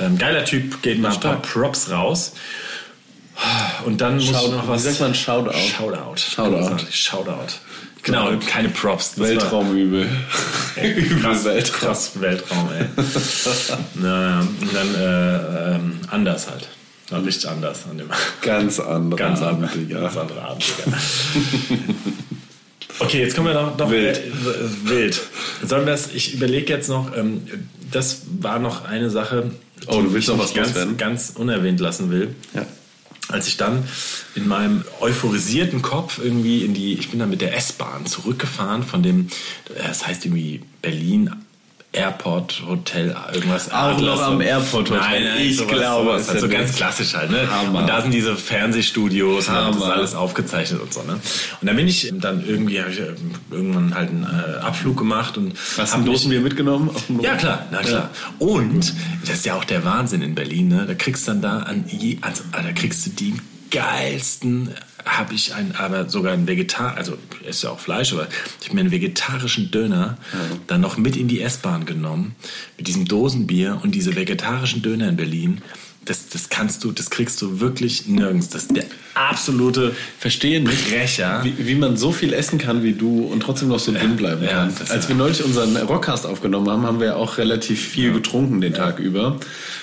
Ähm, 0.00 0.18
geiler 0.18 0.44
Typ, 0.44 0.82
geht 0.82 1.00
mal 1.00 1.12
ein 1.12 1.20
paar 1.20 1.40
Props 1.40 1.90
raus. 1.90 2.32
Und 3.84 4.00
dann 4.00 4.14
muss 4.16 4.24
ich 4.24 4.30
Shout- 4.36 4.50
noch 4.52 4.64
wie 4.64 4.68
was. 4.68 4.84
sagt 4.84 5.00
man 5.00 5.14
Shoutout? 5.14 5.58
Shoutout. 5.58 6.16
Shoutout. 6.20 6.86
Shoutout. 6.90 7.54
Genau, 8.04 8.32
keine 8.46 8.68
Props. 8.68 9.18
Weltraumübel. 9.18 10.06
Krass, 11.20 11.44
Weltraum. 11.44 11.80
krass 11.80 12.10
Weltraum, 12.20 12.68
ey. 12.78 12.84
naja, 13.94 14.40
und 14.40 14.74
dann 14.74 14.94
äh, 14.94 15.74
ähm, 15.74 16.00
anders 16.10 16.50
halt. 16.50 16.68
Ja, 17.10 17.18
richtig 17.18 17.48
anders 17.48 17.80
an 17.90 17.98
dem 17.98 18.08
Ganz 18.42 18.80
andere 18.80 19.18
ganz 19.18 19.40
Abend, 19.40 19.64
andere, 19.64 19.78
Digga. 19.78 20.00
ganz 20.00 20.16
andere 20.16 20.42
Abend. 20.42 20.64
Okay, 22.98 23.20
jetzt 23.20 23.34
kommen 23.34 23.48
wir 23.48 23.54
noch, 23.54 23.76
noch 23.76 23.90
Wild. 23.90 24.18
Äh, 24.18 24.30
wild. 24.88 25.20
Sollen 25.64 25.86
wir 25.86 25.92
das, 25.92 26.08
ich 26.14 26.34
überlege 26.34 26.72
jetzt 26.72 26.88
noch, 26.88 27.16
ähm, 27.16 27.42
das 27.90 28.22
war 28.40 28.58
noch 28.58 28.84
eine 28.84 29.10
Sache, 29.10 29.50
Oh, 29.86 30.00
du 30.00 30.12
willst 30.12 30.28
ich 30.28 30.34
noch 30.34 30.42
was 30.42 30.54
ganz, 30.54 30.74
ganz 30.96 31.32
unerwähnt 31.36 31.80
lassen 31.80 32.10
will. 32.10 32.34
Ja. 32.54 32.66
Als 33.34 33.48
ich 33.48 33.56
dann 33.56 33.82
in 34.36 34.46
meinem 34.46 34.84
euphorisierten 35.00 35.82
Kopf 35.82 36.20
irgendwie 36.22 36.64
in 36.64 36.72
die, 36.72 36.94
ich 36.94 37.10
bin 37.10 37.18
dann 37.18 37.30
mit 37.30 37.40
der 37.40 37.56
S-Bahn 37.56 38.06
zurückgefahren 38.06 38.84
von 38.84 39.02
dem, 39.02 39.26
das 39.76 40.06
heißt 40.06 40.24
irgendwie 40.24 40.62
Berlin 40.80 41.43
Airport 41.94 42.62
Hotel, 42.68 43.14
irgendwas. 43.32 43.70
Auch 43.72 43.98
noch 44.00 44.20
am 44.22 44.40
Airport 44.40 44.90
Hotel. 44.90 44.98
Nein, 45.00 45.24
nein, 45.24 45.40
Ich 45.42 45.56
sowas, 45.56 45.72
glaube, 45.72 46.04
sowas, 46.10 46.28
halt 46.28 46.40
so 46.40 46.48
ganz 46.48 46.74
klassisch 46.74 47.14
halt, 47.14 47.30
ne? 47.30 47.48
Hammer. 47.50 47.80
Und 47.80 47.88
da 47.88 48.02
sind 48.02 48.12
diese 48.12 48.36
Fernsehstudios, 48.36 49.48
und 49.48 49.54
da 49.54 49.66
wird 49.66 49.74
das 49.76 49.82
Hammer. 49.84 49.94
alles 49.94 50.14
aufgezeichnet 50.14 50.80
und 50.80 50.92
so, 50.92 51.02
ne? 51.02 51.12
Und 51.60 51.66
dann 51.66 51.76
bin 51.76 51.86
ich 51.88 52.12
dann 52.20 52.44
irgendwie, 52.46 52.80
habe 52.80 52.90
ich 52.90 53.00
äh, 53.00 53.14
irgendwann 53.50 53.94
halt 53.94 54.10
einen 54.10 54.24
äh, 54.24 54.58
Abflug 54.60 54.96
gemacht 54.96 55.38
und 55.38 55.54
Hast 55.78 55.92
hab 55.94 56.04
du 56.04 56.10
mich- 56.10 56.20
Dosenbier 56.20 56.40
mitgenommen? 56.40 56.90
Auf 56.90 57.06
dem 57.06 57.20
ja, 57.20 57.36
klar, 57.36 57.66
na 57.70 57.78
klar. 57.78 58.10
Und 58.38 58.92
das 59.22 59.36
ist 59.36 59.46
ja 59.46 59.54
auch 59.54 59.64
der 59.64 59.84
Wahnsinn 59.84 60.22
in 60.22 60.34
Berlin, 60.34 60.68
ne? 60.68 60.84
Da 60.86 60.94
kriegst 60.94 61.26
du 61.28 61.32
dann 61.32 61.42
da 61.42 61.58
an 61.60 61.84
je, 61.88 62.18
also, 62.20 62.42
da 62.52 62.72
kriegst 62.72 63.06
du 63.06 63.10
die 63.10 63.34
geilsten, 63.70 64.70
habe 65.04 65.34
ich 65.34 65.54
einen, 65.54 65.72
aber 65.72 66.08
sogar 66.08 66.32
einen 66.32 66.46
Vegetar, 66.46 66.96
also 66.96 67.18
ist 67.46 67.62
ja 67.62 67.70
auch 67.70 67.78
Fleisch, 67.78 68.12
aber 68.12 68.26
ich 68.60 68.66
habe 68.66 68.74
mir 68.74 68.80
einen 68.80 68.90
vegetarischen 68.90 69.70
Döner 69.70 70.16
dann 70.66 70.80
noch 70.80 70.96
mit 70.96 71.16
in 71.16 71.28
die 71.28 71.42
S-Bahn 71.42 71.84
genommen, 71.84 72.34
mit 72.78 72.88
diesem 72.88 73.04
Dosenbier 73.04 73.80
und 73.82 73.94
diese 73.94 74.16
vegetarischen 74.16 74.82
Döner 74.82 75.08
in 75.08 75.16
Berlin. 75.16 75.62
Das, 76.04 76.28
das 76.28 76.48
kannst 76.50 76.84
du, 76.84 76.92
das 76.92 77.08
kriegst 77.10 77.40
du 77.40 77.60
wirklich 77.60 78.06
nirgends. 78.06 78.48
Das 78.50 78.62
ist 78.64 78.76
der 78.76 78.84
absolute 79.14 79.94
Verstehe 80.18 80.60
nicht, 80.60 80.90
Brecher. 80.90 81.40
wie, 81.44 81.66
wie 81.66 81.74
man 81.74 81.96
so 81.96 82.12
viel 82.12 82.32
essen 82.32 82.58
kann 82.58 82.82
wie 82.82 82.92
du 82.92 83.24
und 83.24 83.40
trotzdem 83.40 83.68
noch 83.68 83.78
so 83.78 83.92
dünn 83.92 84.16
bleiben 84.16 84.42
ja, 84.44 84.50
kann. 84.50 84.74
das- 84.78 84.90
Als 84.90 85.08
wir 85.08 85.14
neulich 85.16 85.42
unseren 85.44 85.76
Rockcast 85.76 86.26
aufgenommen 86.26 86.68
haben, 86.68 86.82
haben 86.86 87.00
wir 87.00 87.06
ja 87.08 87.14
auch 87.16 87.38
relativ 87.38 87.80
viel 87.80 88.12
getrunken 88.12 88.60
den 88.60 88.74
Tag 88.74 88.98
über. 88.98 89.38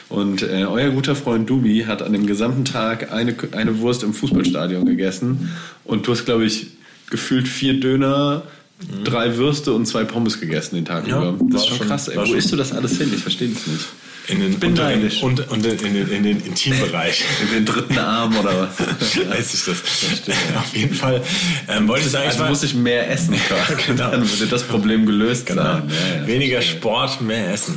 Und 0.10 0.42
äh, 0.44 0.66
euer 0.66 0.90
guter 0.92 1.16
Freund 1.16 1.50
Dubi 1.50 1.86
hat 1.88 2.02
an 2.02 2.12
dem 2.14 2.28
gesamten 2.28 2.66
Tag 2.66 3.12
eine, 3.14 3.36
eine 3.54 3.80
Wurst 3.80 4.04
im 4.04 4.14
Fußballstadion 4.14 4.86
gegessen. 4.86 5.52
Und 5.86 6.06
du 6.08 6.12
hast, 6.12 6.26
glaube 6.26 6.46
ich, 6.46 6.68
gefühlt 7.10 7.48
vier 7.48 7.80
Döner, 7.80 8.44
drei 9.04 9.36
Würste 9.38 9.74
und 9.74 9.86
zwei 9.86 10.04
Pommes 10.04 10.40
gegessen 10.40 10.76
den 10.76 10.86
Tag 10.86 11.08
Ja, 11.08 11.18
über. 11.18 11.40
war 11.40 11.48
Das 11.50 11.62
ist 11.62 11.68
schon 11.70 11.78
schon- 11.78 11.88
krass, 11.88 12.08
ey. 12.08 12.18
Wo 12.18 12.26
schon- 12.26 12.38
isst 12.38 12.52
du 12.52 12.56
das 12.56 12.72
alles 12.72 12.98
hin? 12.98 13.12
Ich 13.16 13.22
verstehe 13.22 13.50
das 13.50 13.68
nicht. 13.68 13.86
in 14.28 14.40
den, 14.40 14.60
bin 14.60 14.70
unter, 14.70 14.92
in, 14.94 15.02
neidisch. 15.02 15.24
und, 15.24 15.50
und 15.50 15.66
in, 15.66 15.80
den, 15.94 16.08
in 16.10 16.24
den 16.24 16.40
Intimbereich. 16.46 17.24
In 17.42 17.56
den 17.56 17.66
dritten 17.66 17.98
Arm 17.98 18.38
oder 18.38 18.70
was? 18.70 18.80
weiß 19.30 19.54
ich 19.56 19.66
das. 19.66 19.78
Auf 20.58 20.76
jeden 20.76 20.94
Fall 20.94 21.22
ähm, 21.68 21.88
wollte 21.88 22.06
ich 22.06 22.12
sagen, 22.12 22.26
ich 22.30 22.38
Also 22.40 22.46
muss 22.46 22.62
ich 22.64 22.76
mehr 22.76 23.10
essen. 23.10 23.36
Genau. 23.88 24.12
Dann 24.12 24.30
würde 24.30 24.46
das 24.48 24.64
Problem 24.64 25.06
gelöst 25.08 25.48
Genau. 25.48 25.64
sein. 25.64 25.90
Ja, 25.90 26.22
ja. 26.22 26.28
Weniger 26.28 26.62
Sport, 26.62 27.20
mehr 27.22 27.52
Essen. 27.52 27.76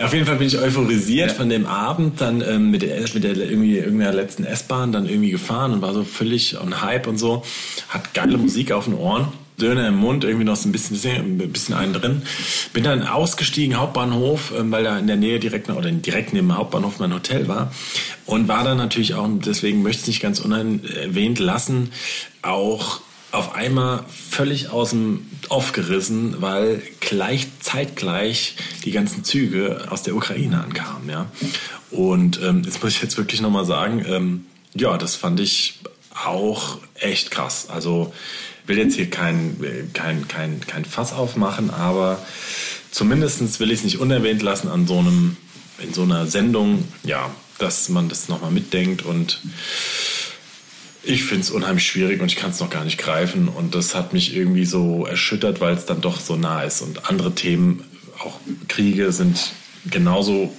Auf 0.00 0.12
jeden 0.12 0.26
Fall 0.26 0.36
bin 0.36 0.48
ich 0.48 0.58
euphorisiert 0.58 1.32
von 1.32 1.48
dem 1.48 1.66
Abend, 1.66 2.20
dann 2.20 2.42
ähm, 2.42 2.70
mit 2.72 2.82
der, 2.82 3.00
mit 3.14 3.22
der 3.24 3.36
irgendwie 3.36 3.78
irgendeiner 3.78 4.12
letzten 4.12 4.44
S-Bahn 4.44 4.90
dann 4.92 5.06
irgendwie 5.08 5.30
gefahren 5.30 5.72
und 5.72 5.82
war 5.82 5.94
so 5.94 6.02
völlig 6.04 6.60
on 6.60 6.82
Hype 6.82 7.06
und 7.06 7.16
so. 7.18 7.44
Hat 7.88 8.12
geile 8.12 8.36
Musik 8.38 8.72
auf 8.72 8.84
den 8.86 8.94
Ohren. 8.94 9.28
Döner 9.60 9.88
im 9.88 9.96
Mund, 9.96 10.24
irgendwie 10.24 10.44
noch 10.44 10.56
so 10.56 10.68
ein 10.68 10.72
bisschen, 10.72 10.96
ein 11.04 11.52
bisschen 11.52 11.74
einen 11.74 11.92
drin. 11.92 12.22
Bin 12.72 12.84
dann 12.84 13.06
ausgestiegen, 13.06 13.78
Hauptbahnhof, 13.78 14.52
ähm, 14.58 14.70
weil 14.72 14.84
da 14.84 14.98
in 14.98 15.06
der 15.06 15.16
Nähe 15.16 15.38
direkt, 15.38 15.70
oder 15.70 15.90
direkt 15.90 16.32
neben 16.32 16.48
dem 16.48 16.56
Hauptbahnhof 16.56 16.98
mein 16.98 17.12
Hotel 17.12 17.46
war. 17.48 17.72
Und 18.26 18.48
war 18.48 18.64
dann 18.64 18.78
natürlich 18.78 19.14
auch, 19.14 19.28
deswegen 19.32 19.82
möchte 19.82 19.98
ich 19.98 20.02
es 20.02 20.08
nicht 20.08 20.22
ganz 20.22 20.40
unerwähnt 20.40 21.38
lassen, 21.38 21.92
auch 22.42 23.00
auf 23.34 23.54
einmal 23.54 24.04
völlig 24.08 24.70
aus 24.70 24.90
dem 24.90 25.26
Off 25.48 25.72
gerissen, 25.72 26.36
weil 26.40 26.82
gleich 27.00 27.48
zeitgleich 27.60 28.56
die 28.84 28.92
ganzen 28.92 29.24
Züge 29.24 29.88
aus 29.90 30.02
der 30.02 30.14
Ukraine 30.14 30.62
ankamen. 30.62 31.08
Ja? 31.08 31.26
Und 31.90 32.40
ähm, 32.42 32.62
jetzt 32.64 32.82
muss 32.82 32.92
ich 32.94 33.02
jetzt 33.02 33.18
wirklich 33.18 33.40
nochmal 33.40 33.64
sagen, 33.64 34.04
ähm, 34.08 34.46
ja, 34.74 34.96
das 34.98 35.16
fand 35.16 35.40
ich 35.40 35.80
auch 36.24 36.78
echt 36.94 37.30
krass. 37.30 37.68
Also 37.68 38.12
will 38.66 38.78
jetzt 38.78 38.96
hier 38.96 39.10
kein, 39.10 39.56
kein, 39.92 40.28
kein, 40.28 40.60
kein 40.60 40.84
Fass 40.84 41.12
aufmachen, 41.12 41.70
aber 41.70 42.24
zumindest 42.90 43.60
will 43.60 43.70
ich 43.70 43.80
es 43.80 43.84
nicht 43.84 43.98
unerwähnt 43.98 44.42
lassen 44.42 44.68
an 44.68 44.86
so 44.86 44.98
einem, 44.98 45.36
in 45.82 45.92
so 45.92 46.02
einer 46.02 46.26
Sendung, 46.26 46.84
ja, 47.02 47.30
dass 47.58 47.88
man 47.88 48.08
das 48.08 48.28
nochmal 48.28 48.50
mitdenkt 48.50 49.02
und 49.02 49.40
ich 51.06 51.24
finde 51.24 51.42
es 51.42 51.50
unheimlich 51.50 51.86
schwierig 51.86 52.20
und 52.20 52.32
ich 52.32 52.36
kann 52.36 52.50
es 52.50 52.60
noch 52.60 52.70
gar 52.70 52.84
nicht 52.84 52.98
greifen. 52.98 53.48
Und 53.48 53.74
das 53.74 53.94
hat 53.94 54.12
mich 54.12 54.34
irgendwie 54.34 54.64
so 54.64 55.04
erschüttert, 55.04 55.60
weil 55.60 55.74
es 55.74 55.84
dann 55.84 56.00
doch 56.00 56.18
so 56.18 56.36
nah 56.36 56.62
ist. 56.62 56.80
Und 56.80 57.10
andere 57.10 57.34
Themen, 57.34 57.84
auch 58.20 58.40
Kriege, 58.68 59.12
sind 59.12 59.52
genauso 59.84 60.54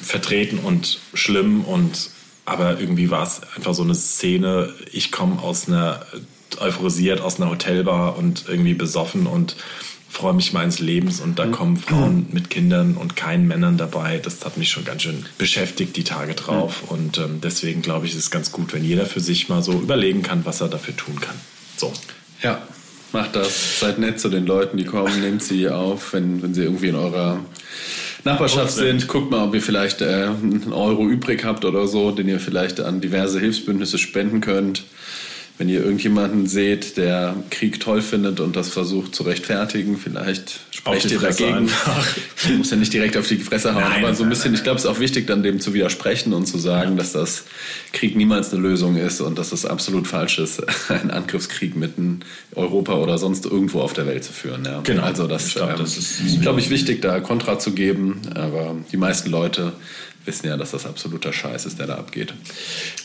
vertreten 0.00 0.58
und 0.58 1.00
schlimm. 1.14 1.64
Und 1.64 2.10
aber 2.44 2.78
irgendwie 2.78 3.10
war 3.10 3.22
es 3.22 3.40
einfach 3.56 3.74
so 3.74 3.82
eine 3.82 3.94
Szene. 3.94 4.72
Ich 4.92 5.12
komme 5.12 5.40
aus 5.40 5.66
einer 5.66 6.04
euphorisiert 6.60 7.20
aus 7.20 7.40
einer 7.40 7.50
Hotelbar 7.50 8.16
und 8.18 8.44
irgendwie 8.48 8.74
besoffen 8.74 9.26
und 9.26 9.56
freue 10.16 10.32
mich 10.32 10.52
meines 10.52 10.78
Lebens 10.78 11.20
und 11.20 11.38
da 11.38 11.46
mhm. 11.46 11.52
kommen 11.52 11.76
Frauen 11.76 12.26
mit 12.32 12.48
Kindern 12.48 12.96
und 12.96 13.16
keinen 13.16 13.46
Männern 13.46 13.76
dabei. 13.76 14.18
Das 14.18 14.44
hat 14.44 14.56
mich 14.56 14.70
schon 14.70 14.84
ganz 14.84 15.02
schön 15.02 15.26
beschäftigt 15.36 15.96
die 15.96 16.04
Tage 16.04 16.34
drauf 16.34 16.84
mhm. 16.84 16.88
und 16.88 17.18
ähm, 17.18 17.40
deswegen 17.42 17.82
glaube 17.82 18.06
ich, 18.06 18.12
ist 18.12 18.18
es 18.18 18.30
ganz 18.30 18.50
gut, 18.50 18.72
wenn 18.72 18.84
jeder 18.84 19.04
für 19.04 19.20
sich 19.20 19.48
mal 19.48 19.62
so 19.62 19.72
überlegen 19.72 20.22
kann, 20.22 20.46
was 20.46 20.60
er 20.60 20.68
dafür 20.68 20.96
tun 20.96 21.20
kann. 21.20 21.34
So. 21.76 21.92
Ja, 22.42 22.62
macht 23.12 23.36
das. 23.36 23.80
Seid 23.80 23.98
nett 23.98 24.18
zu 24.18 24.28
den 24.28 24.46
Leuten, 24.46 24.78
die 24.78 24.84
kommen, 24.84 25.20
nehmt 25.20 25.42
sie 25.42 25.68
auf, 25.68 26.14
wenn, 26.14 26.42
wenn 26.42 26.54
sie 26.54 26.62
irgendwie 26.62 26.88
in 26.88 26.96
eurer 26.96 27.40
Nachbarschaft 28.24 28.72
sind. 28.72 29.08
Guckt 29.08 29.30
mal, 29.30 29.44
ob 29.44 29.54
ihr 29.54 29.62
vielleicht 29.62 30.00
äh, 30.00 30.28
einen 30.28 30.72
Euro 30.72 31.06
übrig 31.06 31.44
habt 31.44 31.64
oder 31.66 31.86
so, 31.86 32.10
den 32.10 32.28
ihr 32.28 32.40
vielleicht 32.40 32.80
an 32.80 33.02
diverse 33.02 33.38
Hilfsbündnisse 33.38 33.98
spenden 33.98 34.40
könnt 34.40 34.84
wenn 35.58 35.68
ihr 35.70 35.82
irgendjemanden 35.82 36.46
seht, 36.46 36.96
der 36.98 37.34
Krieg 37.50 37.80
toll 37.80 38.02
findet 38.02 38.40
und 38.40 38.56
das 38.56 38.68
versucht 38.68 39.14
zu 39.14 39.22
rechtfertigen, 39.22 39.96
vielleicht 39.96 40.60
sprecht 40.70 41.10
ihr 41.10 41.18
dagegen. 41.18 41.70
muss 42.58 42.70
ja 42.70 42.76
nicht 42.76 42.92
direkt 42.92 43.16
auf 43.16 43.26
die 43.26 43.38
Fresse 43.38 43.74
hauen, 43.74 43.82
nein, 43.82 44.04
aber 44.04 44.14
so 44.14 44.24
ein 44.24 44.28
bisschen, 44.28 44.52
nein, 44.52 44.58
ich 44.58 44.64
glaube, 44.64 44.76
es 44.76 44.84
ist 44.84 44.90
auch 44.90 45.00
wichtig, 45.00 45.26
dann 45.26 45.42
dem 45.42 45.58
zu 45.58 45.72
widersprechen 45.72 46.34
und 46.34 46.46
zu 46.46 46.58
sagen, 46.58 46.90
ja. 46.90 46.96
dass 46.96 47.12
das 47.12 47.44
Krieg 47.92 48.16
niemals 48.16 48.52
eine 48.52 48.60
Lösung 48.60 48.96
ist 48.96 49.20
und 49.22 49.38
dass 49.38 49.52
es 49.52 49.64
absolut 49.64 50.06
falsch 50.06 50.38
ist, 50.38 50.62
einen 50.90 51.10
Angriffskrieg 51.10 51.74
mitten 51.74 52.20
Europa 52.54 52.94
oder 52.94 53.16
sonst 53.16 53.46
irgendwo 53.46 53.80
auf 53.80 53.94
der 53.94 54.06
Welt 54.06 54.24
zu 54.24 54.32
führen. 54.32 54.64
Ja. 54.64 54.80
Genau. 54.82 55.02
Also 55.02 55.26
das, 55.26 55.48
ich 55.48 55.54
glaube, 55.54 55.72
ähm, 55.72 55.78
das 55.78 55.96
ist, 55.96 56.42
glaube 56.42 56.60
ich, 56.60 56.68
wichtig, 56.68 57.00
da 57.00 57.20
Kontra 57.20 57.58
zu 57.58 57.72
geben, 57.72 58.20
aber 58.34 58.76
die 58.92 58.98
meisten 58.98 59.30
Leute 59.30 59.72
wissen 60.26 60.46
ja, 60.46 60.56
dass 60.56 60.72
das 60.72 60.86
absoluter 60.86 61.32
Scheiß 61.32 61.66
ist, 61.66 61.78
der 61.78 61.86
da 61.86 61.94
abgeht. 61.94 62.34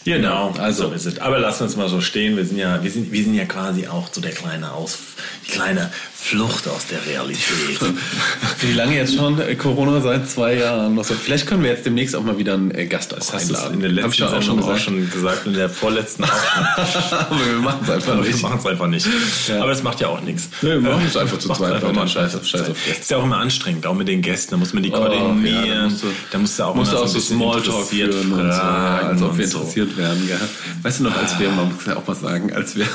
Genau, 0.05 0.51
also 0.57 0.89
so 0.89 0.93
ist 0.93 1.05
es. 1.05 1.19
Aber 1.19 1.39
lass 1.39 1.61
uns 1.61 1.75
mal 1.75 1.89
so 1.89 2.01
stehen. 2.01 2.37
Wir 2.37 2.45
sind 2.45 2.57
ja, 2.57 2.83
wir 2.83 2.91
sind, 2.91 3.11
wir 3.11 3.23
sind 3.23 3.35
ja 3.35 3.45
quasi 3.45 3.87
auch 3.87 4.09
so 4.11 4.21
der 4.21 4.31
kleine 4.31 4.71
Aus, 4.71 4.97
die 5.45 5.51
kleine 5.51 5.91
Flucht 6.31 6.65
aus 6.69 6.87
der 6.87 7.05
Realität. 7.05 7.77
Wie 8.61 8.71
lange 8.71 8.95
jetzt 8.95 9.15
schon? 9.15 9.37
Äh, 9.37 9.55
Corona 9.55 9.99
seit 9.99 10.29
zwei 10.29 10.55
Jahren. 10.55 10.97
Also 10.97 11.13
vielleicht 11.13 11.45
können 11.45 11.61
wir 11.61 11.71
jetzt 11.71 11.85
demnächst 11.85 12.15
auch 12.15 12.23
mal 12.23 12.37
wieder 12.37 12.53
einen 12.53 12.71
äh, 12.71 12.85
Gast 12.85 13.11
das 13.11 13.33
einladen. 13.33 13.73
In 13.73 13.79
der 13.81 13.89
letzten 13.89 14.11
ich 14.13 14.23
auch 14.23 14.41
schon, 14.41 14.55
gesagt. 14.55 14.79
auch 14.79 14.81
schon 14.81 15.11
gesagt, 15.11 15.45
in 15.45 15.53
der 15.55 15.69
vorletzten 15.69 16.23
auch 16.23 16.29
Aber 17.11 17.45
wir 17.45 17.59
machen 17.59 17.79
es 17.83 17.89
einfach 17.89 18.15
nicht. 18.15 18.33
Wir 18.33 18.49
machen 18.49 18.59
es 18.59 18.65
einfach 18.65 18.87
nicht. 18.87 19.07
Ja. 19.49 19.59
Aber 19.59 19.71
das 19.71 19.83
macht 19.83 19.99
ja 19.99 20.07
auch 20.07 20.21
nichts. 20.21 20.47
Nee, 20.61 20.69
wir 20.69 20.79
machen 20.79 21.03
es 21.05 21.17
einfach 21.17 21.37
zu 21.39 21.49
zweit. 21.49 21.73
Einfach 21.73 21.91
mal 21.91 22.07
Scheiß 22.07 22.33
auf 22.37 22.45
Scheiß 22.45 22.69
auf 22.69 22.77
Gäste. 22.85 23.01
Ist 23.01 23.11
ja 23.11 23.17
auch 23.17 23.25
immer 23.25 23.39
anstrengend, 23.39 23.85
auch 23.85 23.95
mit 23.95 24.07
den 24.07 24.21
Gästen. 24.21 24.51
Da 24.51 24.57
muss 24.57 24.71
man 24.71 24.83
die 24.83 24.89
koordinieren. 24.89 25.93
Oh, 26.01 26.05
ja, 26.05 26.13
da 26.31 26.37
musst 26.37 26.57
du 26.57 26.63
auch, 26.63 26.75
musst 26.75 26.93
du 26.93 26.97
auch 26.97 27.07
so 27.07 27.19
Smalltalk 27.19 27.87
führen 27.87 28.31
und 28.31 28.53
so, 28.53 28.61
als 28.61 29.21
ob 29.21 29.37
wir 29.37 29.43
interessiert 29.43 29.89
so. 29.91 29.97
werden. 29.97 30.25
Gell? 30.25 30.39
Weißt 30.81 31.01
du 31.01 31.03
noch, 31.03 31.17
als 31.17 31.37
wir, 31.37 31.49
man 31.49 31.73
muss 31.73 31.85
ja 31.85 31.97
auch 31.97 32.07
mal 32.07 32.15
sagen, 32.15 32.53
als 32.53 32.77
wir, 32.77 32.87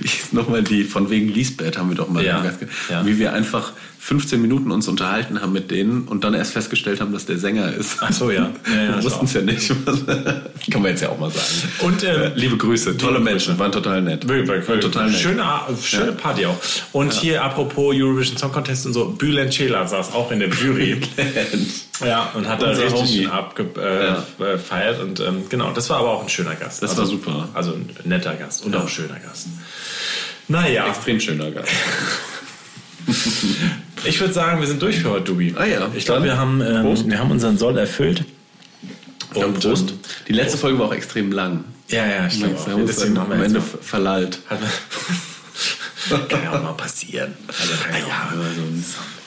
ich 0.00 0.32
nochmal 0.32 0.64
die, 0.64 0.82
von 0.82 1.08
wegen 1.08 1.28
Lisbeth 1.28 1.78
haben 1.78 1.90
wir 1.90 1.96
doch 1.96 2.08
mal 2.08 2.24
ja. 2.38 2.52
ja. 2.88 3.06
wie 3.06 3.18
wir 3.18 3.32
einfach 3.32 3.72
15 4.02 4.42
Minuten 4.42 4.72
uns 4.72 4.88
unterhalten 4.88 5.40
haben 5.40 5.52
mit 5.52 5.70
denen 5.70 6.08
und 6.08 6.24
dann 6.24 6.34
erst 6.34 6.54
festgestellt 6.54 7.00
haben, 7.00 7.12
dass 7.12 7.24
der 7.24 7.38
Sänger 7.38 7.72
ist. 7.72 7.98
Ach 8.00 8.12
so, 8.12 8.32
ja. 8.32 8.50
ja, 8.66 8.82
ja 8.82 8.88
wir 8.96 9.04
wussten 9.04 9.26
es 9.26 9.32
ja 9.32 9.42
nicht. 9.42 9.68
Kann 10.72 10.82
man 10.82 10.90
jetzt 10.90 11.02
ja 11.02 11.10
auch 11.10 11.20
mal 11.20 11.30
sagen. 11.30 11.46
Und 11.82 12.02
äh, 12.02 12.32
liebe 12.34 12.56
Grüße, 12.56 12.96
tolle 12.96 13.20
Menschen, 13.20 13.56
waren 13.60 13.70
total 13.70 14.02
nett. 14.02 14.26
Wirklich, 14.26 14.48
wirklich, 14.48 14.80
total 14.80 15.08
nett. 15.08 15.20
Schöne, 15.20 15.44
schöne. 15.80 16.12
Party 16.12 16.46
auch. 16.46 16.56
Und 16.90 17.12
hier 17.12 17.44
apropos 17.44 17.94
Eurovision 17.96 18.36
Song 18.36 18.50
Contest 18.50 18.86
und 18.86 18.92
so, 18.92 19.04
Bülent 19.10 19.52
Ceylan 19.52 19.86
saß 19.86 20.12
auch 20.14 20.32
in 20.32 20.40
der 20.40 20.48
Jury. 20.48 21.00
ja, 22.04 22.28
und 22.34 22.48
hat 22.48 22.60
da 22.60 22.70
richtig 22.70 23.28
abgefeiert. 23.30 24.98
Äh, 24.98 25.02
und 25.02 25.20
ähm, 25.20 25.44
genau, 25.48 25.70
das 25.70 25.88
war 25.90 25.98
aber 25.98 26.10
auch 26.10 26.22
ein 26.24 26.28
schöner 26.28 26.56
Gast. 26.56 26.82
Das 26.82 26.90
also, 26.90 27.02
war 27.02 27.08
super. 27.08 27.48
Also 27.54 27.74
ein 27.74 27.88
netter 28.02 28.34
Gast 28.34 28.66
und 28.66 28.74
auch 28.74 28.82
ein 28.82 28.88
schöner 28.88 29.20
Gast. 29.20 29.46
Naja. 30.48 30.88
Extrem 30.88 31.20
schöner 31.20 31.50
Gast. 31.50 31.70
Ich 34.04 34.18
würde 34.20 34.34
sagen, 34.34 34.60
wir 34.60 34.66
sind 34.66 34.82
durch 34.82 34.98
für 34.98 35.10
heute, 35.10 35.26
Dubi. 35.26 35.54
Ah 35.56 35.64
ja. 35.64 35.90
Ich 35.94 36.04
glaube, 36.04 36.24
wir, 36.24 36.36
haben, 36.36 36.60
ähm, 36.60 37.08
wir 37.08 37.18
haben 37.18 37.30
unseren 37.30 37.56
Soll 37.56 37.78
erfüllt. 37.78 38.24
Und 39.34 39.60
Prost. 39.60 39.90
Ähm, 39.90 39.98
die 40.28 40.32
letzte 40.32 40.58
Folge 40.58 40.78
war 40.78 40.86
auch 40.86 40.94
extrem 40.94 41.30
lang. 41.32 41.64
Ja, 41.88 42.06
ja, 42.06 42.26
ich 42.26 42.38
glaube 42.38 42.56
auch. 42.56 42.86
Deswegen 42.86 43.18
haben 43.18 43.30
wir 43.30 43.36
am 43.36 43.42
Ende 43.42 43.60
verlallt. 43.60 44.40
kann 46.08 46.42
ja 46.42 46.52
auch 46.52 46.62
mal 46.62 46.72
passieren. 46.72 47.34
Also 47.46 47.72
kann 47.82 47.92
ja, 47.92 47.98
ja 48.08 48.28
auch 48.30 48.36
mal 48.36 48.50
so 48.54 48.62
ein 48.62 48.84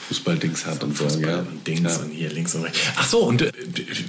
Fußballdings 0.08 0.66
hat 0.66 0.84
und 0.84 0.96
so. 0.96 1.06
Ja. 1.20 1.38
Und 1.38 1.66
Dings 1.66 1.96
ja. 1.96 2.02
und 2.02 2.10
hier 2.10 2.30
links 2.30 2.54
und 2.54 2.64
rechts. 2.64 2.78
Ach 2.96 3.06
so, 3.06 3.20
und 3.20 3.42
äh, 3.42 3.52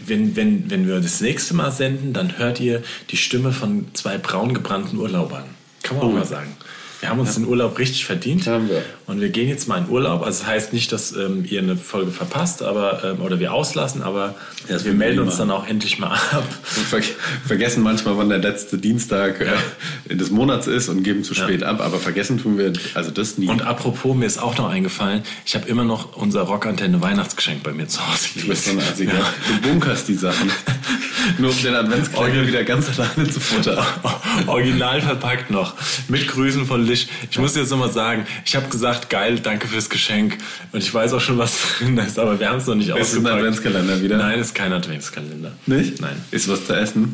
wenn, 0.05 0.35
wenn, 0.35 0.69
wenn 0.69 0.87
wir 0.87 0.99
das 0.99 1.21
nächste 1.21 1.53
Mal 1.53 1.71
senden, 1.71 2.13
dann 2.13 2.37
hört 2.37 2.59
ihr 2.59 2.83
die 3.09 3.17
Stimme 3.17 3.51
von 3.51 3.87
zwei 3.93 4.17
braun 4.17 4.53
gebrannten 4.53 4.97
Urlaubern. 4.97 5.45
Kann 5.81 5.97
man 5.97 6.05
oh. 6.05 6.09
auch 6.09 6.13
mal 6.13 6.25
sagen. 6.25 6.55
Wir 6.99 7.09
haben 7.09 7.19
uns 7.19 7.35
ja. 7.35 7.41
den 7.41 7.47
Urlaub 7.47 7.77
richtig 7.77 8.05
verdient. 8.05 8.47
Haben 8.47 8.69
wir. 8.69 8.83
Und 9.05 9.21
wir 9.21 9.29
gehen 9.29 9.47
jetzt 9.47 9.67
mal 9.67 9.77
in 9.77 9.89
Urlaub. 9.89 10.23
Also 10.23 10.39
das 10.39 10.47
heißt 10.47 10.73
nicht, 10.73 10.91
dass 10.91 11.11
ähm, 11.11 11.45
ihr 11.47 11.61
eine 11.61 11.77
Folge 11.77 12.11
verpasst 12.11 12.63
aber, 12.63 13.03
ähm, 13.03 13.21
oder 13.21 13.39
wir 13.39 13.53
auslassen, 13.53 14.01
aber 14.01 14.35
ja, 14.67 14.83
wir 14.83 14.93
melden 14.93 15.19
uns 15.19 15.37
dann 15.37 15.51
auch 15.51 15.67
endlich 15.67 15.99
mal 15.99 16.11
ab. 16.11 16.47
Und 16.75 16.85
ver 16.85 17.01
vergessen 17.45 17.83
manchmal, 17.83 18.17
wann 18.17 18.29
der 18.29 18.39
letzte 18.39 18.77
Dienstag 18.77 19.41
äh, 19.41 20.15
des 20.15 20.31
Monats 20.31 20.67
ist 20.67 20.89
und 20.89 21.03
geben 21.03 21.23
zu 21.23 21.35
spät 21.35 21.63
ab. 21.63 21.81
Aber 21.81 21.99
vergessen 21.99 22.39
tun 22.39 22.57
wir 22.57 22.73
also 22.95 23.11
das 23.11 23.37
nie. 23.37 23.47
Und 23.47 23.61
apropos, 23.61 24.15
mir 24.15 24.25
ist 24.25 24.41
auch 24.41 24.57
noch 24.57 24.69
eingefallen, 24.69 25.21
ich 25.45 25.55
habe 25.55 25.67
immer 25.67 25.83
noch 25.83 26.15
unser 26.15 26.41
Rockantenne 26.41 27.01
Weihnachtsgeschenk 27.01 27.63
bei 27.63 27.73
mir 27.73 27.87
zu 27.87 28.05
Hause. 28.05 28.29
Du 28.35 28.47
bist 28.47 28.65
so 28.65 28.71
ein 28.71 28.79
Assiger. 28.79 29.13
Du 29.61 29.69
bunkerst 29.69 30.07
die 30.07 30.15
Sachen. 30.15 30.51
Nur 31.37 31.51
um 31.51 31.61
den 31.61 31.75
Adventskalender 31.75 32.47
wieder 32.47 32.63
ganz 32.63 32.87
alleine 32.97 33.29
zu 33.29 33.39
futtern. 33.39 33.83
Original 34.47 35.01
verpackt 35.01 35.51
noch. 35.51 35.75
Mit 36.07 36.27
Grüßen 36.27 36.65
von 36.65 36.85
Lisch. 36.87 37.07
Ich 37.29 37.37
muss 37.37 37.55
jetzt 37.55 37.69
nochmal 37.69 37.91
sagen, 37.91 38.25
ich 38.45 38.55
habe 38.55 38.67
gesagt, 38.69 39.09
geil, 39.09 39.39
danke 39.39 39.67
fürs 39.67 39.89
Geschenk. 39.89 40.37
Und 40.71 40.81
ich 40.81 40.93
weiß 40.93 41.13
auch 41.13 41.21
schon, 41.21 41.37
was 41.37 41.57
drin 41.79 41.97
ist, 41.97 42.17
aber 42.17 42.39
wir 42.39 42.49
haben 42.49 42.57
es 42.57 42.67
noch 42.67 42.75
nicht 42.75 42.91
ausgepackt. 42.91 43.13
Ist 43.13 43.17
ein 43.17 43.27
Adventskalender 43.27 44.01
wieder? 44.01 44.17
Nein, 44.17 44.39
ist 44.39 44.55
kein 44.55 44.73
Adventskalender. 44.73 45.51
Nicht? 45.65 46.01
Nein. 46.01 46.15
Ist 46.31 46.47
was 46.47 46.65
zu 46.65 46.73
essen? 46.73 47.11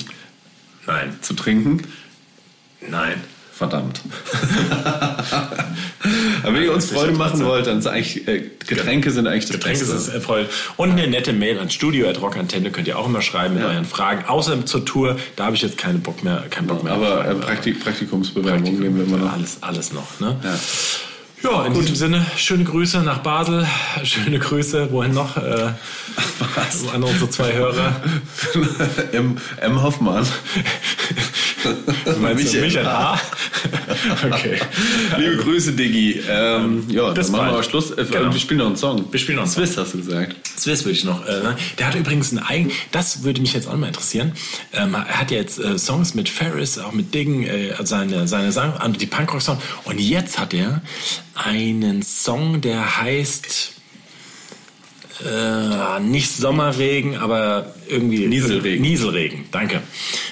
Nein. 0.86 1.18
Zu 1.22 1.34
trinken? 1.34 1.82
Nein. 2.90 3.22
Verdammt. 3.54 4.02
Aber 6.54 6.62
wenn 6.62 6.70
ihr 6.70 6.74
uns 6.74 6.92
Freude 6.92 7.14
machen 7.14 7.44
wollt, 7.46 7.68
dann 7.68 7.82
sind 7.82 7.92
eigentlich 7.92 8.28
äh, 8.28 8.44
Getränke 8.68 9.12
sind 9.12 9.28
eigentlich 9.28 9.46
das 9.46 9.54
Getränke 9.54 9.80
Beste. 9.80 9.98
sind 9.98 10.24
Freude. 10.24 10.50
Und 10.78 10.92
eine 10.92 11.08
nette 11.08 11.34
Mail 11.34 11.60
an 11.60 11.70
studio.rockantenne 11.70 12.72
könnt 12.72 12.88
ihr 12.88 12.98
auch 12.98 13.08
immer 13.08 13.22
schreiben 13.22 13.56
mit 13.56 13.64
ja. 13.64 13.70
euren 13.70 13.86
Fragen. 13.86 14.26
Außer 14.26 14.66
zur 14.66 14.86
Tour, 14.86 15.18
da 15.36 15.46
habe 15.46 15.56
ich 15.56 15.62
jetzt 15.62 15.78
keinen 15.78 16.02
Bock 16.02 16.24
mehr. 16.24 16.44
Keinen 16.50 16.68
Bock 16.68 16.84
mehr 16.84 16.94
Aber 16.94 17.26
äh, 17.26 17.36
Praktik 17.36 17.84
Praktikumsbewerbung 17.84 18.62
Praktikum, 18.62 18.84
nehmen 18.84 18.98
wir 18.98 19.06
immer 19.06 19.26
noch. 19.26 19.34
Alles, 19.34 19.58
alles 19.62 19.94
noch. 19.94 20.20
Ne? 20.20 20.38
Ja. 20.44 20.60
Ja, 21.44 21.66
in 21.66 21.74
Gut. 21.74 21.82
diesem 21.82 21.96
Sinne, 21.98 22.26
schöne 22.38 22.64
Grüße 22.64 23.00
nach 23.02 23.18
Basel, 23.18 23.68
schöne 24.04 24.40
Grüße, 24.40 24.94
wohin 24.94 25.14
noch? 25.14 25.36
Äh, 25.36 25.74
Was? 26.56 26.94
An 26.94 27.04
unsere 27.04 27.30
zwei 27.30 27.52
Hörer. 27.52 27.98
M. 29.12 29.38
M. 29.60 29.82
Hoffmann. 29.82 30.26
Meinst 32.20 32.54
Michael 32.54 32.62
Michael. 32.62 32.86
H? 32.86 33.20
okay. 34.26 34.60
Liebe 35.18 35.38
Grüße, 35.38 35.74
Diggi. 35.74 36.22
Ähm, 36.30 36.86
ja, 36.90 37.12
bis 37.12 37.32
dann 37.32 37.38
machen 37.38 37.56
wir 37.56 37.64
Schluss. 37.64 37.92
Äh, 37.92 38.06
Genau. 38.12 38.32
Wir 38.34 38.40
spielen 38.40 38.60
noch 38.60 38.68
einen 38.68 38.76
Song. 38.78 39.06
Wir 39.12 39.20
spielen 39.20 39.38
noch 39.38 39.44
einen 39.44 39.52
Swiss, 39.52 39.78
hast 39.78 39.94
du 39.94 39.98
gesagt. 39.98 40.36
Swiss 40.58 40.84
würde 40.86 40.98
ich 40.98 41.04
noch. 41.04 41.26
Äh, 41.26 41.56
der 41.80 41.88
hat 41.88 41.96
übrigens 41.96 42.32
ein 42.32 42.40
eigen. 42.40 42.72
Das 42.92 43.24
würde 43.24 43.42
mich 43.42 43.54
jetzt 43.54 43.68
auch 43.68 43.76
mal 43.76 43.88
interessieren. 43.88 44.34
Ähm, 44.74 44.94
er 44.94 45.20
hat 45.20 45.32
ja 45.32 45.38
jetzt 45.38 45.60
äh, 45.60 45.78
Songs 45.78 46.14
mit 46.14 46.30
Ferris, 46.30 46.78
auch 46.78 46.92
mit 46.92 47.14
Diggen, 47.14 47.44
äh, 47.44 47.74
seine 47.84 48.28
seine 48.28 48.52
Sang, 48.52 48.74
also 48.78 48.98
die 48.98 49.06
Punkrock-Song. 49.06 49.58
Und 49.86 50.00
jetzt 50.00 50.38
hat 50.40 50.54
er 50.54 50.82
einen 51.36 52.02
Song, 52.04 52.62
der 52.62 53.02
heißt 53.02 53.72
äh, 55.22 56.00
nicht 56.00 56.32
Sommerregen, 56.36 57.18
aber 57.18 57.74
irgendwie 57.88 58.28
Nieselregen. 58.28 58.82
Nieselregen, 58.82 59.46
danke. 59.52 59.82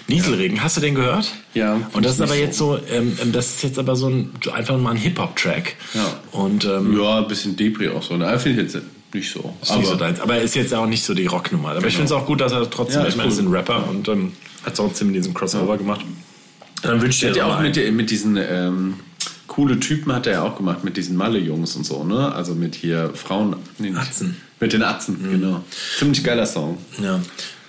Nieselregen, 0.07 0.63
hast 0.63 0.77
du 0.77 0.81
den 0.81 0.95
gehört? 0.95 1.31
Ja, 1.53 1.79
Und 1.93 2.05
das 2.05 2.13
ist 2.13 2.21
aber 2.21 2.35
jetzt 2.35 2.57
so, 2.57 2.77
ähm, 2.89 3.17
ähm, 3.21 3.31
das 3.31 3.47
ist 3.47 3.63
jetzt 3.63 3.79
aber 3.79 3.95
so 3.95 4.09
ein 4.09 4.31
einfach 4.53 4.77
mal 4.77 4.91
ein 4.91 4.97
Hip-Hop-Track. 4.97 5.75
Ja. 5.93 6.19
Und 6.31 6.65
ähm, 6.65 6.97
Ja, 6.99 7.19
ein 7.19 7.27
bisschen 7.27 7.55
Depri 7.55 7.89
auch 7.89 8.01
so. 8.03 8.15
Finde 8.17 8.49
ich 8.49 8.57
jetzt 8.57 8.77
nicht 9.13 9.31
so. 9.31 9.53
ist 9.61 9.75
nicht 9.77 9.87
so 9.87 9.95
deins. 9.95 10.19
Aber 10.19 10.39
ist 10.39 10.55
jetzt 10.55 10.73
auch 10.73 10.87
nicht 10.87 11.03
so 11.03 11.13
die 11.13 11.25
Rocknummer. 11.25 11.69
Aber 11.71 11.87
ich 11.87 11.95
finde 11.95 12.05
es 12.05 12.11
auch 12.11 12.25
gut, 12.25 12.41
dass 12.41 12.51
er 12.51 12.69
trotzdem, 12.69 13.01
Ja, 13.01 13.07
ich 13.07 13.15
meine, 13.15 13.29
er 13.29 13.33
ist 13.33 13.39
cool. 13.41 13.47
ein 13.47 13.51
Rapper 13.53 13.89
und 13.89 14.07
ähm, 14.07 14.31
hat 14.65 14.75
trotzdem 14.75 15.13
diesen 15.13 15.33
Crossover 15.33 15.77
gemacht. 15.77 16.01
Dann 16.81 17.01
wünsche 17.01 17.17
ich 17.25 17.29
hat 17.29 17.35
dir 17.35 17.39
ja 17.39 17.45
auch 17.45 17.59
mal 17.59 17.69
mit, 17.69 17.93
mit 17.93 18.09
diesen 18.09 18.37
ähm, 18.37 18.95
coole 19.47 19.79
Typen 19.79 20.13
hat 20.13 20.27
er 20.27 20.33
ja 20.33 20.43
auch 20.43 20.55
gemacht, 20.55 20.83
mit 20.83 20.97
diesen 20.97 21.15
Malle-Jungs 21.17 21.75
und 21.75 21.85
so, 21.85 22.03
ne? 22.03 22.33
Also 22.33 22.55
mit 22.55 22.73
hier 22.73 23.11
Frauen. 23.13 23.57
Nee, 23.77 23.93
Atzen. 23.95 24.37
Mit 24.61 24.71
den 24.73 24.83
Atzen, 24.83 25.17
genau. 25.29 25.63
Ziemlich 25.99 26.23
geiler 26.23 26.45
Song. 26.45 26.77
Ja. 27.03 27.19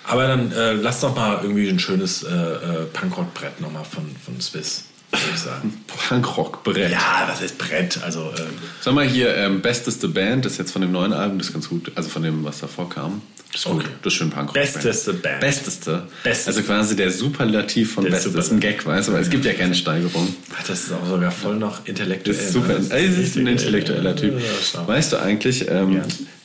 Aber 0.05 0.26
dann 0.28 0.53
äh, 0.53 0.72
lass 0.74 1.01
doch 1.01 1.14
mal 1.16 1.40
irgendwie 1.43 1.68
ein 1.68 1.78
schönes 1.78 2.22
äh, 2.22 2.28
äh, 2.28 2.84
Punkrock-Brett 2.93 3.61
nochmal 3.61 3.84
von, 3.84 4.05
von 4.24 4.40
Swiss, 4.40 4.84
würde 5.11 5.24
ich 5.34 5.40
sagen. 5.40 5.82
Punkrock-Brett. 6.09 6.90
ja, 6.93 7.26
was 7.28 7.40
heißt 7.40 7.57
Brett? 7.59 7.99
Also, 8.05 8.30
äh, 8.36 8.43
Sag 8.80 8.95
mal 8.95 9.07
hier, 9.07 9.34
ähm, 9.36 9.62
Besteste 9.62 10.09
Band, 10.09 10.45
das 10.45 10.53
ist 10.53 10.59
jetzt 10.59 10.72
von 10.72 10.82
dem 10.82 10.93
neuen 10.93 11.12
Album, 11.12 11.38
das 11.38 11.49
ist 11.49 11.53
ganz 11.53 11.68
gut. 11.68 11.90
Also 11.95 12.09
von 12.11 12.22
dem, 12.22 12.45
was 12.45 12.61
davor 12.61 12.88
kam. 12.90 13.22
Das 13.53 13.61
ist 13.61 13.70
gut. 13.70 13.80
Okay. 13.82 13.88
Das 14.03 14.12
ist 14.12 14.18
schön 14.18 14.30
Punkrock. 14.30 14.55
Besteste 14.55 15.12
Band. 15.14 15.40
Besteste. 15.40 16.03
Besteste. 16.24 16.49
Also 16.51 16.62
quasi 16.62 16.97
der 16.97 17.11
Superlativ 17.11 17.93
von 17.95 18.05
Der 18.05 18.11
Best. 18.12 18.26
Das 18.34 18.47
ist 18.47 18.53
ein 18.53 18.61
Gag, 18.61 18.84
weißt 18.84 19.09
du, 19.09 19.12
weil 19.12 19.22
es 19.22 19.30
gibt 19.30 19.45
ja 19.45 19.53
keine 19.53 19.74
Steigerung. 19.74 20.34
ach, 20.59 20.66
das 20.66 20.84
ist 20.84 20.93
auch 20.93 21.07
sogar 21.07 21.30
voll 21.30 21.57
noch 21.57 21.86
intellektuell. 21.86 22.34
Das 22.36 22.47
ist 22.47 22.53
super. 22.55 22.68
ne? 22.68 22.74
Das 22.80 22.88
das 22.88 23.01
ist 23.03 23.36
ein 23.36 23.47
intellektueller 23.47 24.16
Typ. 24.16 24.34
Ja, 24.40 24.47
schlau. 24.64 24.86
Weißt 24.88 25.12
du 25.12 25.18
eigentlich, 25.18 25.68
ähm, 25.70 25.93
Ja. 25.97 26.03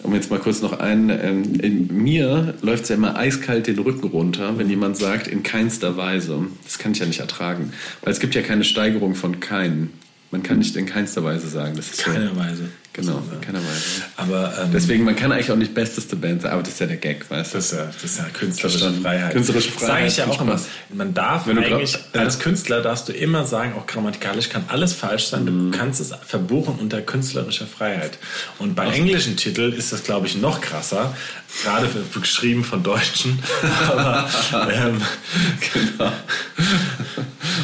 Um 0.08 0.16
jetzt 0.16 0.32
mal 0.32 0.40
kurz 0.40 0.62
noch 0.62 0.80
ein, 0.80 1.10
ähm, 1.10 1.60
in 1.60 1.96
mir 1.96 2.56
läuft 2.62 2.84
es 2.84 2.90
ja 2.90 2.96
immer 2.96 3.18
eiskalt 3.18 3.68
den 3.68 3.78
Rücken 3.78 4.08
runter, 4.08 4.58
wenn 4.58 4.70
jemand 4.70 4.98
sagt, 4.98 5.28
in 5.28 5.44
keinster 5.44 5.98
Weise. 5.98 6.48
Das 6.64 6.80
kann 6.80 6.94
ich 6.94 7.00
ja 7.00 7.06
nicht 7.06 7.20
ertragen. 7.20 7.74
Weil 8.02 8.14
es 8.14 8.20
gibt 8.20 8.34
ja 8.34 8.42
keine 8.42 8.64
Steigerung 8.64 9.16
von 9.16 9.40
keinen. 9.40 9.92
Man 10.32 10.44
kann 10.44 10.60
nicht 10.60 10.76
in 10.76 10.86
keinster 10.86 11.24
Weise 11.24 11.48
sagen. 11.48 11.76
Das 11.76 11.88
ist 11.88 12.02
so. 12.02 12.12
Keine 12.12 12.36
Weise. 12.36 12.70
Genau, 12.98 13.22
in 13.32 13.42
keiner 13.42 13.60
Weise. 13.60 13.84
Aber 14.16 14.58
ähm, 14.60 14.72
Deswegen, 14.74 15.04
man 15.04 15.16
kann 15.16 15.32
eigentlich 15.32 15.52
auch 15.52 15.56
nicht 15.56 15.76
besteste 15.76 16.16
Band 16.16 16.42
sein, 16.42 16.52
aber 16.52 16.64
das 16.64 16.74
ist 16.74 16.80
ja 16.80 16.88
der 16.88 16.98
Gag, 16.98 17.30
weißt 17.30 17.54
du? 17.54 17.58
Das 17.60 17.66
ist 17.66 17.78
ja, 17.78 17.86
das 17.86 18.04
ist 18.04 18.18
ja 18.18 18.24
künstlerische 18.34 18.80
Verstanden. 18.80 19.04
Freiheit. 19.04 19.34
Künstlerische 19.34 19.70
Sage 19.70 19.86
Freiheit, 19.86 20.12
ich 20.12 20.18
ja 20.18 20.26
auch 20.26 20.42
immer. 20.42 20.60
Man 20.92 21.14
darf 21.14 21.46
Wenn 21.46 21.60
eigentlich, 21.60 21.94
ja. 21.94 22.22
als 22.22 22.40
Künstler 22.40 22.82
darfst 22.82 23.08
du 23.08 23.14
immer 23.14 23.46
sagen, 23.46 23.74
auch 23.74 23.86
grammatikalisch 23.86 24.50
kann 24.50 24.64
alles 24.70 24.94
falsch 24.94 25.28
sein. 25.28 25.44
Mhm. 25.44 25.72
Du 25.72 25.78
kannst 25.78 26.02
es 26.02 26.12
verbuchen 26.26 26.80
unter 26.80 27.04
künstlerischer 27.04 27.68
Freiheit. 27.68 28.18
Und 28.58 28.74
bei 28.74 28.88
englischen 28.88 29.38
Titeln 29.38 29.74
ist 29.74 29.94
das, 29.94 30.04
glaube 30.04 30.26
ich, 30.26 30.36
noch 30.36 30.60
krasser. 30.60 31.16
Gerade 31.64 31.88
für, 31.88 32.20
geschrieben 32.20 32.64
von 32.64 32.82
Deutschen. 32.82 33.38
Aber, 33.92 34.28
ähm, 34.74 35.02
genau. 35.74 36.12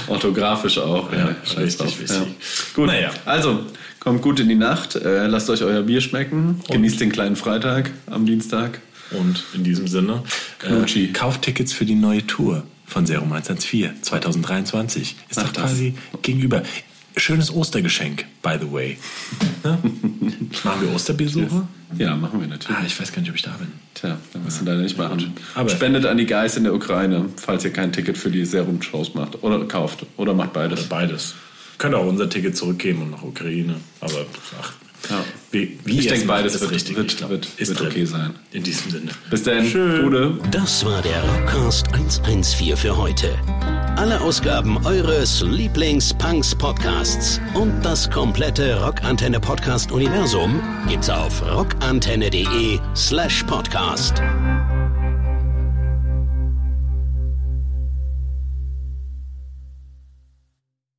Orthografisch 0.08 0.78
auch. 0.78 1.12
Ja, 1.12 1.36
scheiß 1.46 1.58
richtig 1.58 1.78
drauf. 1.78 2.00
wichtig. 2.00 2.74
Gut, 2.74 2.88
Naja. 2.88 3.12
also 3.26 3.62
kommt 4.00 4.22
gut 4.22 4.40
in 4.40 4.50
die 4.50 4.56
Nacht, 4.56 4.96
äh, 4.96 5.28
lasst 5.28 5.50
euch 5.50 5.64
euer 5.64 5.82
Bier 5.84 6.02
schmecken, 6.02 6.60
genießt 6.70 7.00
den 7.00 7.12
kleinen 7.12 7.36
Freitag 7.36 7.92
am 8.08 8.26
Dienstag. 8.26 8.80
und 9.12 9.44
in 9.54 9.64
diesem 9.64 9.88
Sinne, 9.88 10.24
äh, 10.64 11.08
kauft 11.14 11.44
Tickets 11.44 11.72
für 11.72 11.86
die 11.86 11.94
neue 11.96 12.26
Tour 12.26 12.64
von 12.86 13.06
Serum 13.06 13.32
114 13.32 14.02
2023. 14.02 15.16
Ist 15.30 15.38
Ach, 15.40 15.44
doch 15.44 15.52
das. 15.54 15.64
quasi 15.66 15.94
gegenüber. 16.22 16.64
Schönes 17.16 17.54
Ostergeschenk, 17.54 18.26
by 18.42 18.58
the 18.60 18.72
way. 18.72 18.98
Ne? 19.64 19.78
Machen 20.64 20.82
wir 20.82 20.94
Osterbesuche? 20.96 21.68
Ja, 21.98 22.16
machen 22.16 22.40
wir 22.42 22.48
natürlich. 22.48 22.76
Ah, 22.78 22.84
ich 22.86 23.00
weiß 23.00 23.12
gar 23.14 23.22
nicht, 23.22 23.30
ob 23.30 23.36
ich 23.36 23.44
da 23.44 23.52
bin. 23.52 23.68
Tja, 23.94 24.18
dann 24.34 24.44
müssen 24.44 24.66
wir 24.66 24.72
leider 24.74 24.84
nicht 24.84 24.98
machen. 24.98 25.34
Aber- 25.54 25.70
Spendet 25.70 26.06
an 26.08 26.18
die 26.18 26.26
Guys 26.26 26.58
in 26.58 26.64
der 26.64 26.74
Ukraine, 26.74 27.30
falls 27.38 27.64
ihr 27.66 27.72
kein 27.72 27.92
Ticket 27.94 28.18
für 28.18 28.32
die 28.32 28.46
Serum-Shows 28.46 29.14
macht. 29.14 29.44
Oder 29.44 29.64
kauft. 29.66 30.06
Oder 30.18 30.34
macht 30.34 30.54
beides. 30.54 30.86
Beides. 30.90 31.36
Könnt 31.78 31.94
auch 31.96 32.06
unser 32.08 32.30
Ticket 32.30 32.58
zurückgeben 32.58 33.04
und 33.04 33.12
nach 33.12 33.22
Ukraine. 33.24 33.76
Aber 34.00 34.26
ach, 34.60 34.74
Ja. 35.10 35.24
wie, 35.52 35.78
wie 35.86 36.00
Ich 36.00 36.08
denke, 36.08 36.26
beides 36.28 36.60
wird- 36.62 36.72
richtig. 36.72 36.96
wird- 36.96 37.18
glaub, 37.18 37.30
wird- 37.30 37.48
ist 37.58 37.70
wird 37.70 37.80
drin. 37.80 37.88
okay 37.90 38.06
sein. 38.06 38.36
In 38.52 38.64
diesem 38.64 38.92
Sinne. 38.92 39.12
Bis 39.30 39.44
dann. 39.44 39.66
Schön. 39.66 40.40
Das 40.52 40.86
war 40.86 41.02
der 41.02 41.22
Rockcast 41.24 41.88
114 41.94 42.78
für 42.78 42.96
heute. 42.98 43.30
Alle 43.96 44.20
Ausgaben 44.22 44.84
eures 44.86 45.42
Lieblings-Punks-Podcasts 45.42 47.40
und 47.54 47.82
das 47.84 48.10
komplette 48.10 48.82
Rockantenne-Podcast-Universum 48.84 50.62
gibt's 50.90 51.10
auf 51.10 51.42
rockantenne.de 51.46 52.80
slash 52.96 53.44
podcast. 53.44 54.22